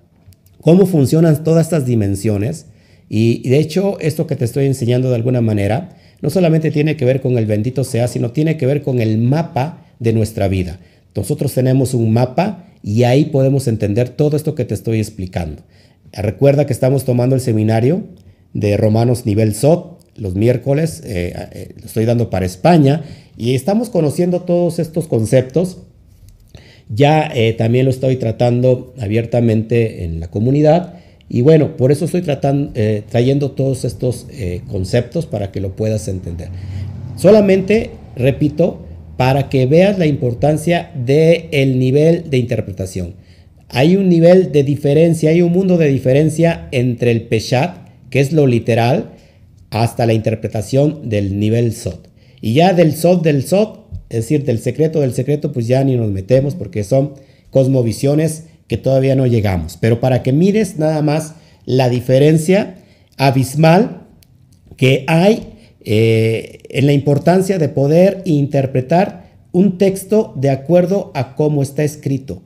cómo 0.61 0.85
funcionan 0.85 1.43
todas 1.43 1.65
estas 1.65 1.87
dimensiones 1.87 2.67
Y, 3.09 3.49
de 3.49 3.57
hecho, 3.57 3.99
esto 3.99 4.27
que 4.27 4.35
te 4.35 4.45
estoy 4.45 4.67
enseñando 4.67 5.09
de 5.09 5.15
alguna 5.15 5.41
manera, 5.41 5.97
no 6.21 6.29
solamente 6.29 6.69
tiene 6.69 6.95
que 6.97 7.05
ver 7.05 7.19
con 7.19 7.39
el 7.39 7.47
bendito 7.47 7.83
sea, 7.83 8.07
sino 8.07 8.29
tiene 8.29 8.57
que 8.57 8.67
ver 8.67 8.83
con 8.83 9.01
el 9.01 9.17
mapa 9.17 9.87
de 9.97 10.13
nuestra 10.13 10.47
vida. 10.47 10.79
Nosotros 11.15 11.51
tenemos 11.55 11.95
un 11.95 12.13
mapa 12.13 12.67
y 12.83 13.05
ahí 13.05 13.25
podemos 13.25 13.67
entender 13.67 14.09
todo 14.09 14.37
esto 14.37 14.53
que 14.53 14.65
te 14.65 14.75
estoy 14.75 14.99
explicando. 14.99 15.63
Recuerda 16.13 16.67
que 16.67 16.73
estamos 16.73 17.05
tomando 17.05 17.33
el 17.33 17.41
seminario 17.41 18.03
de 18.53 18.77
Romanos 18.77 19.25
nivel 19.25 19.55
SOT 19.55 19.98
los 20.19 20.35
miércoles, 20.35 21.01
eh, 21.05 21.33
eh, 21.51 21.69
estoy 21.83 22.05
dando 22.05 22.29
para 22.29 22.45
España 22.45 23.03
y 23.37 23.55
estamos 23.55 23.89
conociendo 23.89 24.41
todos 24.41 24.79
estos 24.79 25.07
conceptos. 25.07 25.79
Ya 26.93 27.29
eh, 27.33 27.53
también 27.53 27.85
lo 27.85 27.91
estoy 27.91 28.15
tratando 28.15 28.93
abiertamente 28.99 30.03
en 30.03 30.19
la 30.19 30.29
comunidad 30.29 30.95
y 31.29 31.41
bueno, 31.41 31.77
por 31.77 31.91
eso 31.91 32.05
estoy 32.05 32.21
tratando, 32.21 32.71
trayendo 33.09 33.51
todos 33.51 33.85
estos 33.85 34.25
conceptos 34.67 35.27
para 35.27 35.51
que 35.51 35.61
lo 35.61 35.75
puedas 35.75 36.07
entender. 36.07 36.49
Solamente, 37.17 37.91
repito, 38.15 38.79
para 39.15 39.47
que 39.49 39.67
veas 39.67 39.99
la 39.99 40.07
importancia 40.07 40.91
del 40.95 41.77
nivel 41.77 42.31
de 42.31 42.37
interpretación. 42.39 43.13
Hay 43.67 43.95
un 43.95 44.09
nivel 44.09 44.51
de 44.51 44.63
diferencia, 44.63 45.29
hay 45.29 45.43
un 45.43 45.51
mundo 45.51 45.77
de 45.77 45.87
diferencia 45.89 46.67
entre 46.71 47.11
el 47.11 47.21
Peshat, 47.23 47.77
que 48.09 48.19
es 48.19 48.33
lo 48.33 48.47
literal, 48.47 49.11
hasta 49.69 50.05
la 50.05 50.13
interpretación 50.13 51.09
del 51.09 51.39
nivel 51.39 51.73
SOT. 51.73 52.07
Y 52.41 52.53
ya 52.53 52.73
del 52.73 52.95
SOT 52.95 53.23
del 53.23 53.43
SOT, 53.43 53.79
es 54.09 54.21
decir, 54.21 54.43
del 54.45 54.59
secreto 54.59 55.01
del 55.01 55.13
secreto, 55.13 55.51
pues 55.51 55.67
ya 55.67 55.83
ni 55.83 55.95
nos 55.95 56.09
metemos 56.09 56.55
porque 56.55 56.83
son 56.83 57.13
cosmovisiones 57.51 58.45
que 58.67 58.77
todavía 58.77 59.15
no 59.15 59.27
llegamos. 59.27 59.77
Pero 59.79 59.99
para 59.99 60.23
que 60.23 60.31
mires 60.31 60.77
nada 60.77 61.01
más 61.01 61.35
la 61.65 61.89
diferencia 61.89 62.75
abismal 63.17 64.07
que 64.77 65.03
hay 65.07 65.53
eh, 65.81 66.59
en 66.69 66.85
la 66.85 66.93
importancia 66.93 67.57
de 67.57 67.69
poder 67.69 68.21
interpretar 68.25 69.29
un 69.51 69.77
texto 69.77 70.33
de 70.35 70.51
acuerdo 70.51 71.11
a 71.15 71.35
cómo 71.35 71.63
está 71.63 71.83
escrito, 71.83 72.41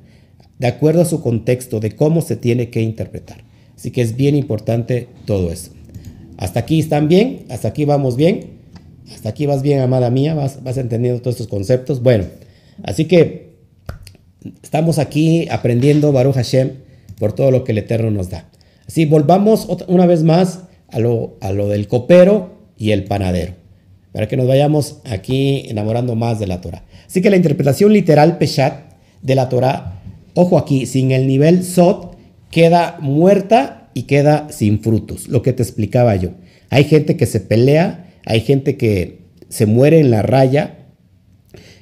de 0.59 0.67
acuerdo 0.67 1.01
a 1.01 1.05
su 1.05 1.21
contexto, 1.21 1.79
de 1.79 1.95
cómo 1.95 2.21
se 2.21 2.35
tiene 2.35 2.69
que 2.69 2.81
interpretar. 2.81 3.43
Así 3.75 3.91
que 3.91 4.01
es 4.01 4.15
bien 4.15 4.35
importante 4.35 5.09
todo 5.25 5.51
eso. 5.51 5.71
Hasta 6.37 6.61
aquí 6.61 6.79
están 6.79 7.07
bien, 7.07 7.45
hasta 7.49 7.67
aquí 7.67 7.85
vamos 7.85 8.15
bien, 8.15 8.59
hasta 9.13 9.29
aquí 9.29 9.45
vas 9.45 9.61
bien, 9.61 9.79
amada 9.79 10.09
mía, 10.09 10.33
vas, 10.33 10.63
vas 10.63 10.77
entendiendo 10.77 11.21
todos 11.21 11.35
estos 11.35 11.47
conceptos. 11.47 12.01
Bueno, 12.01 12.25
así 12.83 13.05
que 13.05 13.53
estamos 14.61 14.99
aquí 14.99 15.47
aprendiendo 15.49 16.11
Baruch 16.11 16.35
Hashem 16.35 16.71
por 17.19 17.33
todo 17.33 17.51
lo 17.51 17.63
que 17.63 17.71
el 17.71 17.77
Eterno 17.79 18.11
nos 18.11 18.29
da. 18.29 18.49
Así, 18.87 19.05
volvamos 19.05 19.67
una 19.87 20.05
vez 20.05 20.23
más 20.23 20.61
a 20.89 20.99
lo, 20.99 21.37
a 21.41 21.51
lo 21.51 21.69
del 21.69 21.87
copero 21.87 22.57
y 22.77 22.91
el 22.91 23.05
panadero, 23.05 23.53
para 24.11 24.27
que 24.27 24.37
nos 24.37 24.47
vayamos 24.47 24.97
aquí 25.05 25.65
enamorando 25.69 26.15
más 26.15 26.39
de 26.39 26.47
la 26.47 26.61
Torah. 26.61 26.83
Así 27.07 27.21
que 27.21 27.29
la 27.29 27.37
interpretación 27.37 27.93
literal 27.93 28.37
Peshat 28.37 28.91
de 29.21 29.35
la 29.35 29.49
Torah, 29.49 30.01
ojo 30.33 30.57
aquí, 30.57 30.85
sin 30.85 31.11
el 31.11 31.27
nivel 31.27 31.63
Sot, 31.63 32.17
queda 32.51 32.97
muerta 32.99 33.82
y 33.93 34.03
queda 34.03 34.47
sin 34.49 34.79
frutos, 34.79 35.27
lo 35.27 35.41
que 35.41 35.53
te 35.53 35.63
explicaba 35.63 36.15
yo. 36.15 36.31
Hay 36.69 36.85
gente 36.85 37.17
que 37.17 37.25
se 37.25 37.39
pelea, 37.39 38.13
hay 38.25 38.41
gente 38.41 38.77
que 38.77 39.23
se 39.49 39.65
muere 39.65 39.99
en 39.99 40.09
la 40.09 40.21
raya, 40.21 40.87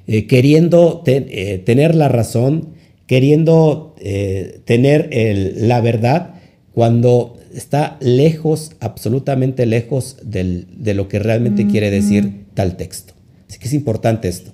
eh, 0.07 0.27
queriendo 0.27 1.03
eh, 1.05 1.61
tener 1.65 1.95
la 1.95 2.09
razón, 2.09 2.73
queriendo 3.07 3.95
eh, 3.99 4.59
tener 4.65 5.09
la 5.55 5.79
verdad, 5.79 6.35
cuando 6.73 7.37
está 7.53 7.97
lejos, 8.01 8.71
absolutamente 8.79 9.65
lejos 9.65 10.17
de 10.23 10.93
lo 10.93 11.07
que 11.07 11.19
realmente 11.19 11.67
quiere 11.67 11.91
decir 11.91 12.45
tal 12.53 12.77
texto. 12.77 13.13
Así 13.49 13.59
que 13.59 13.67
es 13.67 13.73
importante 13.73 14.27
esto. 14.27 14.51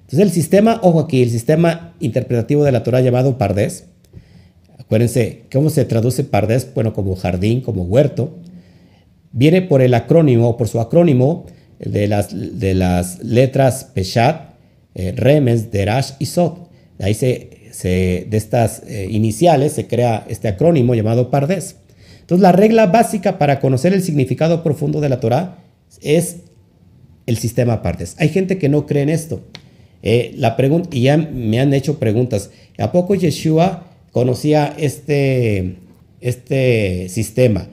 Entonces 0.00 0.20
el 0.20 0.30
sistema, 0.30 0.80
ojo 0.82 1.00
aquí, 1.00 1.22
el 1.22 1.30
sistema 1.30 1.94
interpretativo 2.00 2.64
de 2.64 2.72
la 2.72 2.82
Torah 2.82 3.00
llamado 3.00 3.38
Pardés, 3.38 3.86
Acuérdense, 4.90 5.42
¿cómo 5.52 5.70
se 5.70 5.84
traduce 5.84 6.24
Pardes? 6.24 6.66
Bueno, 6.74 6.92
como 6.92 7.14
jardín, 7.14 7.60
como 7.60 7.84
huerto. 7.84 8.36
Viene 9.30 9.62
por 9.62 9.82
el 9.82 9.94
acrónimo, 9.94 10.56
por 10.56 10.66
su 10.66 10.80
acrónimo 10.80 11.46
de 11.78 12.08
las, 12.08 12.58
de 12.58 12.74
las 12.74 13.22
letras 13.22 13.84
Peshat, 13.84 14.54
eh, 14.96 15.12
Remes, 15.14 15.70
Derash 15.70 16.14
y 16.18 16.26
Sot. 16.26 16.68
Ahí 16.98 17.14
se, 17.14 18.26
de 18.28 18.36
estas 18.36 18.82
eh, 18.88 19.06
iniciales 19.08 19.74
se 19.74 19.86
crea 19.86 20.26
este 20.28 20.48
acrónimo 20.48 20.96
llamado 20.96 21.30
Pardes. 21.30 21.76
Entonces, 22.22 22.42
la 22.42 22.50
regla 22.50 22.86
básica 22.86 23.38
para 23.38 23.60
conocer 23.60 23.92
el 23.92 24.02
significado 24.02 24.64
profundo 24.64 25.00
de 25.00 25.08
la 25.08 25.20
Torah 25.20 25.58
es 26.02 26.38
el 27.26 27.36
sistema 27.36 27.80
Pardes. 27.80 28.16
Hay 28.18 28.30
gente 28.30 28.58
que 28.58 28.68
no 28.68 28.86
cree 28.86 29.04
en 29.04 29.10
esto. 29.10 29.40
Eh, 30.02 30.34
la 30.36 30.56
pregunta, 30.56 30.88
y 30.90 31.02
ya 31.02 31.16
me 31.16 31.60
han 31.60 31.74
hecho 31.74 32.00
preguntas, 32.00 32.50
¿a 32.76 32.90
poco 32.90 33.14
Yeshua 33.14 33.86
conocía 34.12 34.74
este, 34.78 35.76
este 36.20 37.08
sistema. 37.08 37.68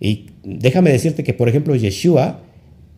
Y 0.00 0.26
déjame 0.44 0.90
decirte 0.90 1.24
que, 1.24 1.34
por 1.34 1.48
ejemplo, 1.48 1.74
Yeshua, 1.76 2.40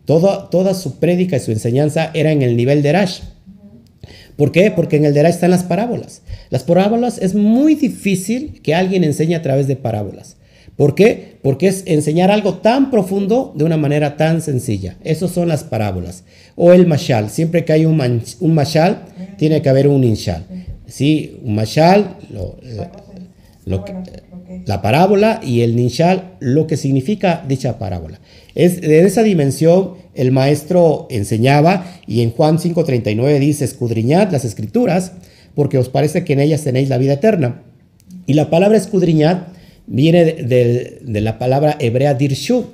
toda 0.05 0.73
su 0.73 0.99
prédica 0.99 1.37
y 1.37 1.39
su 1.39 1.51
enseñanza 1.51 2.11
era 2.13 2.31
en 2.31 2.41
el 2.41 2.55
nivel 2.55 2.81
de 2.81 2.91
Rash. 2.91 3.21
¿Por 4.35 4.51
qué? 4.51 4.71
Porque 4.71 4.97
en 4.97 5.05
el 5.05 5.13
Derash 5.13 5.35
están 5.35 5.51
las 5.51 5.63
parábolas. 5.63 6.21
Las 6.49 6.63
parábolas 6.63 7.19
es 7.19 7.35
muy 7.35 7.75
difícil 7.75 8.61
que 8.61 8.73
alguien 8.73 9.03
enseñe 9.03 9.35
a 9.35 9.41
través 9.41 9.67
de 9.67 9.75
parábolas. 9.75 10.37
¿Por 10.75 10.95
qué? 10.95 11.37
Porque 11.43 11.67
es 11.67 11.83
enseñar 11.85 12.31
algo 12.31 12.55
tan 12.55 12.89
profundo 12.89 13.53
de 13.55 13.63
una 13.63 13.77
manera 13.77 14.17
tan 14.17 14.41
sencilla. 14.41 14.97
Esas 15.03 15.31
son 15.31 15.47
las 15.47 15.63
parábolas. 15.63 16.23
O 16.55 16.73
el 16.73 16.87
mashal. 16.87 17.29
Siempre 17.29 17.63
que 17.63 17.73
hay 17.73 17.85
un, 17.85 18.23
un 18.39 18.53
mashal, 18.55 19.03
tiene 19.37 19.61
que 19.61 19.69
haber 19.69 19.87
un 19.87 20.03
inshal. 20.03 20.45
¿Sí? 20.93 21.39
Un 21.43 21.55
mashal, 21.55 22.17
la 24.65 24.81
parábola, 24.83 25.41
y 25.43 25.61
el 25.61 25.75
ninshal, 25.75 26.35
lo 26.39 26.67
que 26.67 26.77
significa 26.77 27.43
dicha 27.47 27.79
parábola. 27.79 28.19
Es, 28.53 28.79
de 28.79 29.03
esa 29.03 29.23
dimensión 29.23 29.93
el 30.13 30.31
maestro 30.31 31.07
enseñaba 31.09 31.85
y 32.05 32.21
en 32.21 32.29
Juan 32.29 32.59
5.39 32.59 33.39
dice, 33.39 33.65
escudriñad 33.65 34.31
las 34.31 34.45
escrituras 34.45 35.13
porque 35.55 35.79
os 35.79 35.89
parece 35.89 36.23
que 36.23 36.33
en 36.33 36.41
ellas 36.41 36.63
tenéis 36.63 36.89
la 36.89 36.99
vida 36.99 37.13
eterna. 37.13 37.63
Y 38.27 38.33
la 38.33 38.51
palabra 38.51 38.77
escudriñad 38.77 39.47
viene 39.87 40.23
de, 40.25 41.21
la 41.21 41.39
palabra 41.39 41.75
hebrea 41.79 42.13
dirshu 42.13 42.65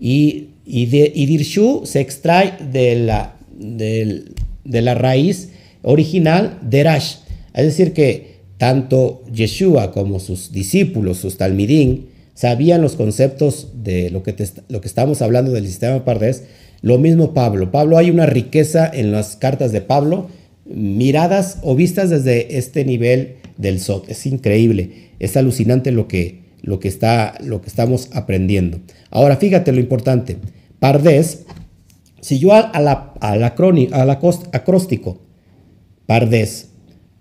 y, 0.00 0.48
y, 0.64 0.86
dirshu 0.86 1.82
se 1.84 2.00
extrae 2.00 2.54
de 2.72 2.96
la, 2.96 3.36
de 3.58 4.82
la 4.82 4.94
raíz 4.94 5.50
original 5.82 6.58
derash 6.62 7.25
es 7.56 7.64
decir, 7.64 7.92
que 7.92 8.36
tanto 8.58 9.22
Yeshua 9.32 9.92
como 9.92 10.20
sus 10.20 10.52
discípulos, 10.52 11.18
sus 11.18 11.36
talmidín, 11.36 12.08
sabían 12.34 12.82
los 12.82 12.96
conceptos 12.96 13.68
de 13.82 14.10
lo 14.10 14.22
que, 14.22 14.34
lo 14.68 14.80
que 14.80 14.88
estamos 14.88 15.22
hablando 15.22 15.52
del 15.52 15.66
sistema 15.66 16.04
Pardés. 16.04 16.44
Lo 16.82 16.98
mismo 16.98 17.34
Pablo. 17.34 17.72
Pablo 17.72 17.96
hay 17.98 18.10
una 18.10 18.26
riqueza 18.26 18.88
en 18.92 19.10
las 19.10 19.36
cartas 19.36 19.72
de 19.72 19.80
Pablo, 19.80 20.28
miradas 20.66 21.58
o 21.62 21.74
vistas 21.74 22.10
desde 22.10 22.58
este 22.58 22.84
nivel 22.84 23.36
del 23.56 23.80
SOT. 23.80 24.10
Es 24.10 24.26
increíble, 24.26 25.10
es 25.18 25.36
alucinante 25.36 25.90
lo 25.90 26.06
que, 26.06 26.42
lo 26.60 26.78
que, 26.78 26.88
está, 26.88 27.34
lo 27.42 27.62
que 27.62 27.68
estamos 27.68 28.10
aprendiendo. 28.12 28.80
Ahora, 29.10 29.36
fíjate 29.36 29.72
lo 29.72 29.80
importante. 29.80 30.36
Pardés, 30.78 31.44
si 32.20 32.38
yo 32.38 32.52
a 32.52 32.80
la, 32.80 33.14
a 33.20 33.36
la, 33.36 34.20
acróstico, 34.52 35.20
Pardés, 36.06 36.68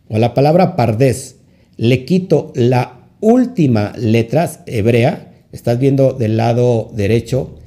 o 0.08 0.18
la 0.18 0.34
palabra 0.34 0.76
pardés, 0.76 1.38
le 1.78 2.06
quito 2.06 2.52
la 2.56 3.10
última 3.22 3.94
letra 3.98 4.50
hebrea, 4.66 5.34
estás 5.52 5.80
viendo 5.80 6.14
del 6.14 6.38
lado 6.38 6.92
derecho, 6.94 7.58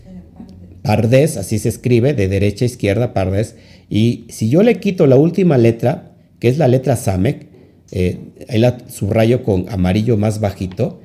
pardés, 0.82 1.36
así 1.36 1.59
se 1.59 1.68
escribe, 1.68 2.14
de 2.14 2.28
derecha 2.28 2.64
a 2.64 2.66
izquierda, 2.66 3.12
pardés, 3.12 3.57
y 3.91 4.24
si 4.28 4.49
yo 4.49 4.62
le 4.62 4.80
quito 4.80 5.07
la 5.07 5.16
última 5.16 5.59
letra, 5.59 6.12
que 6.39 6.49
es 6.49 6.59
la 6.59 6.68
letra 6.68 6.97
Samek, 6.97 7.47
eh, 7.91 8.18
ahí 8.49 8.59
la 8.59 8.78
subrayo 8.89 9.43
con 9.43 9.68
amarillo 9.70 10.16
más 10.16 10.41
bajito, 10.41 11.01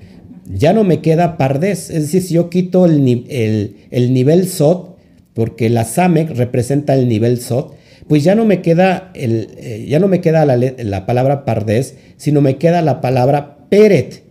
ya 0.54 0.74
no 0.74 0.84
me 0.84 1.02
queda 1.02 1.38
pardés, 1.38 1.90
es 1.90 2.04
decir, 2.04 2.22
si 2.22 2.34
yo 2.34 2.50
quito 2.50 2.86
el, 2.86 3.26
el, 3.30 3.76
el 3.92 4.14
nivel 4.14 4.48
SOT, 4.48 4.98
porque 5.34 5.70
la 5.70 5.84
Samek 5.86 6.30
representa 6.30 6.94
el 6.94 7.08
nivel 7.08 7.40
SOT, 7.40 7.74
pues 8.08 8.24
ya 8.24 8.36
no 8.36 8.45
me 8.45 8.62
queda, 8.62 9.12
el, 9.14 9.49
eh, 9.58 9.86
ya 9.88 9.99
no 9.99 10.08
me 10.08 10.22
queda 10.22 10.45
la, 10.45 11.06
palabra 11.06 11.45
pardés, 11.45 11.95
sino 12.18 12.41
me 12.41 12.58
queda 12.58 12.82
la 12.82 13.01
palabra 13.01 13.68
peret, 13.70 14.24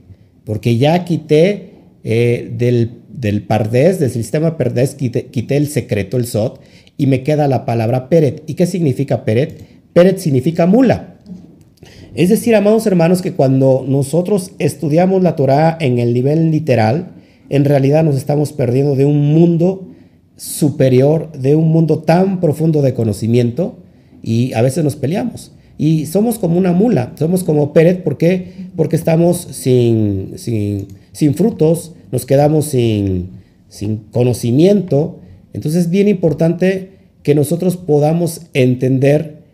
porque 0.45 0.77
ya 0.77 1.05
quité 1.05 1.71
eh, 2.05 2.51
del, 2.57 3.03
del, 3.09 3.43
pardés, 3.43 3.99
del 3.99 4.11
sistema 4.11 4.57
pardés, 4.57 4.95
quité, 4.95 5.27
quité, 5.27 5.57
el 5.57 5.69
secreto, 5.69 6.17
el 6.17 6.27
sot, 6.27 6.61
y 6.97 7.07
me 7.07 7.23
queda 7.23 7.49
la 7.49 7.65
palabra 7.65 8.09
peret. 8.09 8.43
¿Y 8.47 8.55
qué 8.55 8.67
significa 8.67 9.25
peret? 9.25 9.63
Peret 9.93 10.19
significa 10.19 10.67
mula. 10.67 11.17
Es 12.15 12.29
decir, 12.29 12.55
amados 12.55 12.87
hermanos, 12.87 13.23
que 13.23 13.33
cuando 13.33 13.85
nosotros 13.89 14.53
estudiamos 14.59 15.23
la 15.23 15.35
Torah 15.35 15.79
en 15.81 15.99
el 15.99 16.13
nivel 16.13 16.51
literal, 16.51 17.13
en 17.49 17.65
realidad 17.65 18.05
nos 18.05 18.17
estamos 18.17 18.53
perdiendo 18.53 18.97
de 18.97 19.07
un 19.07 19.33
mundo 19.33 19.92
superior, 20.43 21.31
de 21.31 21.55
un 21.55 21.69
mundo 21.69 22.01
tan 22.01 22.41
profundo 22.41 22.83
de 22.83 22.95
conocimiento 22.95 23.77
y 24.25 24.53
a 24.55 24.63
veces 24.63 24.83
nos 24.83 24.97
peleamos. 24.97 25.53
Y 25.79 26.07
somos 26.07 26.41
como 26.41 26.59
una 26.59 26.73
mula, 26.73 27.13
somos 27.17 27.45
como 27.45 27.73
Pérez, 27.73 27.99
¿por 28.03 28.19
qué? 28.19 28.69
Porque 28.75 28.97
estamos 28.97 29.37
sin, 29.39 30.33
sin, 30.35 31.35
frutos, 31.37 31.93
nos 32.11 32.27
quedamos 32.27 32.65
sin, 32.65 33.31
sin 33.69 33.99
conocimiento. 34.11 35.21
Entonces 35.53 35.83
es 35.83 35.91
bien 35.91 36.09
importante 36.09 36.91
que 37.23 37.37
nosotros 37.37 37.77
podamos 37.77 38.41
entender 38.53 39.45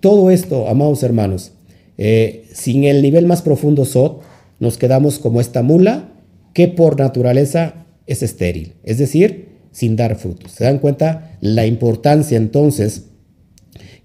todo 0.00 0.32
esto, 0.32 0.66
amados 0.66 1.04
hermanos. 1.04 1.52
Eh, 1.96 2.44
sin 2.52 2.82
el 2.82 3.02
nivel 3.02 3.26
más 3.26 3.40
profundo 3.40 3.84
SOT, 3.84 4.20
nos 4.58 4.78
quedamos 4.78 5.20
como 5.20 5.40
esta 5.40 5.62
mula 5.62 6.08
que 6.54 6.66
por 6.66 6.98
naturaleza 6.98 7.86
es 8.08 8.24
estéril, 8.24 8.72
es 8.82 8.98
decir, 8.98 9.53
sin 9.74 9.96
dar 9.96 10.16
frutos. 10.16 10.52
¿Se 10.52 10.64
dan 10.64 10.78
cuenta 10.78 11.36
la 11.42 11.66
importancia 11.66 12.38
entonces 12.38 13.04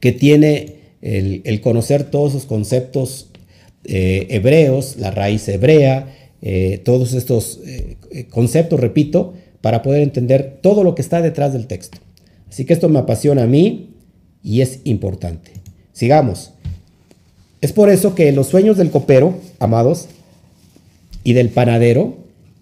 que 0.01 0.11
tiene 0.11 0.75
el, 1.01 1.61
conocer 1.61 2.03
todos 2.03 2.33
esos 2.33 2.45
conceptos 2.45 3.29
eh, 3.85 4.27
hebreos, 4.31 4.97
la 4.97 5.11
raíz 5.11 5.47
hebrea, 5.47 6.13
eh, 6.41 6.81
todos 6.83 7.13
estos 7.13 7.61
conceptos, 8.29 8.79
repito, 8.79 9.33
para 9.61 9.81
poder 9.81 10.01
entender 10.01 10.57
todo 10.61 10.83
lo 10.83 10.95
que 10.95 11.01
está 11.01 11.21
detrás 11.21 11.53
del 11.53 11.67
texto? 11.67 11.99
Así 12.49 12.65
que 12.65 12.73
esto 12.73 12.89
me 12.89 12.99
apasiona 12.99 13.43
a 13.43 13.47
mí 13.47 13.91
y 14.43 14.61
es 14.61 14.79
importante. 14.83 15.51
Sigamos. 15.93 16.51
Es 17.61 17.73
por 17.73 17.89
eso 17.89 18.15
que 18.15 18.31
los 18.31 18.47
sueños 18.47 18.77
del 18.77 18.89
copero, 18.89 19.35
amados, 19.59 20.07
y 21.23 21.33
del 21.33 21.49
panadero 21.49 22.17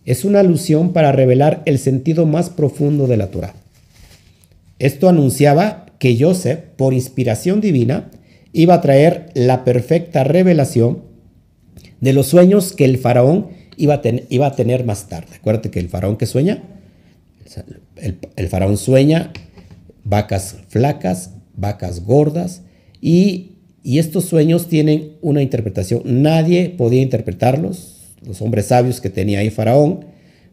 es 0.07 0.25
una 0.25 0.39
alusión 0.39 0.93
para 0.93 1.11
revelar 1.11 1.61
el 1.65 1.77
sentido 1.77 2.25
más 2.25 2.49
profundo 2.49 3.05
de 3.05 3.17
la 3.17 3.27
Torah. 3.27 3.53
Esto 4.79 5.09
anunciaba 5.09 5.85
que 5.99 6.17
Joseph, 6.19 6.59
por 6.75 6.95
inspiración 6.95 7.61
divina, 7.61 8.09
iba 8.53 8.73
a 8.73 8.81
traer 8.81 9.27
la 9.35 9.63
perfecta 9.63 10.23
revelación 10.23 11.03
de 12.01 12.13
los 12.13 12.25
sueños 12.25 12.73
que 12.73 12.85
el 12.85 12.97
faraón 12.97 13.49
iba 13.75 13.95
a, 13.95 14.01
iba 14.29 14.47
a 14.47 14.55
tener 14.55 14.83
más 14.83 15.07
tarde. 15.07 15.35
Acuérdate 15.35 15.69
que 15.69 15.79
el 15.79 15.89
faraón 15.89 16.17
que 16.17 16.25
sueña, 16.25 16.63
el 18.35 18.47
faraón 18.47 18.77
sueña 18.77 19.31
vacas 20.03 20.57
flacas, 20.69 21.31
vacas 21.55 22.03
gordas, 22.05 22.61
y, 23.01 23.51
estos 23.83 24.25
sueños 24.25 24.67
tienen 24.67 25.13
una 25.21 25.41
interpretación. 25.41 26.01
Nadie 26.03 26.69
podía 26.69 27.01
interpretarlos, 27.01 27.96
los 28.25 28.41
hombres 28.41 28.67
sabios 28.67 29.01
que 29.01 29.09
tenía 29.09 29.39
ahí 29.39 29.49
Faraón, 29.49 30.05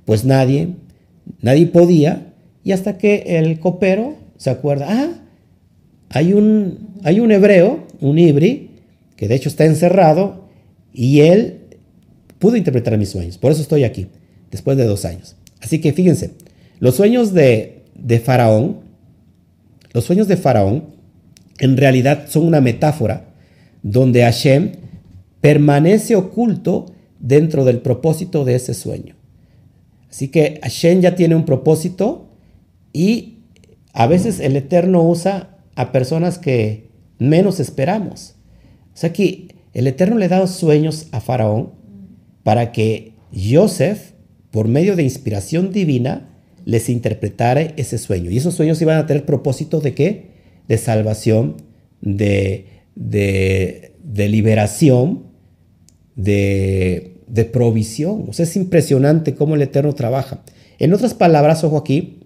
pues 0.04 0.24
nadie, 0.24 0.68
nadie 1.40 1.66
podía, 1.66 2.32
y 2.62 2.72
hasta 2.72 2.98
que 2.98 3.38
el 3.38 3.58
copero 3.58 4.16
se 4.36 4.50
acuerda, 4.50 4.86
ah, 4.88 5.12
hay 6.10 6.32
un, 6.32 6.90
hay 7.02 7.20
un 7.20 7.32
hebreo, 7.32 7.86
un 8.00 8.18
ibri, 8.18 8.70
que 9.16 9.28
de 9.28 9.34
hecho 9.34 9.48
está 9.48 9.64
encerrado, 9.64 10.44
y 10.92 11.20
él 11.20 11.60
pudo 12.38 12.56
interpretar 12.56 12.96
mis 12.98 13.08
sueños. 13.08 13.38
Por 13.38 13.52
eso 13.52 13.62
estoy 13.62 13.84
aquí, 13.84 14.08
después 14.50 14.76
de 14.76 14.84
dos 14.84 15.04
años. 15.04 15.36
Así 15.60 15.80
que 15.80 15.92
fíjense, 15.92 16.32
los 16.78 16.96
sueños 16.96 17.32
de, 17.32 17.84
de 17.94 18.20
Faraón, 18.20 18.80
los 19.92 20.04
sueños 20.04 20.28
de 20.28 20.36
Faraón 20.36 20.84
en 21.58 21.76
realidad 21.76 22.26
son 22.28 22.44
una 22.46 22.60
metáfora 22.60 23.26
donde 23.82 24.22
Hashem 24.22 24.72
permanece 25.40 26.16
oculto 26.16 26.86
dentro 27.24 27.64
del 27.64 27.80
propósito 27.80 28.44
de 28.44 28.54
ese 28.54 28.74
sueño. 28.74 29.16
Así 30.10 30.28
que 30.28 30.60
Hashem 30.62 31.00
ya 31.00 31.16
tiene 31.16 31.34
un 31.34 31.44
propósito 31.44 32.28
y 32.92 33.38
a 33.92 34.06
veces 34.06 34.40
el 34.40 34.54
Eterno 34.56 35.02
usa 35.02 35.58
a 35.74 35.90
personas 35.90 36.38
que 36.38 36.90
menos 37.18 37.58
esperamos. 37.60 38.34
O 38.92 38.96
sea 38.96 39.12
que 39.12 39.48
el 39.72 39.86
Eterno 39.86 40.18
le 40.18 40.28
da 40.28 40.46
sueños 40.46 41.08
a 41.10 41.20
Faraón 41.20 41.72
para 42.42 42.70
que 42.70 43.14
Joseph, 43.32 44.12
por 44.50 44.68
medio 44.68 44.94
de 44.94 45.02
inspiración 45.02 45.72
divina, 45.72 46.28
les 46.64 46.88
interpretara 46.88 47.62
ese 47.62 47.98
sueño. 47.98 48.30
Y 48.30 48.36
esos 48.36 48.54
sueños 48.54 48.80
iban 48.82 48.98
a 48.98 49.06
tener 49.06 49.24
propósito 49.24 49.80
de 49.80 49.94
qué? 49.94 50.34
de 50.68 50.78
salvación, 50.78 51.56
de, 52.00 52.66
de, 52.94 54.28
liberación, 54.28 55.24
de, 56.16 57.13
de, 57.26 57.44
provisión. 57.44 58.26
O 58.28 58.32
sea, 58.32 58.44
es 58.44 58.56
impresionante 58.56 59.34
cómo 59.34 59.54
el 59.54 59.62
Eterno 59.62 59.94
trabaja. 59.94 60.42
En 60.78 60.92
otras 60.92 61.14
palabras, 61.14 61.64
ojo 61.64 61.76
aquí, 61.76 62.20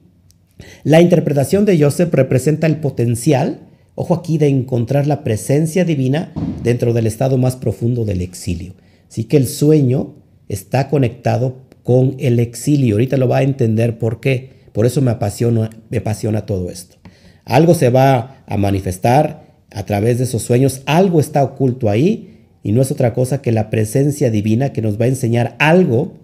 la 0.85 1.01
interpretación 1.01 1.65
de 1.65 1.79
Joseph 1.79 2.13
representa 2.13 2.67
el 2.67 2.77
potencial, 2.77 3.61
ojo 3.95 4.15
aquí, 4.15 4.39
de 4.39 4.49
encontrar 4.49 5.07
la 5.07 5.25
presencia 5.25 5.85
divina 5.85 6.33
dentro 6.63 6.93
del 6.93 7.07
estado 7.07 7.39
más 7.39 7.57
profundo 7.57 8.05
del 8.05 8.23
exilio. 8.23 8.75
Así 9.09 9.25
que 9.25 9.37
el 9.37 9.47
sueño 9.47 10.15
está 10.49 10.89
conectado 10.89 11.59
con 11.83 12.17
el 12.19 12.41
exilio. 12.41 12.95
Ahorita 12.95 13.17
lo 13.17 13.29
va 13.29 13.39
a 13.39 13.43
entender 13.43 13.99
por 13.99 14.21
qué. 14.21 14.59
Por 14.73 14.87
eso 14.87 15.01
me 15.01 15.11
apasiona, 15.11 15.71
me 15.91 15.99
apasiona 15.99 16.47
todo 16.47 16.71
esto. 16.71 16.97
Algo 17.45 17.75
se 17.75 17.91
va 17.91 18.45
a 18.47 18.57
manifestar 18.57 19.49
a 19.71 19.85
través 19.85 20.19
de 20.19 20.25
esos 20.25 20.43
sueños, 20.43 20.83
algo 20.87 21.21
está 21.21 21.43
oculto 21.43 21.89
ahí 21.89 22.38
y 22.63 22.73
no 22.73 22.83
es 22.83 22.91
otra 22.91 23.15
cosa 23.15 23.43
que 23.43 23.53
la 23.53 23.71
presencia 23.71 24.31
divina 24.31 24.73
que 24.73 24.83
nos 24.83 25.01
va 25.01 25.05
a 25.05 25.09
enseñar 25.09 25.57
algo 25.59 26.15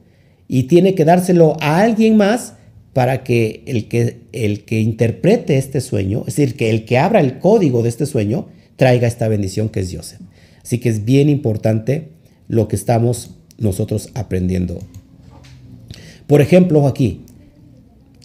y 0.49 0.65
tiene 0.65 0.95
que 0.95 1.05
dárselo 1.05 1.57
a 1.61 1.81
alguien 1.81 2.17
más 2.17 2.55
para 2.93 3.25
que 3.25 3.63
el 3.67 3.89
que, 3.89 4.21
el 4.33 4.65
que 4.65 4.81
interprete 4.81 5.59
este 5.59 5.81
sueño, 5.81 6.21
es 6.21 6.37
decir, 6.37 6.57
que 6.57 6.71
el 6.71 6.85
que 6.85 6.99
abra 6.99 7.21
el 7.21 7.39
código 7.39 7.83
de 7.83 7.89
este 7.89 8.07
sueño, 8.07 8.47
traiga 8.77 9.09
esta 9.09 9.29
bendición 9.29 9.69
que 9.69 9.81
es 9.81 9.91
Dios. 9.91 10.15
Así 10.63 10.79
que 10.79 10.89
es 10.89 11.05
bien 11.05 11.29
importante 11.29 12.09
lo 12.49 12.69
que 12.69 12.77
estamos 12.77 13.31
nosotros 13.59 14.11
aprendiendo. 14.15 14.79
Por 16.27 16.41
ejemplo, 16.41 16.87
aquí, 16.87 17.23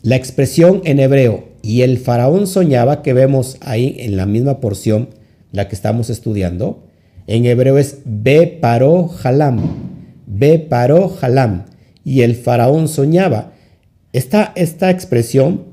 la 0.01 0.15
expresión 0.15 0.81
en 0.85 0.99
hebreo 0.99 1.49
y 1.61 1.81
el 1.81 1.97
faraón 1.97 2.47
soñaba 2.47 3.01
que 3.01 3.13
vemos 3.13 3.57
ahí 3.61 3.97
en 3.99 4.15
la 4.15 4.25
misma 4.25 4.59
porción, 4.59 5.09
la 5.51 5.67
que 5.67 5.75
estamos 5.75 6.09
estudiando. 6.09 6.83
En 7.29 7.45
hebreo 7.45 7.77
es 7.77 7.99
Be 8.05 8.57
paró 8.59 9.07
halam. 9.23 9.61
Be 10.25 10.57
paró 10.57 11.15
halam. 11.21 11.65
Y 12.03 12.21
el 12.21 12.35
faraón 12.35 12.87
soñaba. 12.87 13.53
Esta, 14.13 14.51
esta 14.55 14.89
expresión 14.89 15.65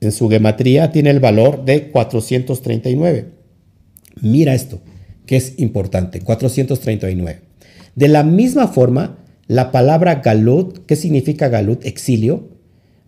en 0.00 0.12
su 0.12 0.30
gematría 0.30 0.92
tiene 0.92 1.10
el 1.10 1.20
valor 1.20 1.66
de 1.66 1.90
439. 1.90 3.26
Mira 4.22 4.54
esto, 4.54 4.80
que 5.26 5.36
es 5.36 5.58
importante. 5.58 6.22
439. 6.22 7.40
De 7.94 8.08
la 8.08 8.22
misma 8.22 8.68
forma, 8.68 9.18
la 9.46 9.72
palabra 9.72 10.22
galut, 10.24 10.86
¿qué 10.86 10.96
significa 10.96 11.50
galut? 11.50 11.84
Exilio 11.84 12.48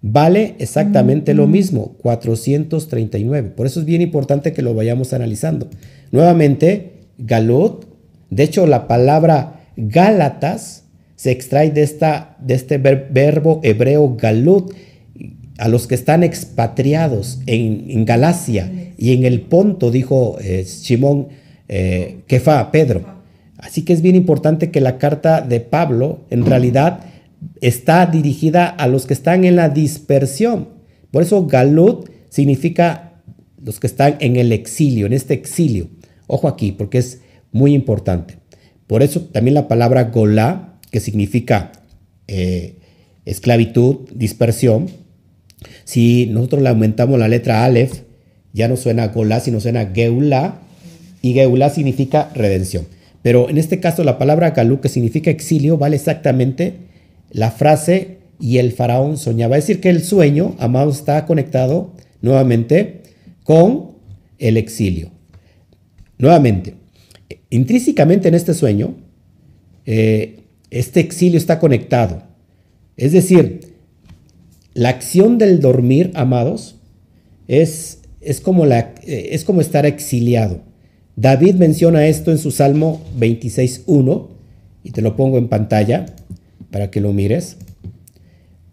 vale 0.03 0.55
exactamente 0.59 1.33
lo 1.33 1.47
mismo, 1.47 1.97
439. 2.03 3.53
Por 3.57 3.67
eso 3.67 3.81
es 3.81 3.87
bien 3.87 4.03
importante 4.03 4.53
que 4.53 4.61
lo 4.61 4.75
vayamos 4.75 5.15
analizando. 5.15 5.71
Nuevamente, 6.13 6.93
Galut, 7.19 7.86
de 8.31 8.43
hecho 8.43 8.67
la 8.67 8.89
palabra 8.89 9.61
Gálatas 9.77 10.85
se 11.17 11.31
extrae 11.31 11.71
de, 11.71 11.83
esta, 11.83 12.37
de 12.41 12.55
este 12.55 12.79
verbo 12.79 13.61
hebreo 13.63 14.17
Galut, 14.17 14.73
a 15.59 15.69
los 15.69 15.87
que 15.87 15.95
están 15.95 16.23
expatriados 16.23 17.41
en, 17.47 18.05
Galacia 18.05 18.71
y 18.99 19.13
en 19.15 19.25
el 19.25 19.41
Ponto, 19.41 19.91
dijo 19.91 20.37
eh, 20.41 20.65
Simón 20.65 21.29
eh, 21.69 22.19
Kefa, 22.27 22.71
Pedro. 22.71 23.17
Así 23.57 23.83
que 23.83 23.95
es 23.95 24.03
bien 24.03 24.17
importante 24.17 24.71
que 24.71 24.83
la 24.83 24.99
carta 24.99 25.41
de 25.41 25.61
Pablo 25.61 26.21
en 26.29 26.45
realidad 26.45 27.01
está 27.63 28.05
dirigida 28.07 28.67
a 28.67 28.87
los 28.87 29.07
que 29.07 29.15
están 29.15 29.45
en 29.45 29.57
la 29.57 29.71
dispersión. 29.71 30.69
Por 31.11 31.23
eso 31.23 31.47
Galut 31.47 32.11
significa 32.29 33.23
los 33.63 33.81
que 33.81 33.87
están 33.87 34.17
en 34.21 34.37
el 34.37 34.53
exilio, 34.53 35.07
en 35.07 35.15
este 35.15 35.33
exilio. 35.33 35.89
Ojo 36.27 36.49
aquí, 36.49 36.73
porque 36.73 36.99
es 36.99 37.21
muy 37.57 37.75
importante. 37.75 38.37
Por 38.87 39.03
eso 39.03 39.23
también 39.23 39.55
la 39.55 39.67
palabra 39.67 40.05
Golá, 40.05 40.79
que 40.91 41.01
significa 41.01 41.73
eh, 42.29 42.77
esclavitud, 43.25 44.09
dispersión, 44.15 44.89
si 45.85 46.27
nosotros 46.27 46.63
le 46.63 46.69
aumentamos 46.69 47.19
la 47.19 47.29
letra 47.29 47.65
Aleph, 47.65 48.03
ya 48.53 48.69
no 48.69 48.77
suena 48.77 49.09
Golá, 49.09 49.41
sino 49.41 49.61
suena 49.61 49.91
Geulá, 49.93 50.61
y 51.23 51.33
Geulá 51.33 51.71
significa 51.71 52.31
redención. 52.35 52.87
Pero 53.23 53.49
en 53.49 53.59
este 53.59 53.81
caso 53.81 54.05
la 54.05 54.19
palabra 54.19 54.51
Galut, 54.51 54.81
que 54.81 54.89
significa 54.89 55.31
exilio, 55.31 55.79
vale 55.79 55.97
exactamente 55.97 56.75
la 57.31 57.51
frase 57.51 58.19
y 58.39 58.59
el 58.59 58.73
faraón 58.73 59.17
soñaba. 59.17 59.57
Es 59.57 59.67
decir, 59.67 59.81
que 59.81 59.91
el 59.91 60.05
sueño, 60.05 60.55
amado, 60.59 60.91
está 60.91 61.25
conectado 61.27 61.93
nuevamente 62.21 63.03
con 63.43 63.97
el 64.39 64.57
exilio. 64.57 65.11
Nuevamente, 66.19 66.75
intrínsecamente 67.51 68.29
en 68.29 68.35
este 68.35 68.55
sueño, 68.55 68.95
eh, 69.85 70.41
este 70.71 71.01
exilio 71.01 71.39
está 71.39 71.59
conectado. 71.59 72.23
Es 72.97 73.13
decir, 73.13 73.75
la 74.75 74.91
acción 74.91 75.39
del 75.39 75.61
dormir, 75.61 76.13
amados, 76.15 76.77
es, 77.49 78.01
es, 78.21 78.41
como, 78.41 78.67
la, 78.67 78.95
eh, 79.05 79.29
es 79.33 79.45
como 79.45 79.61
estar 79.61 79.87
exiliado. 79.87 80.61
David 81.17 81.55
menciona 81.55 82.07
esto 82.07 82.31
en 82.31 82.39
su 82.39 82.51
Salmo 82.51 83.01
26.1 83.19 84.29
y 84.85 84.91
te 84.91 85.03
lo 85.03 85.17
pongo 85.17 85.39
en 85.39 85.49
pantalla 85.49 86.07
para 86.71 86.91
que 86.91 87.01
lo 87.01 87.13
mires. 87.13 87.57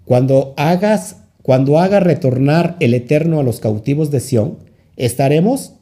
Cuando 0.06 0.54
hagas, 0.58 1.18
cuando 1.42 1.80
haga 1.80 2.02
retornar 2.02 2.76
el 2.80 2.94
Eterno 2.94 3.40
a 3.40 3.44
los 3.44 3.60
cautivos 3.60 4.12
de 4.12 4.20
Sión, 4.20 4.58
estaremos 4.98 5.74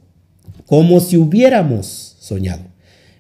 como 0.67 0.99
si 0.99 1.17
hubiéramos 1.17 2.11
soñado. 2.32 2.63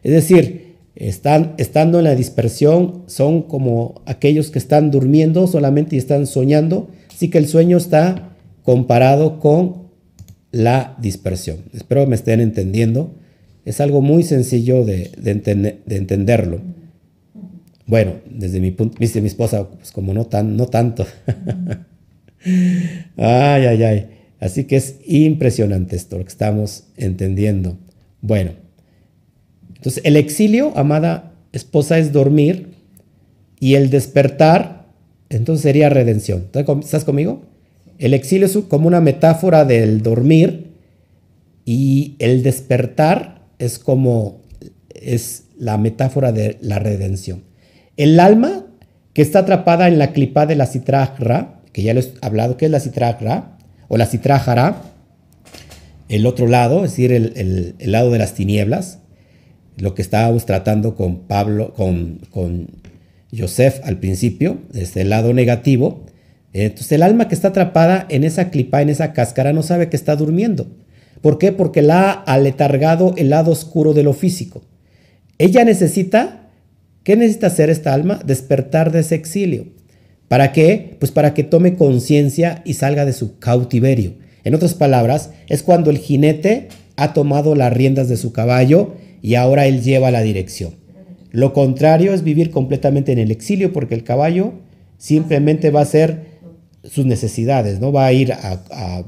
Es 0.03 0.13
decir, 0.13 0.77
están, 0.95 1.53
estando 1.57 1.97
en 1.99 2.05
la 2.05 2.15
dispersión, 2.15 3.03
son 3.07 3.43
como 3.43 4.01
aquellos 4.05 4.51
que 4.51 4.59
están 4.59 4.89
durmiendo 4.89 5.47
solamente 5.47 5.95
y 5.95 5.99
están 5.99 6.27
soñando, 6.27 6.89
así 7.13 7.29
que 7.29 7.37
el 7.37 7.47
sueño 7.47 7.75
está 7.77 8.37
comparado 8.63 9.39
con 9.39 9.87
la 10.51 10.95
dispersión. 11.01 11.57
Espero 11.73 12.07
me 12.07 12.15
estén 12.15 12.39
entendiendo. 12.39 13.13
Es 13.65 13.81
algo 13.81 14.01
muy 14.01 14.23
sencillo 14.23 14.85
de, 14.85 15.11
entenderlo. 15.87 16.61
Bueno, 17.85 18.13
desde 18.29 18.61
mi 18.61 18.71
punto 18.71 18.97
vista, 18.97 19.19
mi 19.19 19.27
esposa, 19.27 19.69
pues 19.69 19.91
como 19.91 20.13
no, 20.13 20.25
tan, 20.25 20.55
no 20.55 20.67
tanto. 20.67 21.05
ay, 23.17 23.65
ay, 23.65 23.83
ay. 23.83 24.07
Así 24.39 24.63
que 24.63 24.77
es 24.77 24.95
impresionante 25.05 25.95
esto, 25.95 26.17
lo 26.17 26.23
que 26.23 26.31
estamos 26.31 26.85
entendiendo. 26.97 27.77
Bueno, 28.21 28.51
entonces 29.81 30.03
el 30.05 30.15
exilio, 30.15 30.73
amada 30.77 31.33
esposa, 31.53 31.97
es 31.97 32.11
dormir 32.13 32.67
y 33.59 33.73
el 33.73 33.89
despertar, 33.89 34.85
entonces 35.29 35.63
sería 35.63 35.89
redención. 35.89 36.45
¿Estás 36.53 37.03
conmigo? 37.03 37.41
El 37.97 38.13
exilio 38.13 38.45
es 38.45 38.55
como 38.67 38.87
una 38.87 39.01
metáfora 39.01 39.65
del 39.65 40.03
dormir 40.03 40.67
y 41.65 42.15
el 42.19 42.43
despertar 42.43 43.41
es 43.57 43.79
como 43.79 44.41
es 44.93 45.45
la 45.57 45.79
metáfora 45.79 46.31
de 46.31 46.59
la 46.61 46.77
redención. 46.77 47.43
El 47.97 48.19
alma 48.19 48.67
que 49.13 49.23
está 49.23 49.39
atrapada 49.39 49.87
en 49.87 49.97
la 49.97 50.13
clipa 50.13 50.45
de 50.45 50.55
la 50.55 50.67
citragra, 50.67 51.59
que 51.73 51.81
ya 51.81 51.95
les 51.95 52.05
he 52.05 52.13
hablado 52.21 52.55
que 52.55 52.65
es 52.65 52.71
la 52.71 52.79
citragra, 52.79 53.57
o 53.87 53.97
la 53.97 54.05
citrajara, 54.05 54.83
el 56.07 56.25
otro 56.25 56.45
lado, 56.45 56.85
es 56.85 56.91
decir, 56.91 57.11
el, 57.11 57.75
lado 57.79 58.11
de 58.11 58.19
las 58.19 58.33
tinieblas, 58.33 58.99
lo 59.77 59.95
que 59.95 60.01
estábamos 60.01 60.45
tratando 60.45 60.95
con 60.95 61.19
Pablo, 61.21 61.73
con, 61.73 62.19
con 62.31 62.67
Joseph 63.35 63.79
al 63.83 63.97
principio, 63.99 64.59
es 64.73 64.95
el 64.97 65.09
lado 65.09 65.33
negativo. 65.33 66.05
Entonces 66.53 66.91
el 66.91 67.03
alma 67.03 67.27
que 67.27 67.35
está 67.35 67.49
atrapada 67.49 68.05
en 68.09 68.23
esa 68.23 68.49
clipa, 68.49 68.81
en 68.81 68.89
esa 68.89 69.13
cáscara, 69.13 69.53
no 69.53 69.63
sabe 69.63 69.89
que 69.89 69.95
está 69.95 70.15
durmiendo. 70.15 70.67
¿Por 71.21 71.37
qué? 71.37 71.51
Porque 71.51 71.81
la 71.81 72.11
ha 72.11 72.11
aletargado 72.11 73.13
el 73.17 73.29
lado 73.29 73.51
oscuro 73.51 73.93
de 73.93 74.03
lo 74.03 74.13
físico. 74.13 74.63
Ella 75.37 75.63
necesita, 75.63 76.49
¿qué 77.03 77.15
necesita 77.15 77.47
hacer 77.47 77.69
esta 77.69 77.93
alma? 77.93 78.19
Despertar 78.25 78.91
de 78.91 78.99
ese 78.99 79.15
exilio. 79.15 79.67
¿Para 80.27 80.51
qué? 80.51 80.97
Pues 80.99 81.11
para 81.11 81.33
que 81.33 81.43
tome 81.43 81.75
conciencia 81.75 82.61
y 82.65 82.73
salga 82.73 83.05
de 83.05 83.13
su 83.13 83.37
cautiverio. 83.39 84.13
En 84.43 84.55
otras 84.55 84.73
palabras, 84.73 85.31
es 85.47 85.61
cuando 85.61 85.89
el 85.89 85.97
jinete 85.97 86.69
ha 86.95 87.13
tomado 87.13 87.55
las 87.55 87.71
riendas 87.71 88.09
de 88.09 88.17
su 88.17 88.31
caballo 88.33 88.95
y 89.21 89.35
ahora 89.35 89.65
él 89.67 89.81
lleva 89.81 90.11
la 90.11 90.21
dirección. 90.21 90.75
Lo 91.31 91.53
contrario 91.53 92.13
es 92.13 92.23
vivir 92.23 92.51
completamente 92.51 93.11
en 93.11 93.19
el 93.19 93.31
exilio 93.31 93.71
porque 93.71 93.95
el 93.95 94.03
caballo 94.03 94.53
simplemente 94.97 95.71
va 95.71 95.79
a 95.79 95.83
hacer 95.83 96.31
sus 96.83 97.05
necesidades, 97.05 97.79
¿no? 97.79 97.91
Va 97.91 98.05
a 98.05 98.13
ir 98.13 98.33
a, 98.33 99.03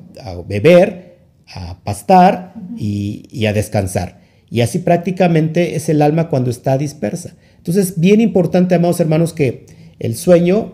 beber, 0.48 1.18
a 1.48 1.84
pastar 1.84 2.54
y, 2.78 3.28
y 3.32 3.48
a 3.48 3.54
descansar. 3.54 4.22
Y 4.50 4.62
así 4.62 4.80
prácticamente 4.80 5.76
es 5.76 5.90
el 5.90 6.02
alma 6.02 6.30
cuando 6.30 6.52
está 6.52 6.78
dispersa. 6.78 7.36
Entonces, 7.58 8.00
bien 8.00 8.22
importante, 8.22 8.76
amados 8.76 9.00
hermanos, 9.00 9.34
que 9.34 9.66
el 10.00 10.16
sueño 10.16 10.74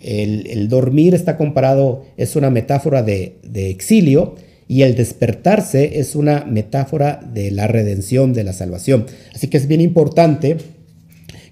el, 0.00 0.68
dormir 0.68 1.14
está 1.14 1.36
comparado, 1.36 2.04
es 2.16 2.36
una 2.36 2.50
metáfora 2.50 3.02
de, 3.02 3.38
exilio 3.54 4.36
y 4.68 4.82
el 4.82 4.94
despertarse 4.94 5.98
es 5.98 6.14
una 6.14 6.44
metáfora 6.44 7.20
de 7.32 7.50
la 7.50 7.66
redención, 7.66 8.34
de 8.34 8.44
la 8.44 8.52
salvación. 8.52 9.06
Así 9.34 9.48
que 9.48 9.56
es 9.56 9.66
bien 9.66 9.80
importante 9.80 10.58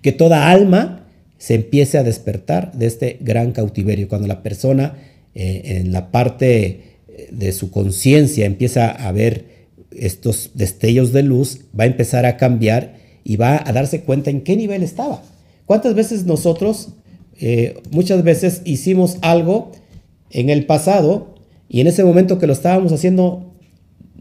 que 0.03 0.13
toda 0.13 0.51
alma 0.51 1.09
se 1.39 1.55
empiece 1.55 1.99
a 1.99 2.03
despertar 2.03 2.73
de 2.73 2.87
este 2.87 3.19
gran 3.21 3.53
cautiverio. 3.53 4.09
Cuando 4.09 4.29
la 4.29 4.43
persona 4.43 4.99
eh, 5.35 5.81
en 5.81 5.93
la 5.93 6.11
parte 6.11 6.99
de 7.31 7.53
su 7.53 7.71
conciencia 7.71 8.45
empieza 8.45 8.91
a 8.91 9.11
ver 9.13 9.57
estos 9.91 10.51
destellos 10.55 11.13
de 11.13 11.23
luz, 11.23 11.61
va 11.79 11.85
a 11.85 11.89
empezar 11.89 12.27
a 12.27 12.37
cambiar 12.37 12.97
y 13.25 13.37
va 13.37 13.63
a 13.65 13.73
darse 13.73 14.03
cuenta 14.03 14.31
en 14.31 14.43
qué 14.43 14.57
nivel 14.57 14.83
estaba. 14.83 15.23
¿Cuántas 15.65 15.95
veces 15.95 16.27
nosotros 16.27 16.91
eh, 17.39 17.81
muchas 17.91 18.23
veces 18.23 18.63
hicimos 18.65 19.19
algo 19.21 19.73
en 20.31 20.49
el 20.49 20.67
pasado 20.67 21.36
y 21.69 21.81
en 21.81 21.87
ese 21.87 22.05
momento 22.05 22.39
que 22.39 22.47
lo 22.47 22.53
estábamos 22.53 22.93
haciendo 22.93 23.53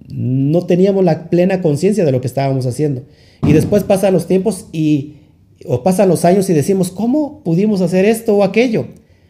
no 0.07 0.65
teníamos 0.65 1.03
la 1.03 1.29
plena 1.29 1.61
conciencia 1.61 2.05
de 2.05 2.11
lo 2.11 2.21
que 2.21 2.27
estábamos 2.27 2.65
haciendo. 2.65 3.03
Y 3.45 3.53
después 3.53 3.83
pasan 3.83 4.13
los 4.13 4.27
tiempos 4.27 4.67
y 4.71 5.15
o 5.65 5.83
pasan 5.83 6.09
los 6.09 6.25
años 6.25 6.49
y 6.49 6.53
decimos, 6.53 6.91
¿cómo 6.91 7.43
pudimos 7.43 7.81
hacer 7.81 8.05
esto 8.05 8.35
o 8.35 8.43
aquello? 8.43 8.87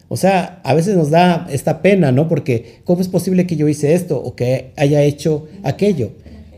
O 0.08 0.16
sea, 0.16 0.60
a 0.64 0.74
veces 0.74 0.96
nos 0.96 1.10
da 1.10 1.46
esta 1.50 1.82
pena, 1.82 2.12
¿no? 2.12 2.28
Porque 2.28 2.80
¿cómo 2.84 3.00
es 3.00 3.08
posible 3.08 3.46
que 3.46 3.56
yo 3.56 3.68
hice 3.68 3.94
esto 3.94 4.22
o 4.22 4.36
que 4.36 4.70
haya 4.76 5.02
hecho 5.02 5.46
aquello? 5.62 6.10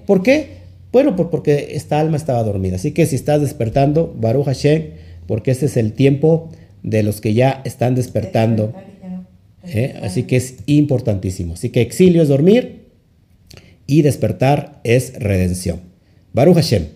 ¿Por 0.06 0.22
qué? 0.22 0.58
Bueno, 0.92 1.16
pues 1.16 1.28
porque 1.30 1.68
esta 1.72 2.00
alma 2.00 2.16
estaba 2.16 2.42
dormida. 2.42 2.76
Así 2.76 2.92
que 2.92 3.06
si 3.06 3.16
estás 3.16 3.40
despertando, 3.40 4.14
Baruch 4.18 4.46
Hashem, 4.46 4.90
porque 5.26 5.50
este 5.50 5.66
es 5.66 5.76
el 5.76 5.92
tiempo 5.92 6.50
de 6.82 7.02
los 7.02 7.20
que 7.20 7.34
ya 7.34 7.62
están 7.64 7.94
despertando. 7.94 8.72
¿Eh? 9.68 9.98
Así 10.02 10.24
que 10.24 10.36
es 10.36 10.56
importantísimo. 10.66 11.54
Así 11.54 11.70
que 11.70 11.80
exilio 11.80 12.22
es 12.22 12.28
dormir 12.28 12.86
y 13.86 14.02
despertar 14.02 14.80
es 14.84 15.14
redención. 15.18 15.80
Baruch 16.32 16.56
Hashem. 16.56 16.86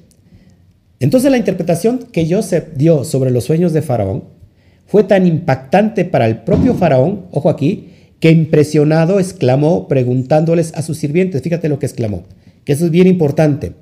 Entonces 1.00 1.30
la 1.30 1.38
interpretación 1.38 2.06
que 2.12 2.32
Joseph 2.32 2.74
dio 2.76 3.04
sobre 3.04 3.30
los 3.30 3.44
sueños 3.44 3.72
de 3.72 3.82
Faraón 3.82 4.24
fue 4.86 5.04
tan 5.04 5.26
impactante 5.26 6.04
para 6.04 6.26
el 6.26 6.42
propio 6.42 6.74
Faraón, 6.74 7.26
ojo 7.32 7.48
aquí, 7.48 7.88
que 8.20 8.30
impresionado 8.30 9.18
exclamó 9.18 9.88
preguntándoles 9.88 10.72
a 10.74 10.82
sus 10.82 10.98
sirvientes, 10.98 11.42
fíjate 11.42 11.68
lo 11.68 11.78
que 11.78 11.86
exclamó, 11.86 12.22
que 12.64 12.74
eso 12.74 12.84
es 12.84 12.92
bien 12.92 13.08
importante. 13.08 13.72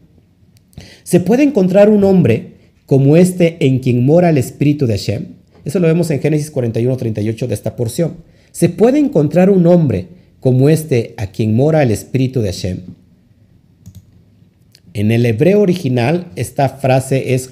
¿Se 1.03 1.20
puede 1.20 1.43
encontrar 1.43 1.91
un 1.91 2.05
hombre 2.05 2.55
como 2.86 3.16
este 3.16 3.66
en 3.66 3.80
quien 3.80 4.07
mora 4.07 4.30
el 4.30 4.38
espíritu 4.38 4.86
de 4.86 4.97
Hashem? 4.97 5.26
Eso 5.64 5.78
lo 5.78 5.88
vemos 5.88 6.11
en 6.11 6.20
Génesis 6.20 6.51
41, 6.51 6.97
38 6.97 7.49
de 7.49 7.55
esta 7.55 7.76
porción. 7.76 8.14
¿Se 8.53 8.68
puede 8.68 8.98
encontrar 8.98 9.51
un 9.51 9.66
hombre 9.66 10.09
como 10.40 10.68
este 10.68 11.14
a 11.16 11.28
quien 11.28 11.55
mora 11.55 11.82
el 11.82 11.90
espíritu 11.90 12.40
de 12.40 12.53
Hashem? 12.53 12.80
En 14.92 15.12
el 15.12 15.24
hebreo 15.24 15.61
original 15.61 16.26
esta 16.36 16.68
frase 16.68 17.34
es, 17.34 17.51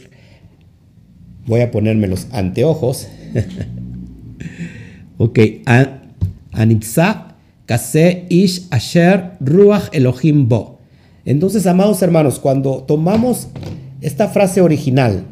voy 1.46 1.61
a 1.61 1.70
ponerme 1.70 2.09
los 2.09 2.26
anteojos. 2.32 3.07
ok, 5.18 5.38
Anitza 6.53 7.36
Kase 7.66 8.24
Ish 8.28 8.66
Asher 8.70 9.32
Ruach 9.40 9.88
Elohim 9.92 10.49
Bo. 10.49 10.80
Entonces, 11.24 11.66
amados 11.66 12.01
hermanos, 12.03 12.38
cuando 12.38 12.84
tomamos 12.84 13.49
esta 14.01 14.28
frase 14.28 14.61
original 14.61 15.24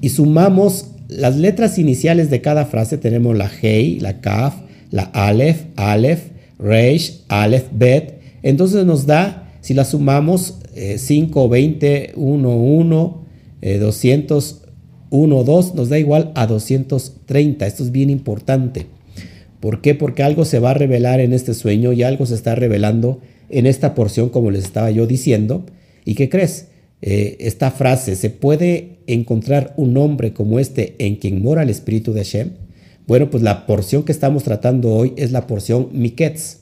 y 0.00 0.08
sumamos 0.08 0.86
las 1.08 1.36
letras 1.36 1.78
iniciales 1.78 2.30
de 2.30 2.40
cada 2.40 2.66
frase 2.66 2.98
tenemos 2.98 3.36
la 3.36 3.50
Hei, 3.60 3.98
la 4.00 4.20
Kaf, 4.20 4.54
la 4.90 5.04
Aleph, 5.04 5.66
Aleph, 5.76 6.30
Reish, 6.58 7.22
Aleph, 7.28 7.66
Bet. 7.72 8.20
Entonces 8.42 8.84
nos 8.84 9.06
da, 9.06 9.50
si 9.60 9.74
la 9.74 9.84
sumamos, 9.84 10.58
5, 10.96 11.48
20, 11.48 12.12
1, 12.14 12.56
1, 12.56 13.24
200, 13.80 14.62
1, 15.10 15.44
2, 15.44 15.74
nos 15.74 15.88
da 15.88 15.98
igual 15.98 16.32
a 16.34 16.46
230. 16.46 17.66
Esto 17.66 17.82
es 17.82 17.90
bien 17.90 18.10
importante. 18.10 18.86
¿Por 19.60 19.80
qué? 19.80 19.94
Porque 19.94 20.22
algo 20.22 20.44
se 20.44 20.60
va 20.60 20.70
a 20.70 20.74
revelar 20.74 21.20
en 21.20 21.32
este 21.32 21.54
sueño 21.54 21.92
y 21.92 22.02
algo 22.02 22.26
se 22.26 22.34
está 22.34 22.54
revelando 22.54 23.20
en 23.48 23.66
esta 23.66 23.94
porción, 23.94 24.28
como 24.28 24.50
les 24.50 24.64
estaba 24.64 24.90
yo 24.90 25.06
diciendo. 25.06 25.64
¿Y 26.04 26.14
qué 26.14 26.28
crees? 26.28 26.68
Eh, 27.00 27.36
esta 27.40 27.70
frase, 27.70 28.16
¿se 28.16 28.30
puede 28.30 28.98
encontrar 29.06 29.74
un 29.76 29.96
hombre 29.96 30.32
como 30.32 30.58
este 30.58 30.94
en 30.98 31.16
quien 31.16 31.42
mora 31.42 31.62
el 31.62 31.70
Espíritu 31.70 32.12
de 32.12 32.20
Hashem? 32.20 32.50
Bueno, 33.08 33.30
pues 33.30 33.42
la 33.42 33.64
porción 33.64 34.02
que 34.02 34.12
estamos 34.12 34.44
tratando 34.44 34.94
hoy 34.94 35.14
es 35.16 35.32
la 35.32 35.46
porción 35.46 35.88
Miketz. 35.92 36.58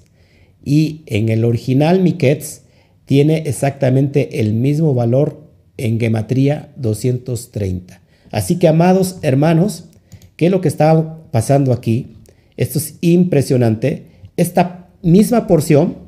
Y 0.64 1.03
en 1.07 1.28
el 1.28 1.44
original 1.44 2.01
Miketz 2.01 2.62
tiene 3.05 3.38
exactamente 3.47 4.40
el 4.40 4.55
mismo 4.55 4.94
valor 4.94 5.51
en 5.76 5.99
gematría 5.99 6.72
230. 6.76 8.01
Así 8.30 8.61
que, 8.61 8.68
amados 8.68 9.18
hermanos, 9.22 9.86
¿qué 10.36 10.47
es 10.47 10.53
lo 10.53 10.61
que 10.61 10.68
está 10.68 11.18
pasando 11.32 11.72
aquí? 11.72 12.12
esto 12.57 12.78
es 12.78 12.94
impresionante, 13.01 14.07
esta 14.36 14.88
misma 15.03 15.47
porción 15.47 15.99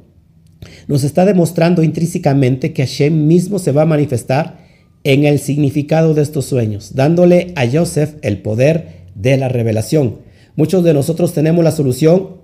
nos 0.86 1.05
está 1.05 1.24
demostrando 1.24 1.82
intrínsecamente 1.82 2.72
que 2.72 2.86
Hashem 2.86 3.26
mismo 3.26 3.59
se 3.59 3.72
va 3.72 3.82
a 3.82 3.86
manifestar 3.86 4.59
en 5.05 5.24
el 5.24 5.41
significado 5.41 6.14
de 6.14 6.22
estos 6.22 6.47
sueños, 6.47 6.95
dándole 6.95 7.53
a 7.57 7.66
Joseph 7.70 8.14
el 8.22 8.39
poder 8.41 9.05
de 9.14 9.36
la 9.36 9.49
revelación. 9.49 10.28
Muchos 10.59 10.83
de 10.83 10.93
nosotros 10.93 11.35
tenemos 11.35 11.63
la 11.63 11.71
solución 11.71 12.39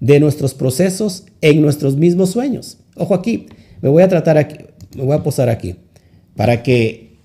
de 0.00 0.18
nuestros 0.18 0.54
procesos 0.54 1.26
en 1.40 1.62
nuestros 1.62 1.94
mismos 1.94 2.30
sueños. 2.30 2.78
Ojo 2.96 3.14
aquí, 3.14 3.46
me 3.80 3.88
voy 3.88 4.02
a 4.02 4.08
tratar 4.08 4.38
aquí, 4.38 4.56
me 4.96 5.04
voy 5.04 5.14
a 5.14 5.22
posar 5.22 5.48
aquí, 5.48 5.76
para 6.34 6.64
que 6.64 7.18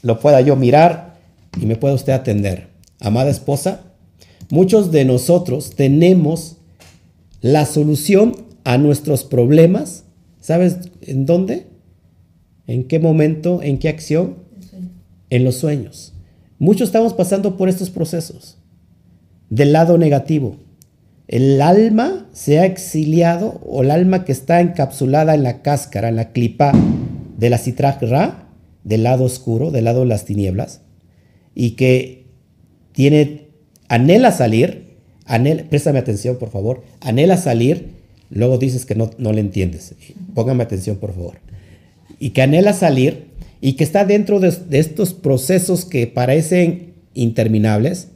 lo 0.00 0.18
pueda 0.18 0.40
yo 0.40 0.56
mirar 0.56 1.20
y 1.60 1.66
me 1.66 1.76
pueda 1.76 1.92
usted 1.92 2.14
atender. 2.14 2.68
Amada 3.00 3.30
esposa, 3.30 3.82
muchos 4.48 4.92
de 4.92 5.04
nosotros 5.04 5.74
tenemos 5.76 6.56
la 7.42 7.66
solución 7.66 8.34
a 8.64 8.78
nuestros 8.78 9.24
problemas. 9.24 10.04
¿Sabes 10.40 10.78
en 11.02 11.26
dónde? 11.26 11.66
¿En 12.66 12.84
qué 12.84 12.98
momento? 12.98 13.60
¿En 13.62 13.78
qué 13.78 13.90
acción? 13.90 14.36
En 15.28 15.44
los 15.44 15.56
sueños. 15.56 16.14
Muchos 16.58 16.88
estamos 16.88 17.12
pasando 17.12 17.58
por 17.58 17.68
estos 17.68 17.90
procesos. 17.90 18.56
Del 19.52 19.74
lado 19.74 19.98
negativo. 19.98 20.56
El 21.28 21.60
alma 21.60 22.26
se 22.32 22.58
ha 22.58 22.64
exiliado 22.64 23.60
o 23.66 23.82
el 23.82 23.90
alma 23.90 24.24
que 24.24 24.32
está 24.32 24.62
encapsulada 24.62 25.34
en 25.34 25.42
la 25.42 25.60
cáscara, 25.60 26.08
en 26.08 26.16
la 26.16 26.32
clipa 26.32 26.72
de 27.36 27.50
la 27.50 27.58
citraj 27.58 28.00
ra, 28.00 28.48
del 28.82 29.02
lado 29.02 29.24
oscuro, 29.24 29.70
del 29.70 29.84
lado 29.84 30.00
de 30.00 30.06
las 30.06 30.24
tinieblas, 30.24 30.80
y 31.54 31.72
que 31.72 32.28
tiene, 32.92 33.48
anhela 33.88 34.32
salir, 34.32 34.96
anhela, 35.26 35.64
préstame 35.68 35.98
atención 35.98 36.38
por 36.38 36.48
favor, 36.48 36.82
anhela 37.02 37.36
salir, 37.36 37.90
luego 38.30 38.56
dices 38.56 38.86
que 38.86 38.94
no, 38.94 39.10
no 39.18 39.34
le 39.34 39.42
entiendes, 39.42 39.94
póngame 40.34 40.62
atención 40.62 40.96
por 40.96 41.12
favor, 41.12 41.40
y 42.18 42.30
que 42.30 42.40
anhela 42.40 42.72
salir 42.72 43.26
y 43.60 43.74
que 43.74 43.84
está 43.84 44.06
dentro 44.06 44.40
de, 44.40 44.50
de 44.50 44.78
estos 44.78 45.12
procesos 45.12 45.84
que 45.84 46.06
parecen 46.06 46.94
interminables, 47.12 48.08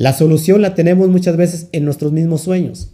la 0.00 0.14
solución 0.14 0.62
la 0.62 0.74
tenemos 0.74 1.10
muchas 1.10 1.36
veces 1.36 1.68
en 1.72 1.84
nuestros 1.84 2.10
mismos 2.10 2.40
sueños. 2.40 2.88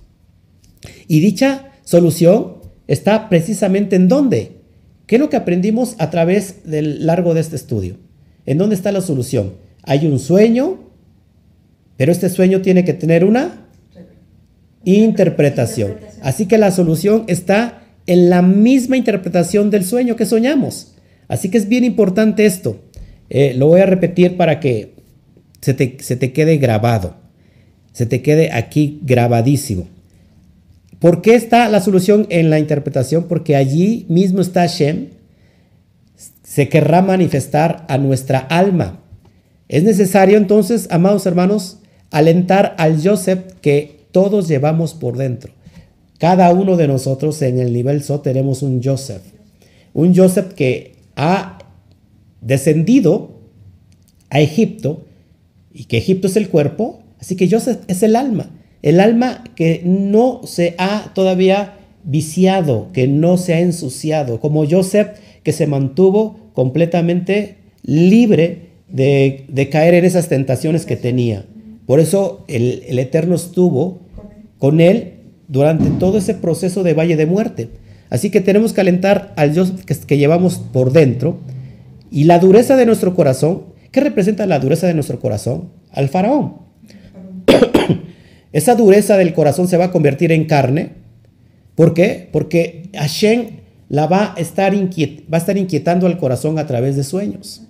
Y 1.07 1.21
dicha 1.21 1.71
solución 1.85 2.55
está 2.89 3.29
precisamente 3.29 3.95
en 3.95 4.09
dónde. 4.09 4.57
¿Qué 5.07 5.15
es 5.15 5.21
lo 5.21 5.31
que 5.31 5.37
aprendimos 5.37 5.95
a 6.01 6.11
través 6.11 6.65
del 6.65 7.07
largo 7.07 7.33
de 7.33 7.43
este 7.43 7.55
estudio? 7.55 7.99
¿En 8.45 8.59
dónde 8.59 8.75
está 8.75 8.91
la 8.91 9.03
solución? 9.03 9.53
Hay 9.85 10.09
un 10.09 10.19
sueño, 10.19 10.81
pero 11.97 12.11
este 12.11 12.29
sueño 12.29 12.61
tiene 12.61 12.85
que 12.85 12.95
tener 12.95 13.25
una 13.25 13.69
interpretación. 14.83 15.99
Así 16.23 16.47
que 16.47 16.59
la 16.59 16.73
solución 16.73 17.23
está 17.29 17.85
en 18.09 18.31
la 18.31 18.43
misma 18.43 18.97
interpretación 18.97 19.71
del 19.71 19.85
sueño 19.85 20.17
que 20.17 20.27
soñamos. 20.27 20.97
Así 21.29 21.51
que 21.51 21.59
es 21.59 21.69
bien 21.69 21.85
importante 21.85 22.47
esto. 22.47 22.81
Eh, 23.31 23.55
lo 23.57 23.69
voy 23.69 23.81
a 23.81 23.87
repetir 23.87 24.37
para 24.37 24.59
que 24.59 24.96
se 25.61 25.75
te, 25.75 26.33
quede 26.33 26.57
grabado, 26.59 27.15
se 27.93 28.07
te 28.07 28.23
quede 28.23 28.53
aquí 28.53 29.01
grabadísimo. 29.03 29.89
¿Por 30.99 31.23
qué 31.23 31.35
está 31.35 31.69
la 31.69 31.81
solución 31.81 32.27
en 32.31 32.51
la 32.51 32.59
interpretación? 32.59 33.25
Porque 33.25 33.57
allí 33.57 34.07
mismo 34.09 34.41
está 34.41 34.61
Hashem, 34.61 35.09
se 36.43 36.69
querrá 36.69 37.03
manifestar 37.03 37.85
a 37.89 37.99
nuestra 37.99 38.39
alma. 38.39 39.01
Es 39.69 39.83
necesario 39.83 40.39
entonces, 40.39 40.89
amados 40.91 41.27
hermanos, 41.27 41.79
alentar 42.11 42.75
al 42.79 43.03
Joseph 43.03 43.41
que 43.61 44.07
todos 44.13 44.49
llevamos 44.49 44.95
por 44.95 45.17
dentro. 45.17 45.53
Cada 46.19 46.51
uno 46.53 46.77
de 46.77 46.89
nosotros 46.89 47.43
en 47.43 47.59
el 47.59 47.73
nivel 47.73 48.03
So 48.03 48.21
tenemos 48.21 48.63
un 48.63 48.83
Joseph. 48.83 49.23
Un 49.93 50.15
Joseph 50.15 50.55
que 50.55 50.97
ha 51.17 51.59
descendido 52.41 53.37
a 54.31 54.41
Egipto 54.41 55.06
y 55.77 55.85
que 55.85 55.99
Egipto 55.99 56.27
es 56.27 56.37
el 56.37 56.49
cuerpo, 56.49 57.01
así 57.21 57.37
que 57.37 57.51
Joseph 57.51 57.81
es 57.87 58.03
el 58.03 58.17
alma, 58.17 58.51
el 58.81 58.99
alma 58.99 59.45
que 59.55 59.83
no 59.85 60.41
se 60.45 60.75
ha 60.79 61.13
todavía 61.15 61.75
viciado, 62.03 62.89
que 62.95 63.07
no 63.07 63.37
se 63.37 63.53
ha 63.53 63.61
ensuciado, 63.61 64.41
como 64.41 64.67
Joseph 64.69 65.09
que 65.43 65.53
se 65.53 65.67
mantuvo 65.67 66.51
completamente 66.55 67.59
libre 67.83 68.71
de, 68.89 69.69
caer 69.71 69.95
en 69.95 70.07
esas 70.07 70.29
tentaciones 70.29 70.87
que 70.87 70.97
tenía. 70.97 71.45
Por 71.85 72.01
eso 72.01 72.45
el, 72.49 72.99
Eterno 72.99 73.35
estuvo 73.35 73.99
con 74.59 74.81
él 74.81 75.15
durante 75.47 75.91
todo 75.91 76.17
ese 76.19 76.35
proceso 76.35 76.83
de 76.85 76.95
valle 76.95 77.17
de 77.17 77.27
muerte. 77.27 77.69
Así 78.09 78.31
que 78.31 78.41
tenemos 78.41 78.73
que 78.73 78.81
alentar 78.81 79.35
al 79.37 79.55
Joseph 79.55 79.85
que 79.85 80.17
llevamos 80.17 80.57
por 80.59 80.93
dentro 80.93 81.39
y 82.11 82.25
la 82.25 82.39
dureza 82.39 82.77
de 82.77 82.87
nuestro 82.87 83.15
corazón 83.15 83.76
¿Qué 83.91 84.01
representa 84.01 84.47
la 84.47 84.59
dureza 84.59 84.87
de 84.87 84.95
nuestro 84.95 85.21
corazón? 85.21 85.71
Al 85.91 86.09
faraón. 86.09 86.59
Esa 88.53 88.75
dureza 88.75 89.17
del 89.17 89.35
corazón 89.35 89.69
se 89.69 89.77
va 89.77 89.87
a 89.87 89.91
convertir 89.91 90.33
en 90.33 90.47
carne. 90.47 90.93
¿Por 91.75 91.95
qué? 91.95 92.29
Porque 92.33 92.91
Hashem 92.95 93.49
la 93.89 94.07
va 94.07 94.35
a, 94.35 94.41
estar 94.41 94.75
va 94.75 95.37
a 95.37 95.37
estar 95.37 95.57
inquietando 95.57 96.07
al 96.07 96.19
corazón 96.19 96.59
a 96.59 96.67
través 96.67 96.97
de 96.97 97.05
sueños. 97.05 97.63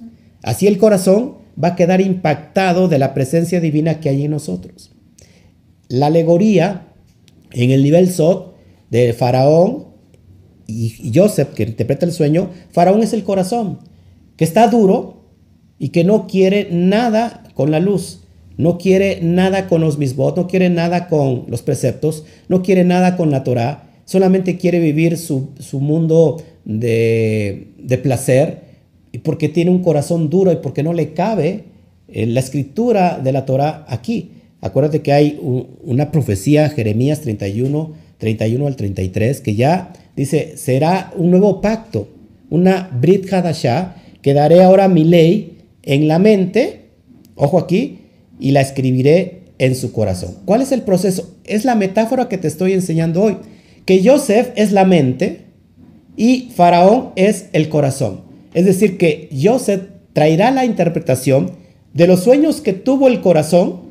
Así 0.42 0.66
el 0.66 0.78
corazón 0.78 1.38
va 1.62 1.68
a 1.68 1.76
quedar 1.76 2.00
impactado 2.00 2.88
de 2.88 2.98
la 2.98 3.14
presencia 3.14 3.60
divina 3.60 4.00
que 4.00 4.08
hay 4.08 4.24
en 4.24 4.30
nosotros. 4.30 4.92
La 5.88 6.06
alegoría 6.06 6.88
en 7.52 7.70
el 7.70 7.82
nivel 7.82 8.10
Sot 8.10 8.56
de 8.90 9.12
Faraón 9.12 9.86
y 10.66 11.12
Joseph, 11.14 11.54
que 11.54 11.62
interpreta 11.62 12.06
el 12.06 12.12
sueño, 12.12 12.50
Faraón 12.72 13.02
es 13.02 13.12
el 13.12 13.22
corazón, 13.22 13.78
que 14.36 14.44
está 14.44 14.66
duro, 14.68 15.15
y 15.78 15.90
que 15.90 16.04
no 16.04 16.26
quiere 16.26 16.68
nada 16.70 17.44
con 17.54 17.70
la 17.70 17.80
luz, 17.80 18.20
no 18.56 18.78
quiere 18.78 19.20
nada 19.22 19.68
con 19.68 19.80
los 19.80 19.98
misbot, 19.98 20.36
no 20.36 20.46
quiere 20.46 20.70
nada 20.70 21.08
con 21.08 21.44
los 21.48 21.62
preceptos, 21.62 22.24
no 22.48 22.62
quiere 22.62 22.84
nada 22.84 23.16
con 23.16 23.30
la 23.30 23.44
Torah, 23.44 23.90
solamente 24.04 24.56
quiere 24.56 24.78
vivir 24.78 25.18
su, 25.18 25.50
mundo 25.72 26.42
de, 26.64 27.68
de, 27.78 27.98
placer, 27.98 28.62
porque 29.22 29.48
tiene 29.48 29.70
un 29.70 29.82
corazón 29.82 30.30
duro 30.30 30.52
y 30.52 30.56
porque 30.56 30.82
no 30.82 30.92
le 30.92 31.12
cabe 31.12 31.64
eh, 32.08 32.26
la 32.26 32.40
escritura 32.40 33.18
de 33.18 33.32
la 33.32 33.44
Torah 33.44 33.84
aquí. 33.88 34.30
Acuérdate 34.60 35.02
que 35.02 35.12
hay 35.12 35.38
una 35.84 36.10
profecía, 36.10 36.70
Jeremías 36.70 37.20
31, 37.20 37.92
31 38.18 38.66
al 38.66 38.76
33, 38.76 39.40
que 39.40 39.54
ya 39.54 39.92
dice, 40.16 40.56
será 40.56 41.12
un 41.16 41.30
nuevo 41.30 41.60
pacto, 41.60 42.08
una 42.48 42.88
Brit 43.00 43.30
Hadashah, 43.30 43.96
que 44.22 44.34
daré 44.34 44.62
ahora 44.62 44.88
mi 44.88 45.04
ley 45.04 45.55
en 45.86 46.08
la 46.08 46.18
mente, 46.18 46.90
ojo 47.34 47.58
aquí, 47.58 48.00
y 48.38 48.50
la 48.50 48.60
escribiré 48.60 49.44
en 49.58 49.74
su 49.74 49.92
corazón. 49.92 50.36
¿Cuál 50.44 50.60
es 50.60 50.72
el 50.72 50.82
proceso? 50.82 51.36
Es 51.44 51.64
la 51.64 51.74
metáfora 51.74 52.28
que 52.28 52.36
te 52.36 52.48
estoy 52.48 52.74
enseñando 52.74 53.22
hoy. 53.22 53.38
Que 53.86 54.06
Joseph 54.06 54.50
es 54.56 54.72
la 54.72 54.84
mente 54.84 55.46
y 56.16 56.50
Faraón 56.54 57.12
es 57.16 57.46
el 57.52 57.68
corazón. 57.68 58.22
Es 58.52 58.66
decir, 58.66 58.98
que 58.98 59.30
Joseph 59.40 59.82
traerá 60.12 60.50
la 60.50 60.64
interpretación 60.64 61.52
de 61.94 62.06
los 62.06 62.24
sueños 62.24 62.60
que 62.60 62.72
tuvo 62.72 63.08
el 63.08 63.20
corazón 63.20 63.86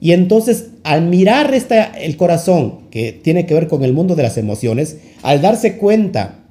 y 0.00 0.12
entonces 0.12 0.70
al 0.84 1.02
mirar 1.06 1.54
esta, 1.54 1.84
el 1.84 2.16
corazón, 2.16 2.88
que 2.90 3.12
tiene 3.12 3.46
que 3.46 3.54
ver 3.54 3.66
con 3.66 3.82
el 3.82 3.92
mundo 3.92 4.14
de 4.14 4.22
las 4.22 4.36
emociones, 4.36 4.98
al 5.22 5.40
darse 5.40 5.76
cuenta 5.76 6.44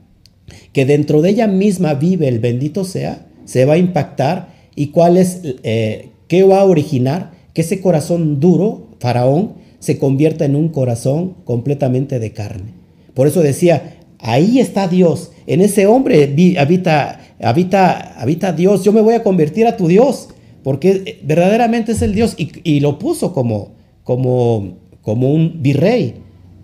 que 0.73 0.85
dentro 0.85 1.21
de 1.21 1.29
ella 1.29 1.47
misma 1.47 1.93
vive 1.93 2.27
el 2.27 2.39
bendito 2.39 2.83
sea, 2.83 3.27
se 3.45 3.65
va 3.65 3.73
a 3.73 3.77
impactar 3.77 4.54
y 4.75 4.87
cuál 4.87 5.17
es, 5.17 5.41
eh, 5.63 6.09
qué 6.27 6.43
va 6.43 6.59
a 6.59 6.65
originar 6.65 7.31
que 7.53 7.61
ese 7.61 7.81
corazón 7.81 8.39
duro, 8.39 8.87
faraón, 8.99 9.53
se 9.79 9.97
convierta 9.97 10.45
en 10.45 10.55
un 10.55 10.69
corazón 10.69 11.35
completamente 11.45 12.19
de 12.19 12.31
carne. 12.33 12.73
Por 13.13 13.27
eso 13.27 13.41
decía, 13.41 13.97
ahí 14.19 14.59
está 14.59 14.87
Dios, 14.87 15.31
en 15.47 15.61
ese 15.61 15.85
hombre 15.85 16.33
habita, 16.57 17.21
habita, 17.39 18.19
habita 18.19 18.51
Dios, 18.51 18.83
yo 18.83 18.91
me 18.91 19.01
voy 19.01 19.13
a 19.13 19.23
convertir 19.23 19.67
a 19.67 19.77
tu 19.77 19.87
Dios, 19.87 20.29
porque 20.63 21.03
eh, 21.05 21.19
verdaderamente 21.23 21.91
es 21.91 22.01
el 22.01 22.15
Dios 22.15 22.35
y, 22.37 22.79
lo 22.79 22.97
puso 22.97 23.33
como, 23.33 23.73
como, 24.03 24.77
como 25.01 25.31
un 25.31 25.61
virrey 25.61 26.15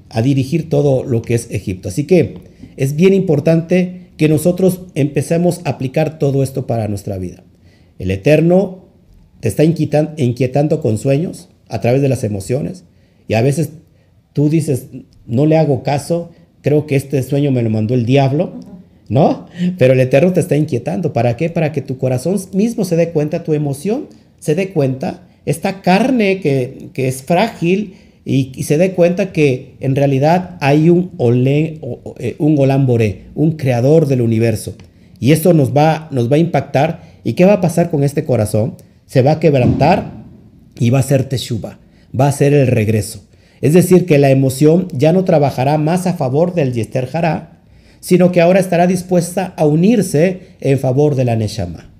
a 0.09 0.21
dirigir 0.21 0.69
todo 0.69 1.03
lo 1.03 1.21
que 1.21 1.35
es 1.35 1.49
Egipto. 1.51 1.89
Así 1.89 2.05
que 2.05 2.39
es 2.75 2.95
bien 2.95 3.13
importante 3.13 4.09
que 4.17 4.27
nosotros 4.27 4.81
empecemos 4.95 5.61
a 5.63 5.69
aplicar 5.71 6.19
todo 6.19 6.43
esto 6.43 6.67
para 6.67 6.87
nuestra 6.87 7.17
vida. 7.17 7.43
El 8.01 8.09
Eterno 8.09 8.79
te 9.41 9.47
está 9.47 9.63
inquietando 9.63 10.81
con 10.81 10.97
sueños 10.97 11.49
a 11.69 11.81
través 11.81 12.01
de 12.01 12.09
las 12.09 12.23
emociones 12.23 12.83
y 13.27 13.35
a 13.35 13.43
veces 13.43 13.69
tú 14.33 14.49
dices, 14.49 14.87
no 15.27 15.45
le 15.45 15.55
hago 15.55 15.83
caso, 15.83 16.31
creo 16.61 16.87
que 16.87 16.95
este 16.95 17.21
sueño 17.21 17.51
me 17.51 17.61
lo 17.61 17.69
mandó 17.69 17.93
el 17.93 18.07
diablo, 18.07 18.53
¿no? 19.07 19.45
Pero 19.77 19.93
el 19.93 19.99
Eterno 19.99 20.33
te 20.33 20.39
está 20.39 20.55
inquietando. 20.55 21.13
¿Para 21.13 21.37
qué? 21.37 21.51
Para 21.51 21.71
que 21.71 21.83
tu 21.83 21.99
corazón 21.99 22.39
mismo 22.53 22.85
se 22.85 22.95
dé 22.95 23.11
cuenta, 23.11 23.43
tu 23.43 23.53
emoción 23.53 24.07
se 24.39 24.55
dé 24.55 24.71
cuenta, 24.71 25.27
esta 25.45 25.83
carne 25.83 26.39
que, 26.39 26.89
es 26.95 27.21
frágil 27.21 27.93
y, 28.25 28.63
se 28.63 28.79
dé 28.79 28.93
cuenta 28.93 29.31
que 29.31 29.75
en 29.79 29.95
realidad 29.95 30.57
hay 30.59 30.89
un, 30.89 31.11
olé, 31.17 31.79
eh, 32.17 32.35
un 32.39 32.57
Olán 32.57 32.87
Boré, 32.87 33.25
un 33.35 33.57
creador 33.57 34.07
del 34.07 34.21
universo. 34.21 34.73
Y 35.19 35.33
esto 35.33 35.53
nos 35.53 35.71
va, 35.77 36.07
nos 36.09 36.31
va 36.31 36.37
a 36.37 36.39
impactar. 36.39 37.10
¿Y 37.23 37.33
qué 37.33 37.45
va 37.45 37.53
a 37.53 37.61
pasar 37.61 37.89
con 37.89 38.03
este 38.03 38.25
corazón? 38.25 38.75
Se 39.05 39.21
va 39.21 39.33
a 39.33 39.39
quebrantar 39.39 40.11
y 40.79 40.89
va 40.89 40.99
a 40.99 41.03
ser 41.03 41.25
teshuva, 41.25 41.79
va 42.17 42.27
a 42.27 42.31
ser 42.31 42.53
el 42.53 42.67
regreso. 42.67 43.23
Es 43.61 43.73
decir, 43.73 44.05
que 44.05 44.17
la 44.17 44.31
emoción 44.31 44.87
ya 44.91 45.13
no 45.13 45.23
trabajará 45.23 45.77
más 45.77 46.07
a 46.07 46.13
favor 46.13 46.55
del 46.55 46.73
Yester 46.73 47.07
Hará, 47.13 47.59
sino 47.99 48.31
que 48.31 48.41
ahora 48.41 48.59
estará 48.59 48.87
dispuesta 48.87 49.53
a 49.57 49.65
unirse 49.65 50.41
en 50.59 50.79
favor 50.79 51.15
de 51.15 51.25
la 51.25 51.35
Neshama, 51.35 51.91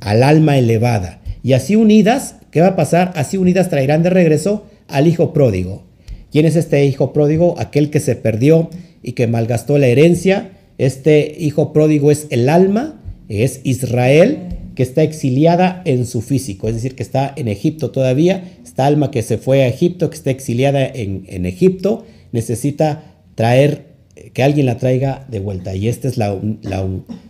al 0.00 0.22
alma 0.22 0.56
elevada. 0.56 1.20
Y 1.42 1.52
así 1.52 1.76
unidas, 1.76 2.36
¿qué 2.50 2.62
va 2.62 2.68
a 2.68 2.76
pasar? 2.76 3.12
Así 3.14 3.36
unidas 3.36 3.68
traerán 3.68 4.02
de 4.02 4.10
regreso 4.10 4.66
al 4.88 5.06
hijo 5.06 5.34
pródigo. 5.34 5.84
¿Quién 6.32 6.46
es 6.46 6.56
este 6.56 6.84
hijo 6.86 7.12
pródigo? 7.12 7.54
Aquel 7.58 7.90
que 7.90 8.00
se 8.00 8.16
perdió 8.16 8.70
y 9.02 9.12
que 9.12 9.26
malgastó 9.26 9.78
la 9.78 9.86
herencia. 9.86 10.52
Este 10.78 11.36
hijo 11.38 11.72
pródigo 11.72 12.10
es 12.10 12.26
el 12.30 12.48
alma, 12.48 13.00
es 13.28 13.60
Israel, 13.64 14.58
que 14.74 14.82
está 14.82 15.02
exiliada 15.02 15.82
en 15.84 16.06
su 16.06 16.22
físico, 16.22 16.68
es 16.68 16.74
decir, 16.74 16.94
que 16.94 17.02
está 17.02 17.32
en 17.36 17.48
Egipto 17.48 17.90
todavía. 17.90 18.58
Esta 18.64 18.86
alma 18.86 19.10
que 19.10 19.22
se 19.22 19.36
fue 19.36 19.62
a 19.62 19.68
Egipto, 19.68 20.08
que 20.08 20.16
está 20.16 20.30
exiliada 20.30 20.86
en, 20.86 21.46
Egipto, 21.46 22.06
necesita 22.32 23.16
traer, 23.34 23.86
que 24.32 24.42
alguien 24.42 24.66
la 24.66 24.78
traiga 24.78 25.26
de 25.28 25.40
vuelta. 25.40 25.74
Y 25.74 25.88
esta 25.88 26.08
es 26.08 26.16
la, 26.16 26.38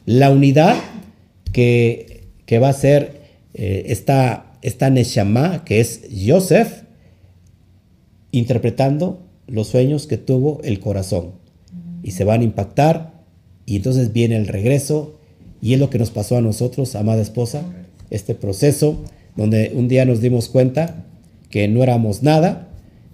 la, 0.04 0.30
unidad 0.30 0.76
que, 1.52 2.28
que, 2.46 2.58
va 2.58 2.68
a 2.68 2.74
ser 2.74 3.20
eh, 3.54 3.84
esta, 3.88 4.52
esta 4.62 4.90
Neshama, 4.90 5.64
que 5.64 5.80
es 5.80 6.02
Joseph, 6.26 6.82
interpretando 8.30 9.26
los 9.46 9.68
sueños 9.68 10.06
que 10.06 10.18
tuvo 10.18 10.60
el 10.62 10.80
corazón. 10.80 11.32
Y 12.02 12.12
se 12.12 12.24
van 12.24 12.42
a 12.42 12.44
impactar 12.44 13.18
y 13.64 13.76
entonces 13.76 14.12
viene 14.12 14.36
el 14.36 14.46
regreso 14.46 15.17
y 15.60 15.74
es 15.74 15.80
lo 15.80 15.90
que 15.90 15.98
nos 15.98 16.10
pasó 16.10 16.36
a 16.36 16.40
nosotros, 16.40 16.94
amada 16.94 17.22
esposa, 17.22 17.62
este 18.10 18.34
proceso 18.34 19.02
donde 19.36 19.72
un 19.74 19.88
día 19.88 20.04
nos 20.04 20.20
dimos 20.20 20.48
cuenta 20.48 21.04
que 21.50 21.68
no 21.68 21.82
éramos 21.82 22.22
nada, 22.22 22.68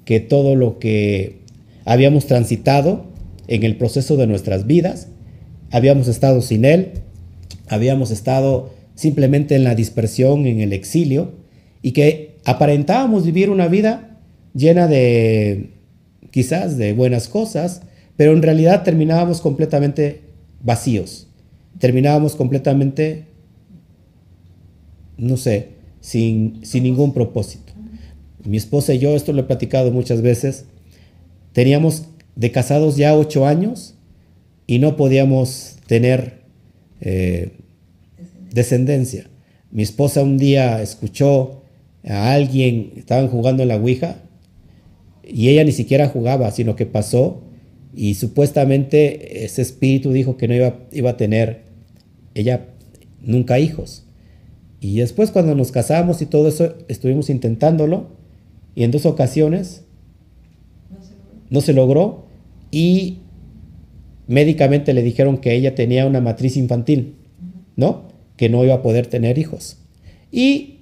que 0.05 0.21
todo 0.21 0.55
lo 0.55 0.79
que 0.79 1.41
habíamos 1.85 2.27
transitado 2.27 3.07
en 3.47 3.63
el 3.63 3.77
proceso 3.77 4.17
de 4.17 4.27
nuestras 4.27 4.67
vidas, 4.67 5.09
habíamos 5.71 6.09
estado 6.09 6.41
sin 6.41 6.65
Él, 6.65 6.93
habíamos 7.69 8.11
estado 8.11 8.71
simplemente 8.95 9.55
en 9.57 9.65
la 9.65 9.75
dispersión, 9.75 10.47
en 10.47 10.61
el 10.61 10.73
exilio, 10.73 11.33
y 11.83 11.93
que 11.93 12.37
aparentábamos 12.45 13.27
vivir 13.27 13.51
una 13.51 13.69
vida 13.69 14.19
llena 14.55 14.87
de 14.87 15.71
quizás 16.31 16.77
de 16.77 16.93
buenas 16.93 17.29
cosas, 17.29 17.83
pero 18.17 18.33
en 18.33 18.43
realidad 18.43 18.83
terminábamos 18.83 19.41
completamente 19.41 20.23
vacíos 20.63 21.29
terminábamos 21.79 22.37
completamente, 22.37 23.27
no 25.17 25.37
sé, 25.37 25.71
sin, 26.01 26.61
ningún 26.75 27.13
propósito. 27.13 27.73
Mi 28.45 28.57
esposa 28.57 28.95
y 28.95 28.99
yo, 28.99 29.17
esto 29.17 29.33
lo 29.33 29.41
he 29.41 29.45
platicado 29.45 29.91
muchas 29.91 30.23
veces, 30.23 30.67
teníamos 31.53 32.05
de 32.37 32.51
casados 32.51 32.97
ya 32.97 33.17
ocho 33.17 33.47
años 33.47 33.95
y 34.67 34.79
no 34.79 34.97
podíamos 34.97 35.77
tener 35.87 36.43
eh, 37.01 37.53
descendencia. 38.53 39.29
Mi 39.71 39.83
esposa 39.83 40.23
un 40.23 40.39
día 40.39 40.83
escuchó 40.83 41.63
a 42.07 42.33
alguien, 42.33 42.93
estaban 42.97 43.29
jugando 43.29 43.63
en 43.63 43.69
la 43.69 43.77
Ouija, 43.77 44.19
y 45.27 45.49
ella 45.49 45.65
ni 45.65 45.73
siquiera 45.73 46.09
jugaba, 46.09 46.51
sino 46.51 46.77
que 46.77 46.87
pasó 46.87 47.43
y 47.97 48.15
supuestamente 48.15 49.45
ese 49.45 49.63
espíritu 49.63 50.13
dijo 50.13 50.37
que 50.37 50.49
no 50.49 50.55
iba, 50.55 50.81
iba 50.93 51.11
a 51.11 51.17
tener 51.17 51.63
ella 52.35 52.67
nunca 53.23 53.59
hijos. 53.59 54.05
Y 54.81 54.97
después 54.97 55.31
cuando 55.31 55.55
nos 55.55 55.73
casamos 55.73 56.21
y 56.21 56.27
todo 56.27 56.49
eso, 56.49 56.75
estuvimos 56.89 57.31
intentándolo 57.31 58.09
y 58.75 58.85
en 58.85 58.91
dos 58.91 59.07
ocasiones 59.07 59.85
no 61.51 61.61
se 61.61 61.73
logró, 61.73 62.25
y 62.75 63.19
médicamente 64.27 64.93
le 64.95 65.03
dijeron 65.03 65.39
que 65.39 65.55
ella 65.55 65.77
tenía 65.77 66.07
una 66.07 66.21
matriz 66.21 66.57
infantil, 66.57 67.15
¿no? 67.77 68.09
Que 68.37 68.49
no 68.49 68.65
iba 68.65 68.75
a 68.75 68.83
poder 68.83 69.07
tener 69.07 69.39
hijos. 69.39 69.77
Y 70.33 70.81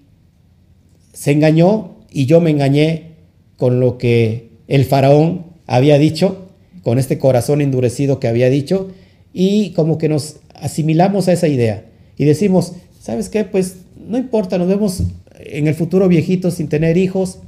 se 1.13 1.33
engañó 1.33 1.97
y 2.11 2.25
yo 2.25 2.41
me 2.41 2.51
engañé 2.51 3.17
con 3.59 3.79
lo 3.79 3.99
que 3.99 4.53
el 4.69 4.87
faraón 4.87 5.45
había 5.67 5.99
dicho, 5.99 6.49
con 6.83 6.99
este 6.99 7.18
corazón 7.18 7.61
endurecido 7.61 8.20
que 8.20 8.28
había 8.28 8.51
dicho, 8.51 8.91
y 9.33 9.70
como 9.70 9.99
que 9.99 10.09
nos 10.09 10.37
asimilamos 10.55 11.28
a 11.28 11.33
esa 11.33 11.49
idea 11.49 11.87
y 12.16 12.24
decimos, 12.24 12.74
¿sabes 13.01 13.28
qué? 13.28 13.45
Pues 13.45 13.76
no 13.97 14.18
importa, 14.18 14.59
nos 14.59 14.68
vemos 14.68 15.03
en 15.39 15.66
el 15.66 15.74
futuro 15.74 16.09
viejitos 16.09 16.55
sin 16.55 16.68
tener 16.68 16.97
hijos. 16.97 17.39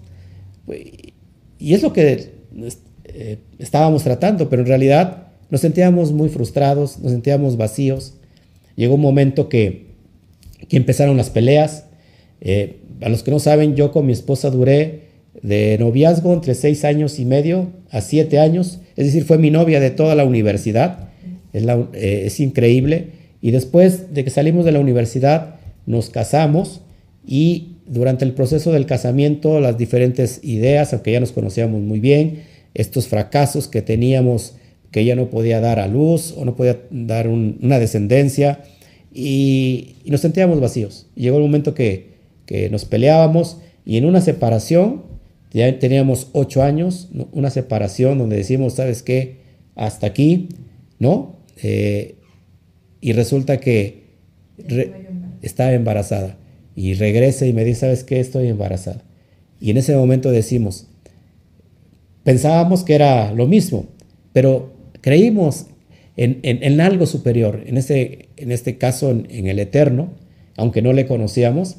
Y 1.59 1.75
es 1.75 1.83
lo 1.83 1.93
que 1.93 2.33
eh, 3.05 3.39
estábamos 3.59 4.03
tratando, 4.03 4.49
pero 4.49 4.63
en 4.63 4.69
realidad 4.69 5.29
nos 5.51 5.61
sentíamos 5.61 6.13
muy 6.13 6.29
frustrados, 6.29 6.99
nos 6.99 7.13
sentíamos 7.13 7.57
vacíos. 7.57 8.15
Llegó 8.77 8.95
un 8.95 9.01
momento 9.01 9.49
que, 9.49 9.87
que 10.69 10.77
empezaron 10.77 11.17
las 11.17 11.31
peleas. 11.31 11.85
Eh, 12.41 12.81
a 13.01 13.09
los 13.09 13.23
que 13.23 13.31
no 13.31 13.39
saben, 13.39 13.77
yo 13.77 13.93
con 13.93 14.07
mi 14.07 14.13
esposa 14.13 14.51
duré 14.51 15.04
de 15.45 15.77
noviazgo 15.79 16.33
entre 16.33 16.55
seis 16.55 16.87
años 16.87 17.19
y 17.19 17.27
medio 17.27 17.69
a 17.91 18.01
siete 18.01 18.39
años, 18.39 18.81
es 18.97 19.05
decir, 19.05 19.25
fue 19.25 19.37
mi 19.37 19.51
novia 19.51 19.79
de 19.79 19.91
toda 19.91 20.15
la 20.15 20.25
universidad. 20.25 21.11
Eh, 21.53 22.23
es, 22.25 22.41
increíble. 22.41 23.09
Y 23.43 23.51
después 23.51 24.15
de 24.15 24.25
que 24.25 24.31
salimos 24.31 24.65
de 24.65 24.73
la 24.73 24.81
universidad, 24.81 25.57
nos 25.85 26.09
casamos 26.09 26.81
y 27.27 27.75
durante 27.87 28.25
el 28.25 28.33
proceso 28.33 28.73
del 28.73 28.87
casamiento, 28.87 29.61
las 29.61 29.77
diferentes 29.77 30.41
ideas, 30.43 30.95
aunque 30.95 31.13
ya 31.13 31.21
nos 31.21 31.33
conocíamos 31.33 31.83
muy 31.83 32.01
bien, 32.01 32.45
estos 32.73 33.07
fracasos 33.07 33.69
que 33.69 33.83
teníamos, 33.83 34.55
que 34.91 35.01
ella 35.01 35.15
no 35.15 35.29
podía 35.29 35.61
dar 35.61 35.79
a 35.79 35.89
luz 35.89 36.33
o 36.39 36.47
no 36.47 36.57
podía 36.57 36.81
dar 36.91 37.29
una 37.29 37.79
descendencia, 37.79 38.63
y, 39.13 39.97
nos 40.07 40.23
sentíamos 40.23 40.59
vacíos. 40.59 41.07
Llegó 41.15 41.37
el 41.37 41.43
momento 41.43 41.75
que, 41.75 42.15
que 42.47 42.71
nos 42.71 42.87
peleábamos 42.87 43.59
y 43.85 43.99
en 43.99 44.07
una 44.07 44.23
separación, 44.23 45.14
ya 45.55 45.79
teníamos 45.79 46.31
ocho 46.33 46.65
años, 46.65 47.09
una 47.31 47.49
separación 47.49 48.19
donde 48.19 48.37
decimos, 48.37 48.75
¿sabes 48.75 49.05
qué? 49.05 49.39
Hasta 49.77 50.09
aquí, 50.09 50.49
¿no? 50.99 51.37
Eh, 51.63 52.17
y 53.01 53.13
resulta 53.13 53.61
que 53.61 54.03
estaba 55.43 55.73
embarazada. 55.73 56.37
Y 56.75 56.95
regresa 56.95 57.47
y 57.47 57.53
me 57.53 57.65
dice, 57.65 57.81
¿sabes 57.81 58.03
qué? 58.03 58.19
Estoy 58.19 58.49
embarazada. 58.49 59.05
Y 59.61 59.71
en 59.71 59.77
ese 59.77 59.95
momento 59.95 60.33
decimos, 60.33 60.89
pensábamos 62.25 62.83
que 62.83 62.97
era 62.97 63.33
lo 63.33 63.47
mismo, 63.47 63.87
pero 64.33 64.73
creímos 65.03 65.67
en, 66.17 66.81
algo 66.81 67.07
superior, 67.07 67.63
en 67.65 67.77
este, 67.77 68.29
en 68.37 68.51
este 68.51 68.77
caso 68.77 69.11
en, 69.11 69.47
el 69.47 69.61
Eterno, 69.61 70.15
aunque 70.57 70.83
no 70.83 70.93
le 70.93 71.07
conocíamos, 71.07 71.77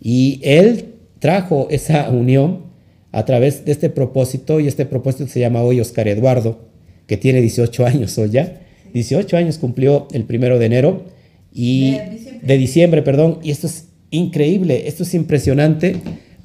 y 0.00 0.40
Él 0.44 0.94
trajo 1.18 1.66
esa 1.70 2.08
unión 2.08 2.69
a 3.12 3.24
través 3.24 3.64
de 3.64 3.72
este 3.72 3.90
propósito, 3.90 4.60
y 4.60 4.68
este 4.68 4.86
propósito 4.86 5.26
se 5.26 5.40
llama 5.40 5.62
hoy 5.62 5.80
Oscar 5.80 6.08
Eduardo, 6.08 6.60
que 7.06 7.16
tiene 7.16 7.40
18 7.40 7.86
años 7.86 8.16
hoy 8.18 8.30
ya, 8.30 8.60
18 8.92 9.36
años 9.36 9.58
cumplió 9.58 10.08
el 10.12 10.24
primero 10.24 10.58
de 10.58 10.66
enero 10.66 11.04
y 11.52 11.96
de 12.42 12.58
diciembre. 12.58 13.02
perdón, 13.02 13.38
y 13.42 13.50
esto 13.50 13.66
es 13.66 13.86
increíble, 14.10 14.88
esto 14.88 15.02
es 15.02 15.14
impresionante 15.14 15.96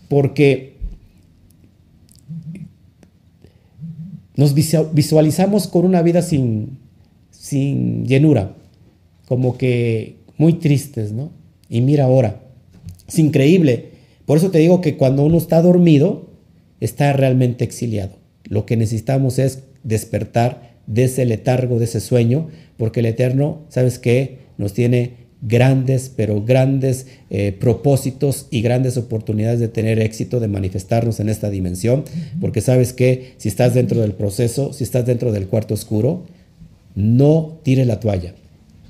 porque 0.09 0.75
nos 4.35 4.53
visualizamos 4.53 5.67
con 5.67 5.85
una 5.85 6.01
vida 6.01 6.21
sin, 6.21 6.77
sin 7.31 8.05
llenura, 8.05 8.55
como 9.27 9.57
que 9.57 10.17
muy 10.37 10.53
tristes, 10.53 11.11
¿no? 11.13 11.31
Y 11.69 11.81
mira 11.81 12.05
ahora, 12.05 12.41
es 13.07 13.17
increíble. 13.17 13.91
Por 14.25 14.37
eso 14.37 14.51
te 14.51 14.59
digo 14.59 14.81
que 14.81 14.97
cuando 14.97 15.23
uno 15.23 15.37
está 15.37 15.61
dormido, 15.61 16.24
está 16.85 17.13
realmente 17.13 17.63
exiliado. 17.63 18.17
Lo 18.45 18.65
que 18.65 18.77
necesitamos 18.77 19.39
es 19.39 19.63
despertar 19.83 20.75
de 20.87 21.05
ese 21.05 21.25
letargo, 21.25 21.79
de 21.79 21.85
ese 21.85 21.99
sueño, 21.99 22.47
porque 22.77 22.99
el 22.99 23.07
Eterno, 23.07 23.63
¿sabes 23.69 23.99
qué? 23.99 24.39
Nos 24.57 24.73
tiene 24.73 25.25
grandes, 25.41 26.11
pero 26.15 26.43
grandes 26.43 27.07
eh, 27.29 27.55
propósitos 27.59 28.47
y 28.49 28.61
grandes 28.61 28.97
oportunidades 28.97 29.59
de 29.59 29.67
tener 29.67 29.99
éxito, 29.99 30.39
de 30.39 30.47
manifestarnos 30.47 31.19
en 31.19 31.29
esta 31.29 31.49
dimensión, 31.49 32.03
porque 32.41 32.61
sabes 32.61 32.93
que 32.93 33.33
si 33.37 33.49
estás 33.49 33.73
dentro 33.73 34.01
del 34.01 34.13
proceso, 34.13 34.73
si 34.73 34.83
estás 34.83 35.05
dentro 35.05 35.31
del 35.31 35.47
cuarto 35.47 35.73
oscuro, 35.73 36.25
no 36.95 37.59
tires 37.63 37.85
la 37.85 37.99
toalla. 37.99 38.33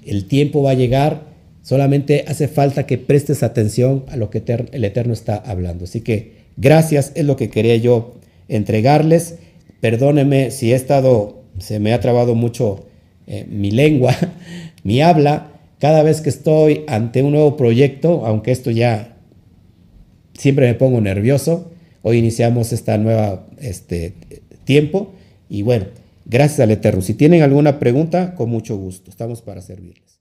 El 0.06 0.26
tiempo 0.26 0.62
va 0.62 0.72
a 0.72 0.76
llegar, 0.76 1.24
solamente 1.62 2.24
hace 2.28 2.48
falta 2.48 2.86
que 2.86 2.98
prestes 2.98 3.44
atención 3.44 4.06
a 4.08 4.16
lo 4.16 4.30
que 4.30 4.44
el 4.72 4.84
Eterno 4.84 5.14
está 5.14 5.36
hablando. 5.36 5.86
Así 5.86 6.02
que 6.02 6.45
gracias, 6.58 7.12
es 7.16 7.26
lo 7.26 7.36
que 7.36 7.50
quería 7.50 7.76
yo 7.76 8.16
entregarles. 8.48 9.36
Perdóneme 9.82 10.52
si 10.52 10.72
he 10.72 10.76
estado, 10.76 11.44
se 11.60 11.80
me 11.80 11.94
ha 11.94 12.00
trabado 12.00 12.36
mucho 12.36 12.86
eh, 13.28 13.46
mi 13.50 13.72
lengua, 13.72 14.16
mi 14.84 15.02
habla, 15.02 15.52
cada 15.80 16.04
vez 16.04 16.22
que 16.22 16.30
estoy 16.30 16.84
ante 16.88 17.22
un 17.24 17.32
nuevo 17.32 17.58
proyecto, 17.58 18.26
aunque 18.26 18.52
esto 18.52 18.72
ya 18.72 19.18
siempre 20.34 20.68
me 20.68 20.76
pongo 20.76 21.02
nervioso, 21.02 21.72
hoy 22.02 22.18
iniciamos 22.18 22.72
esta 22.74 22.98
nueva 22.98 23.46
este, 23.60 24.14
tiempo 24.64 25.14
y 25.50 25.62
bueno, 25.62 25.86
gracias 26.26 26.60
al 26.62 26.72
Eterno. 26.72 27.02
Si 27.02 27.14
tienen 27.14 27.42
alguna 27.42 27.80
pregunta, 27.80 28.36
con 28.36 28.50
mucho 28.50 28.78
gusto, 28.78 29.10
estamos 29.10 29.42
para 29.42 29.62
servirles. 29.62 30.15